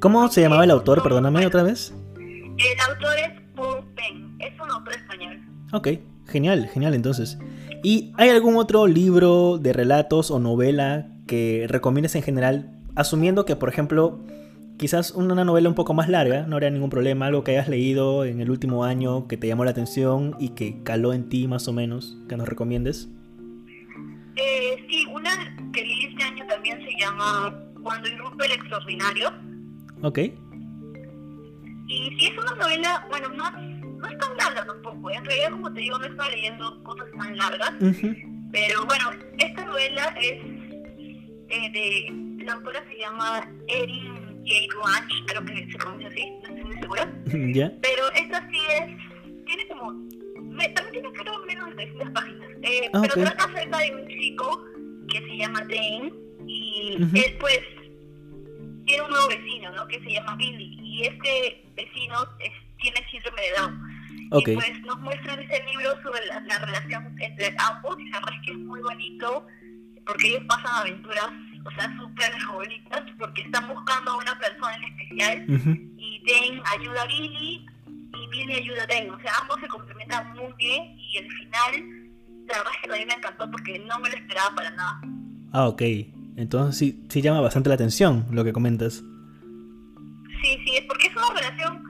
¿Cómo 0.00 0.28
se 0.28 0.40
llamaba 0.42 0.64
el 0.64 0.70
autor? 0.70 1.02
Perdóname 1.02 1.46
otra 1.46 1.62
vez. 1.62 1.94
El 2.18 2.80
autor 2.88 3.16
es 3.18 3.40
Paul 3.54 3.84
Penn, 3.94 4.36
es 4.40 4.60
un 4.60 4.70
autor 4.70 4.94
español. 4.94 5.40
Ok, 5.72 5.88
genial, 6.28 6.68
genial 6.68 6.94
entonces. 6.94 7.38
¿Y 7.82 8.12
hay 8.16 8.30
algún 8.30 8.56
otro 8.56 8.86
libro 8.86 9.58
de 9.58 9.72
relatos 9.72 10.30
o 10.30 10.38
novela 10.38 11.08
que 11.26 11.66
recomiendes 11.68 12.14
en 12.14 12.22
general? 12.22 12.70
Asumiendo 12.94 13.44
que, 13.44 13.56
por 13.56 13.68
ejemplo, 13.68 14.20
quizás 14.78 15.12
una 15.12 15.44
novela 15.44 15.68
un 15.68 15.74
poco 15.74 15.94
más 15.94 16.08
larga, 16.08 16.46
no 16.46 16.56
habría 16.56 16.70
ningún 16.70 16.90
problema, 16.90 17.26
algo 17.26 17.44
que 17.44 17.52
hayas 17.52 17.68
leído 17.68 18.24
en 18.24 18.40
el 18.40 18.50
último 18.50 18.84
año 18.84 19.28
que 19.28 19.36
te 19.36 19.46
llamó 19.46 19.64
la 19.64 19.70
atención 19.70 20.36
y 20.38 20.50
que 20.50 20.82
caló 20.82 21.12
en 21.12 21.28
ti 21.28 21.46
más 21.46 21.68
o 21.68 21.72
menos, 21.72 22.16
que 22.28 22.36
nos 22.36 22.48
recomiendes. 22.48 23.08
Eh, 24.36 24.84
sí, 24.88 25.04
una 25.12 25.30
que 25.72 25.82
leí 25.82 26.06
este 26.06 26.22
año 26.22 26.46
también 26.46 26.78
se 26.80 26.90
llama 27.00 27.54
Cuando 27.82 28.08
irrumpe 28.08 28.46
el 28.46 28.52
extraordinario. 28.52 29.32
Ok, 30.02 30.18
Y 31.88 32.16
sí 32.18 32.26
es 32.26 32.38
una 32.38 32.54
novela, 32.54 33.06
bueno, 33.08 33.28
no, 33.30 33.44
no 33.98 34.06
es 34.08 34.18
tan 34.18 34.36
larga 34.36 34.64
tampoco. 34.66 35.10
En 35.10 35.24
realidad, 35.24 35.50
como 35.50 35.72
te 35.72 35.80
digo, 35.80 35.98
no 35.98 36.06
estaba 36.06 36.30
leyendo 36.30 36.82
cosas 36.84 37.06
tan 37.18 37.36
largas. 37.36 37.72
Pero 38.52 38.84
bueno, 38.86 39.10
esta 39.38 39.64
novela 39.64 40.14
es 40.20 40.40
eh, 41.50 41.70
de. 41.72 42.28
La 42.44 42.54
autora 42.54 42.82
se 42.88 42.96
llama 42.98 43.46
Erin 43.66 44.42
J. 44.46 44.74
Ranch, 44.82 45.26
creo 45.26 45.44
que 45.44 45.70
se 45.70 45.76
pronuncia 45.78 46.08
así, 46.08 46.30
no 46.30 46.48
estoy 46.48 46.64
muy 46.64 46.78
segura. 46.80 47.12
ya, 47.54 47.72
Pero 47.82 48.10
esta 48.14 48.48
sí 48.50 48.58
es. 48.70 49.44
Tiene 49.44 49.68
como. 49.68 49.92
me- 49.92 50.68
también 50.70 50.92
tiene 51.02 51.12
creo 51.12 51.38
menos 51.46 51.68
de 51.70 51.74
300 51.74 52.10
páginas. 52.10 52.48
Eh, 52.62 52.90
Ah, 52.94 53.00
pero 53.02 53.14
trata 53.14 53.44
acerca 53.44 53.78
de 53.78 53.94
un 53.96 54.08
chico 54.08 54.64
que 55.08 55.18
se 55.20 55.36
llama 55.36 55.60
Dane 55.60 56.12
y 56.46 56.96
Ujú. 57.02 57.16
él 57.16 57.36
pues 57.40 57.60
tiene 58.86 59.02
un 59.02 59.10
nuevo 59.10 59.28
vecino, 59.28 59.70
¿no? 59.72 59.86
Que 59.88 60.00
se 60.00 60.10
llama 60.10 60.36
Billy 60.36 60.78
y 60.82 61.02
este 61.06 61.64
vecino 61.76 62.14
es- 62.40 62.52
tiene 62.80 62.96
síndrome 63.10 63.42
de 63.42 63.50
Down. 63.58 63.82
Ok. 64.30 64.48
Y 64.48 64.54
pues 64.54 64.82
nos 64.82 64.98
muestra 65.00 65.34
en 65.34 65.40
este 65.40 65.64
libro 65.70 66.02
sobre 66.02 66.26
la, 66.26 66.40
la 66.40 66.58
relación 66.58 67.14
entre 67.20 67.54
ambos 67.58 67.98
y 67.98 68.08
la 68.10 68.20
verdad 68.20 68.34
es 68.40 68.46
que 68.46 68.52
es 68.52 68.58
muy 68.58 68.80
bonito 68.80 69.46
porque 70.08 70.28
ellos 70.28 70.42
pasan 70.48 70.74
aventuras, 70.74 71.28
o 71.64 71.70
sea, 71.70 71.96
súper 71.98 72.32
bonitas 72.50 73.02
porque 73.18 73.42
están 73.42 73.68
buscando 73.68 74.12
a 74.12 74.16
una 74.16 74.38
persona 74.38 74.74
en 74.76 74.84
especial 74.84 75.44
y 75.98 76.22
Dane 76.26 76.62
ayuda 76.78 77.02
a 77.02 77.06
Billy 77.06 77.66
y 78.14 78.28
Billy 78.30 78.54
ayuda 78.54 78.84
a 78.84 78.86
Dane, 78.86 79.10
o 79.10 79.20
sea, 79.20 79.32
ambos 79.42 79.60
se 79.60 79.68
complementan 79.68 80.34
muy 80.34 80.52
bien 80.56 80.98
y 80.98 81.18
el 81.18 81.30
final, 81.30 82.10
la 82.46 82.56
verdad 82.56 82.72
es 82.74 82.80
que 82.82 82.94
a 82.94 82.98
mí 82.98 83.06
me 83.06 83.14
encantó 83.14 83.50
porque 83.50 83.78
no 83.80 83.98
me 83.98 84.08
lo 84.08 84.16
esperaba 84.16 84.54
para 84.54 84.70
nada. 84.70 85.00
Ah, 85.52 85.68
ok. 85.68 85.82
Entonces 86.36 86.78
sí, 86.78 87.04
sí 87.10 87.20
llama 87.20 87.40
bastante 87.40 87.68
la 87.68 87.74
atención 87.74 88.26
lo 88.30 88.44
que 88.44 88.52
comentas. 88.52 89.02
Sí, 90.40 90.58
sí, 90.64 90.76
es 90.76 90.84
porque 90.86 91.08
es 91.08 91.16
una 91.16 91.34
relación 91.34 91.82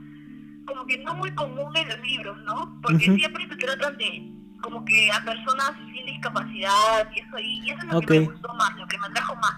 que 0.89 0.99
no 0.99 1.15
muy 1.15 1.31
común 1.35 1.77
en 1.77 1.89
los 1.89 2.01
libros, 2.01 2.39
¿no? 2.45 2.81
Porque 2.83 3.05
siempre 3.05 3.47
se 3.49 3.57
tratan 3.57 3.97
de 3.99 4.33
como 4.63 4.85
que 4.85 5.11
a 5.13 5.25
personas 5.25 5.73
sin 5.95 6.07
discapacidad 6.07 7.09
y 7.15 7.21
eso, 7.21 7.39
y 7.39 7.71
eso 7.71 7.79
es 7.87 7.93
lo 7.93 8.01
que 8.01 8.21
me 8.21 8.27
gustó 8.27 8.55
más, 8.55 8.77
lo 8.77 8.87
que 8.89 8.99
me 8.99 9.07
atrajo 9.07 9.37
más. 9.37 9.55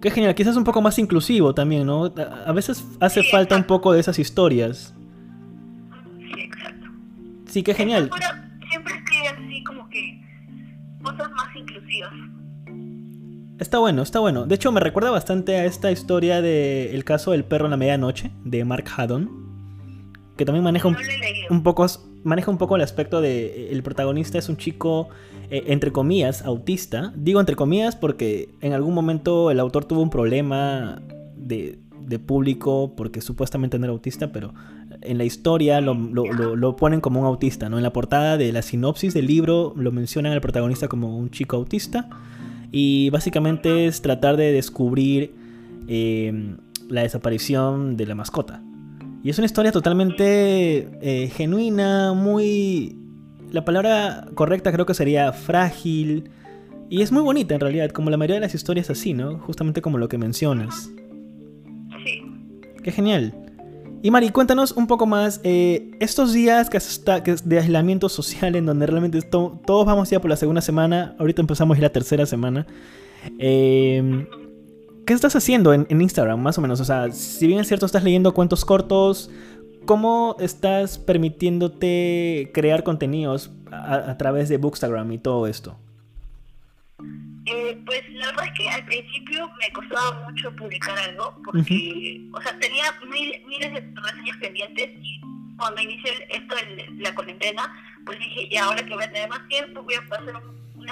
Qué 0.00 0.10
genial, 0.10 0.34
quizás 0.34 0.56
un 0.56 0.64
poco 0.64 0.80
más 0.80 0.98
inclusivo 0.98 1.54
también, 1.54 1.86
¿no? 1.86 2.12
A 2.46 2.52
veces 2.52 2.86
hace 3.00 3.22
Sí, 3.22 3.30
falta 3.30 3.54
un 3.54 3.64
poco 3.64 3.92
de 3.92 4.00
esas 4.00 4.18
historias. 4.18 4.94
Sí, 6.18 6.40
exacto. 6.40 6.86
Sí, 7.46 7.62
qué 7.62 7.74
genial. 7.74 8.08
Pero 8.10 8.26
siempre 8.70 8.94
escribe 8.94 9.28
así 9.28 9.64
como 9.64 9.88
que 9.90 10.22
cosas 11.02 11.30
más 11.32 11.54
inclusivas. 11.54 12.12
Está 13.58 13.78
bueno, 13.78 14.00
está 14.00 14.20
bueno. 14.20 14.46
De 14.46 14.54
hecho, 14.54 14.72
me 14.72 14.80
recuerda 14.80 15.10
bastante 15.10 15.56
a 15.56 15.66
esta 15.66 15.92
historia 15.92 16.40
de 16.40 16.94
El 16.94 17.04
caso 17.04 17.32
del 17.32 17.44
perro 17.44 17.66
en 17.66 17.72
la 17.72 17.76
medianoche, 17.76 18.30
de 18.42 18.64
Mark 18.64 18.86
Haddon. 18.96 19.49
Que 20.40 20.46
también 20.46 20.64
maneja 20.64 20.88
un, 20.88 20.94
lo 20.94 21.54
un 21.54 21.62
poco 21.62 21.84
maneja 22.24 22.50
un 22.50 22.56
poco 22.56 22.74
el 22.74 22.80
aspecto 22.80 23.20
de 23.20 23.44
eh, 23.44 23.72
el 23.72 23.82
protagonista 23.82 24.38
es 24.38 24.48
un 24.48 24.56
chico 24.56 25.10
eh, 25.50 25.64
entre 25.66 25.92
comillas 25.92 26.46
autista 26.46 27.12
digo 27.14 27.40
entre 27.40 27.56
comillas 27.56 27.94
porque 27.94 28.48
en 28.62 28.72
algún 28.72 28.94
momento 28.94 29.50
el 29.50 29.60
autor 29.60 29.84
tuvo 29.84 30.00
un 30.00 30.08
problema 30.08 31.02
de, 31.36 31.78
de 32.06 32.18
público 32.18 32.94
porque 32.96 33.20
supuestamente 33.20 33.78
no 33.78 33.84
era 33.84 33.92
autista 33.92 34.32
pero 34.32 34.54
en 35.02 35.18
la 35.18 35.24
historia 35.24 35.82
lo, 35.82 35.92
lo, 35.92 36.76
ponen 36.76 37.02
como 37.02 37.20
un 37.20 37.26
autista, 37.26 37.68
¿no? 37.68 37.76
En 37.76 37.82
la 37.82 37.92
portada 37.92 38.38
de 38.38 38.50
la 38.50 38.62
sinopsis 38.62 39.14
del 39.14 39.26
libro 39.26 39.74
lo 39.76 39.92
mencionan 39.92 40.32
al 40.32 40.40
protagonista 40.40 40.88
como 40.88 41.16
un 41.18 41.30
chico 41.30 41.56
autista. 41.56 42.08
Y 42.72 43.10
básicamente 43.10 43.86
es 43.86 44.02
tratar 44.02 44.36
de 44.36 44.52
descubrir 44.52 45.34
eh, 45.88 46.56
la 46.88 47.02
desaparición 47.02 47.96
de 47.96 48.06
la 48.06 48.14
mascota. 48.14 48.62
Y 49.22 49.30
es 49.30 49.38
una 49.38 49.46
historia 49.46 49.72
totalmente 49.72 50.88
eh, 51.02 51.28
genuina, 51.28 52.12
muy... 52.14 52.96
La 53.52 53.64
palabra 53.64 54.28
correcta 54.34 54.72
creo 54.72 54.86
que 54.86 54.94
sería 54.94 55.32
frágil. 55.32 56.30
Y 56.88 57.02
es 57.02 57.12
muy 57.12 57.22
bonita 57.22 57.54
en 57.54 57.60
realidad, 57.60 57.90
como 57.90 58.10
la 58.10 58.16
mayoría 58.16 58.36
de 58.36 58.40
las 58.40 58.54
historias 58.54 58.90
así, 58.90 59.12
¿no? 59.12 59.38
Justamente 59.38 59.82
como 59.82 59.98
lo 59.98 60.08
que 60.08 60.18
mencionas. 60.18 60.90
Sí. 62.04 62.22
Qué 62.82 62.92
genial. 62.92 63.34
Y 64.02 64.10
Mari, 64.10 64.30
cuéntanos 64.30 64.72
un 64.72 64.86
poco 64.86 65.06
más, 65.06 65.40
eh, 65.44 65.90
estos 66.00 66.32
días 66.32 66.70
que, 66.70 66.78
está, 66.78 67.20
de 67.20 67.58
aislamiento 67.58 68.08
social 68.08 68.56
en 68.56 68.64
donde 68.64 68.86
realmente 68.86 69.20
todos 69.20 69.86
vamos 69.86 70.08
ya 70.08 70.20
por 70.20 70.30
la 70.30 70.36
segunda 70.36 70.62
semana, 70.62 71.14
ahorita 71.18 71.42
empezamos 71.42 71.76
ya 71.76 71.82
la 71.82 71.92
tercera 71.92 72.24
semana, 72.24 72.66
eh, 73.38 74.26
¿qué 75.06 75.14
estás 75.14 75.36
haciendo 75.36 75.72
en, 75.74 75.86
Instagram 75.90 76.40
más 76.40 76.58
o 76.58 76.60
menos? 76.60 76.80
O 76.80 76.84
sea, 76.84 77.10
si 77.10 77.46
bien 77.46 77.60
es 77.60 77.68
cierto 77.68 77.86
estás 77.86 78.04
leyendo 78.04 78.34
cuentos 78.34 78.64
cortos, 78.64 79.30
¿cómo 79.84 80.36
estás 80.40 80.98
permitiéndote 80.98 82.50
crear 82.54 82.82
contenidos 82.82 83.50
a, 83.70 84.16
través 84.16 84.48
de 84.48 84.56
Bookstagram 84.56 85.10
y 85.12 85.18
todo 85.18 85.46
esto? 85.46 85.78
Eh, 87.46 87.80
pues 87.86 88.02
la 88.12 88.26
verdad 88.26 88.44
es 88.46 88.52
que 88.58 88.68
al 88.68 88.84
principio 88.84 89.50
me 89.58 89.72
costaba 89.72 90.28
mucho 90.28 90.54
publicar 90.56 90.96
algo 90.98 91.34
porque, 91.44 92.28
o 92.32 92.40
sea, 92.42 92.56
tenía 92.58 92.84
miles 93.08 93.72
de 93.72 93.94
reseñas 94.02 94.36
pendientes 94.40 94.90
y 95.02 95.20
cuando 95.56 95.80
inicié 95.82 96.26
esto 96.30 96.54
de 96.54 97.02
la 97.02 97.14
cuarentena, 97.14 97.62
pues 98.06 98.18
dije, 98.18 98.48
ya 98.50 98.64
ahora 98.64 98.84
que 98.84 98.94
voy 98.94 99.04
a 99.04 99.12
tener 99.12 99.28
más 99.28 99.46
tiempo, 99.48 99.82
voy 99.82 99.94
a 99.94 99.98
hacer 99.98 100.34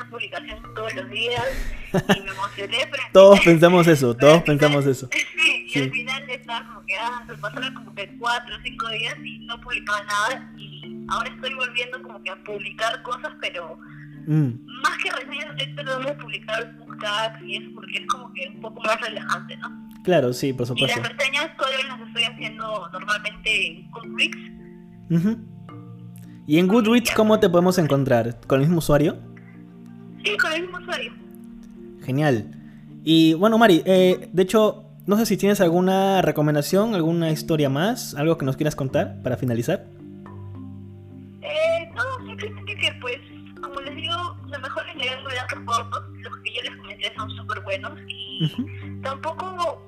una 0.01 0.11
publicación 0.11 0.63
todos 0.75 0.95
los 0.95 1.11
días 1.11 1.47
y 1.93 2.21
me 2.21 2.31
emocioné. 2.31 2.79
Pero 2.91 3.03
todos 3.13 3.41
pensamos 3.41 3.87
eso, 3.87 4.17
todos 4.17 4.43
pensamos 4.43 4.87
eso. 4.87 5.09
Sí, 5.69 5.81
y 5.81 5.83
al 5.83 5.91
final 5.91 6.31
estaba 6.31 6.67
como 6.67 6.87
que, 6.87 6.95
ah, 6.97 7.23
se 7.27 7.35
pasaron 7.37 7.75
como 7.75 7.95
que 7.95 8.17
cuatro 8.19 8.57
o 8.57 8.59
cinco 8.63 8.89
días 8.89 9.15
y 9.23 9.41
no 9.41 9.61
publicaba 9.61 10.03
nada 10.05 10.51
y 10.57 11.05
ahora 11.11 11.29
estoy 11.29 11.53
volviendo 11.53 12.03
como 12.03 12.23
que 12.23 12.31
a 12.31 12.37
publicar 12.43 13.03
cosas, 13.03 13.33
pero 13.39 13.79
Mm. 14.29 14.63
Más 14.83 14.99
que 15.03 15.11
reseñas, 15.11 15.47
estoy 15.57 15.75
tratando 15.75 16.07
de 16.07 16.15
publicar 16.17 16.77
podcasts 16.77 17.43
y 17.47 17.57
eso 17.57 17.71
porque 17.75 17.97
es 17.97 18.07
como 18.09 18.31
que 18.35 18.47
un 18.55 18.61
poco 18.61 18.83
más 18.83 19.01
relajante, 19.01 19.57
¿no? 19.57 19.89
Claro, 20.05 20.35
sí, 20.35 20.53
por 20.53 20.67
supuesto. 20.67 20.99
Y 20.99 21.03
las 21.03 21.17
reseñas 21.17 21.51
solo 21.57 21.89
las 21.89 22.07
estoy 22.07 22.25
haciendo 22.25 22.91
normalmente 22.93 23.67
en 23.67 23.91
Goodreads. 23.91 25.39
¿Y 26.47 26.59
en 26.59 26.69
Goodreads 26.69 27.11
cómo 27.13 27.41
te 27.41 27.49
podemos 27.49 27.79
encontrar? 27.79 28.39
¿Con 28.47 28.61
el 28.61 28.67
mismo 28.67 28.79
usuario? 28.79 29.19
Sí, 30.25 30.37
con 30.37 30.53
el 30.53 30.63
mismo 30.63 30.79
usuario. 30.79 31.13
Genial. 32.05 32.47
Y 33.05 33.35
bueno, 33.35 33.59
Mari, 33.59 33.83
eh, 33.85 34.29
de 34.33 34.43
hecho, 34.43 34.85
no 35.07 35.17
sé 35.17 35.27
si 35.27 35.37
tienes 35.37 35.61
alguna 35.61 36.23
recomendación, 36.23 36.95
alguna 36.95 37.31
historia 37.31 37.71
más, 37.71 38.15
algo 38.15 38.37
que 38.37 38.45
nos 38.45 38.57
quieras 38.57 38.77
contar 38.77 39.23
para 39.23 39.37
finalizar. 39.37 39.87
Eh, 41.41 41.91
no, 41.95 42.27
simplemente 42.27 42.77
que 42.77 42.93
pues 43.01 43.19
como 43.61 43.81
les 43.81 43.95
digo, 43.97 44.37
lo 44.47 44.59
mejor 44.59 44.89
es 44.89 44.97
leer 44.97 45.19
relatos 45.25 45.61
cortos, 45.65 46.05
los 46.21 46.37
que 46.39 46.55
yo 46.55 46.63
les 46.63 46.77
comenté 46.77 47.13
son 47.17 47.31
súper 47.31 47.61
buenos 47.61 47.93
y 48.07 48.51
tampoco 49.03 49.87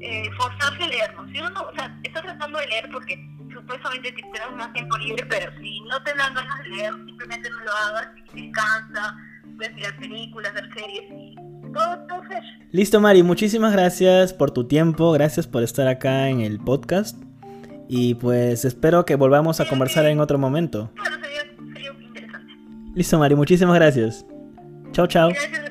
eh, 0.00 0.30
forzarse 0.36 0.84
a 0.84 0.88
leerlos. 0.88 1.30
Si 1.30 1.40
uno, 1.40 1.62
o 1.62 1.74
sea, 1.74 1.98
está 2.02 2.22
tratando 2.22 2.58
de 2.58 2.66
leer 2.66 2.88
porque 2.90 3.28
supuestamente 3.52 4.12
te 4.12 4.38
das 4.38 4.52
más 4.56 4.72
tiempo 4.72 4.96
libre, 4.98 5.24
pero 5.26 5.52
si 5.60 5.80
no 5.82 6.02
te 6.02 6.14
dan 6.14 6.34
ganas 6.34 6.62
de 6.62 6.68
leer, 6.70 6.94
simplemente 7.06 7.50
no 7.50 7.60
lo 7.60 7.72
hagas 7.72 8.08
y 8.34 8.46
descansa, 8.46 9.16
puedes 9.60 9.74
mirar 9.74 9.94
películas, 9.98 10.54
ver 10.54 10.70
series 10.72 11.04
y 11.10 11.34
todo, 11.74 11.98
todo 12.08 12.22
fresh. 12.22 12.44
Listo, 12.72 12.98
Mari, 12.98 13.22
muchísimas 13.22 13.72
gracias 13.74 14.32
por 14.32 14.52
tu 14.52 14.66
tiempo, 14.66 15.12
gracias 15.12 15.46
por 15.46 15.62
estar 15.62 15.86
acá 15.86 16.30
en 16.30 16.40
el 16.40 16.58
podcast 16.58 17.22
y 17.86 18.14
pues 18.14 18.64
espero 18.64 19.04
que 19.04 19.16
volvamos 19.16 19.60
a 19.60 19.68
conversar 19.68 20.06
en 20.06 20.18
otro 20.18 20.38
momento. 20.38 20.90
Claro, 20.94 21.16
sería, 21.20 21.42
sería 21.74 21.92
interesante. 22.00 22.54
Listo, 22.94 23.18
Mari, 23.18 23.34
muchísimas 23.34 23.74
gracias. 23.74 24.24
Chao, 24.92 25.06
chao. 25.06 25.28
Gracias 25.28 25.69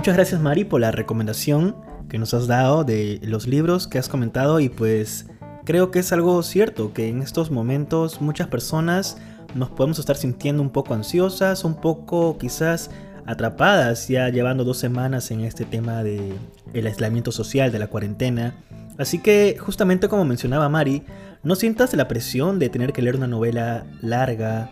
Muchas 0.00 0.16
gracias 0.16 0.40
Mari 0.40 0.64
por 0.64 0.80
la 0.80 0.92
recomendación 0.92 1.76
que 2.08 2.18
nos 2.18 2.32
has 2.32 2.46
dado 2.46 2.84
de 2.84 3.20
los 3.22 3.46
libros 3.46 3.86
que 3.86 3.98
has 3.98 4.08
comentado 4.08 4.58
y 4.58 4.70
pues 4.70 5.26
creo 5.66 5.90
que 5.90 5.98
es 5.98 6.10
algo 6.10 6.42
cierto 6.42 6.94
que 6.94 7.08
en 7.08 7.20
estos 7.20 7.50
momentos 7.50 8.22
muchas 8.22 8.48
personas 8.48 9.18
nos 9.54 9.68
podemos 9.68 9.98
estar 9.98 10.16
sintiendo 10.16 10.62
un 10.62 10.70
poco 10.70 10.94
ansiosas, 10.94 11.64
un 11.64 11.74
poco 11.74 12.38
quizás 12.38 12.90
atrapadas 13.26 14.08
ya 14.08 14.30
llevando 14.30 14.64
dos 14.64 14.78
semanas 14.78 15.30
en 15.32 15.42
este 15.42 15.66
tema 15.66 16.02
de 16.02 16.32
el 16.72 16.86
aislamiento 16.86 17.30
social, 17.30 17.70
de 17.70 17.78
la 17.78 17.88
cuarentena. 17.88 18.54
Así 18.96 19.18
que 19.18 19.58
justamente 19.60 20.08
como 20.08 20.24
mencionaba 20.24 20.70
Mari, 20.70 21.02
no 21.42 21.56
sientas 21.56 21.92
la 21.92 22.08
presión 22.08 22.58
de 22.58 22.70
tener 22.70 22.94
que 22.94 23.02
leer 23.02 23.16
una 23.16 23.26
novela 23.26 23.84
larga. 24.00 24.70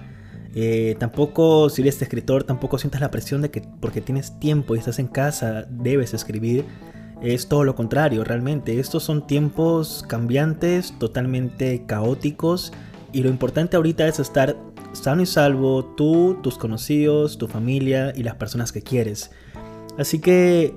Eh, 0.55 0.97
tampoco, 0.99 1.69
si 1.69 1.83
eres 1.83 2.01
escritor, 2.01 2.45
tampoco 2.45 2.79
sientas 2.79 3.01
la 3.01 3.11
presión 3.11 3.43
de 3.43 3.51
que 3.51 3.63
porque 3.81 4.01
tienes 4.01 4.39
tiempo 4.41 4.75
y 4.75 4.79
estás 4.79 4.99
en 4.99 5.09
casa, 5.09 5.67
debes 5.71 6.15
escribir. 6.15 6.65
Es 7.23 7.49
todo 7.49 7.65
lo 7.65 7.75
contrario, 7.75 8.25
realmente. 8.25 8.79
Estos 8.79 9.03
son 9.03 9.27
tiempos 9.27 10.05
cambiantes, 10.09 10.97
totalmente 10.99 11.85
caóticos. 11.87 12.73
Y 13.13 13.23
lo 13.23 13.29
importante 13.29 13.77
ahorita 13.77 14.07
es 14.07 14.21
estar 14.21 14.57
sano 14.93 15.23
y 15.23 15.27
salvo 15.27 15.85
tú, 15.97 16.39
tus 16.43 16.59
conocidos, 16.59 17.39
tu 17.39 17.49
familia 17.49 18.13
y 18.15 18.23
las 18.23 18.37
personas 18.37 18.73
que 18.73 18.83
quieres. 18.83 19.31
Así 19.99 20.21
que 20.21 20.75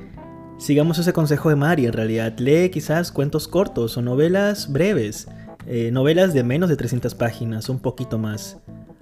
sigamos 0.57 0.97
ese 0.97 1.13
consejo 1.13 1.49
de 1.49 1.55
Mari 1.55 1.86
en 1.86 1.93
realidad. 1.93 2.34
Lee 2.38 2.69
quizás 2.69 3.11
cuentos 3.11 3.47
cortos 3.47 3.97
o 3.97 4.01
novelas 4.01 4.72
breves. 4.72 5.28
Eh, 5.67 5.91
novelas 5.91 6.34
de 6.34 6.43
menos 6.43 6.69
de 6.69 6.76
300 6.76 7.13
páginas, 7.13 7.69
un 7.69 7.80
poquito 7.80 8.17
más. 8.17 8.57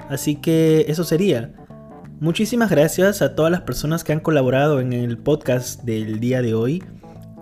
Así 0.10 0.36
que 0.36 0.86
eso 0.88 1.04
sería. 1.04 1.54
Muchísimas 2.20 2.70
gracias 2.70 3.22
a 3.22 3.36
todas 3.36 3.52
las 3.52 3.62
personas 3.62 4.04
que 4.04 4.12
han 4.12 4.20
colaborado 4.20 4.82
en 4.82 4.92
el 4.92 5.18
podcast 5.18 5.84
del 5.84 6.20
día 6.20 6.42
de 6.42 6.54
hoy. 6.54 6.84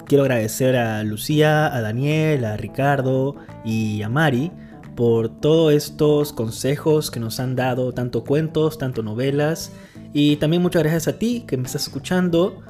Quiero 0.05 0.23
agradecer 0.23 0.75
a 0.75 1.01
Lucía, 1.03 1.73
a 1.73 1.81
Daniel, 1.81 2.45
a 2.45 2.57
Ricardo 2.57 3.35
y 3.65 4.01
a 4.03 4.09
Mari 4.09 4.51
por 4.95 5.39
todos 5.39 5.73
estos 5.73 6.33
consejos 6.33 7.11
que 7.11 7.19
nos 7.19 7.39
han 7.39 7.55
dado, 7.55 7.93
tanto 7.93 8.23
cuentos, 8.23 8.77
tanto 8.77 9.03
novelas. 9.03 9.71
Y 10.13 10.35
también 10.37 10.61
muchas 10.61 10.83
gracias 10.83 11.07
a 11.07 11.19
ti 11.19 11.43
que 11.47 11.57
me 11.57 11.63
estás 11.63 11.83
escuchando. 11.83 12.61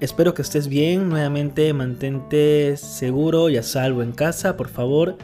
Espero 0.00 0.34
que 0.34 0.42
estés 0.42 0.68
bien. 0.68 1.08
Nuevamente 1.08 1.72
mantente 1.72 2.76
seguro 2.76 3.50
y 3.50 3.56
a 3.56 3.62
salvo 3.62 4.02
en 4.02 4.12
casa, 4.12 4.56
por 4.56 4.68
favor. 4.68 5.16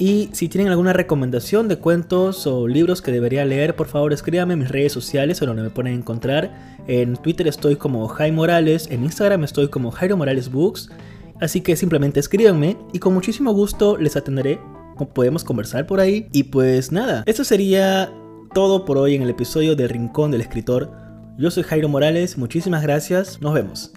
Y 0.00 0.30
si 0.32 0.48
tienen 0.48 0.72
alguna 0.72 0.94
recomendación 0.94 1.68
de 1.68 1.76
cuentos 1.76 2.46
o 2.46 2.66
libros 2.66 3.02
que 3.02 3.12
debería 3.12 3.44
leer, 3.44 3.76
por 3.76 3.86
favor 3.86 4.14
escríbame 4.14 4.54
en 4.54 4.60
mis 4.60 4.70
redes 4.70 4.92
sociales 4.92 5.42
o 5.42 5.46
donde 5.46 5.62
me 5.62 5.68
pueden 5.70 5.92
encontrar. 5.92 6.78
En 6.88 7.16
Twitter 7.16 7.46
estoy 7.46 7.76
como 7.76 8.08
Jaime 8.08 8.36
Morales, 8.36 8.88
en 8.90 9.04
Instagram 9.04 9.44
estoy 9.44 9.68
como 9.68 9.90
Jairo 9.90 10.16
Morales 10.16 10.50
Books. 10.50 10.90
Así 11.38 11.60
que 11.60 11.76
simplemente 11.76 12.18
escríbanme 12.18 12.78
y 12.94 12.98
con 12.98 13.12
muchísimo 13.12 13.52
gusto 13.52 13.98
les 13.98 14.16
atenderé 14.16 14.58
podemos 15.06 15.44
conversar 15.44 15.86
por 15.86 16.00
ahí. 16.00 16.28
Y 16.32 16.44
pues 16.44 16.92
nada, 16.92 17.22
eso 17.26 17.44
sería 17.44 18.12
todo 18.54 18.84
por 18.84 18.98
hoy 18.98 19.14
en 19.14 19.22
el 19.22 19.30
episodio 19.30 19.76
de 19.76 19.88
Rincón 19.88 20.30
del 20.30 20.40
Escritor. 20.40 20.92
Yo 21.38 21.50
soy 21.50 21.62
Jairo 21.62 21.88
Morales, 21.88 22.36
muchísimas 22.36 22.82
gracias, 22.82 23.40
nos 23.40 23.54
vemos. 23.54 23.92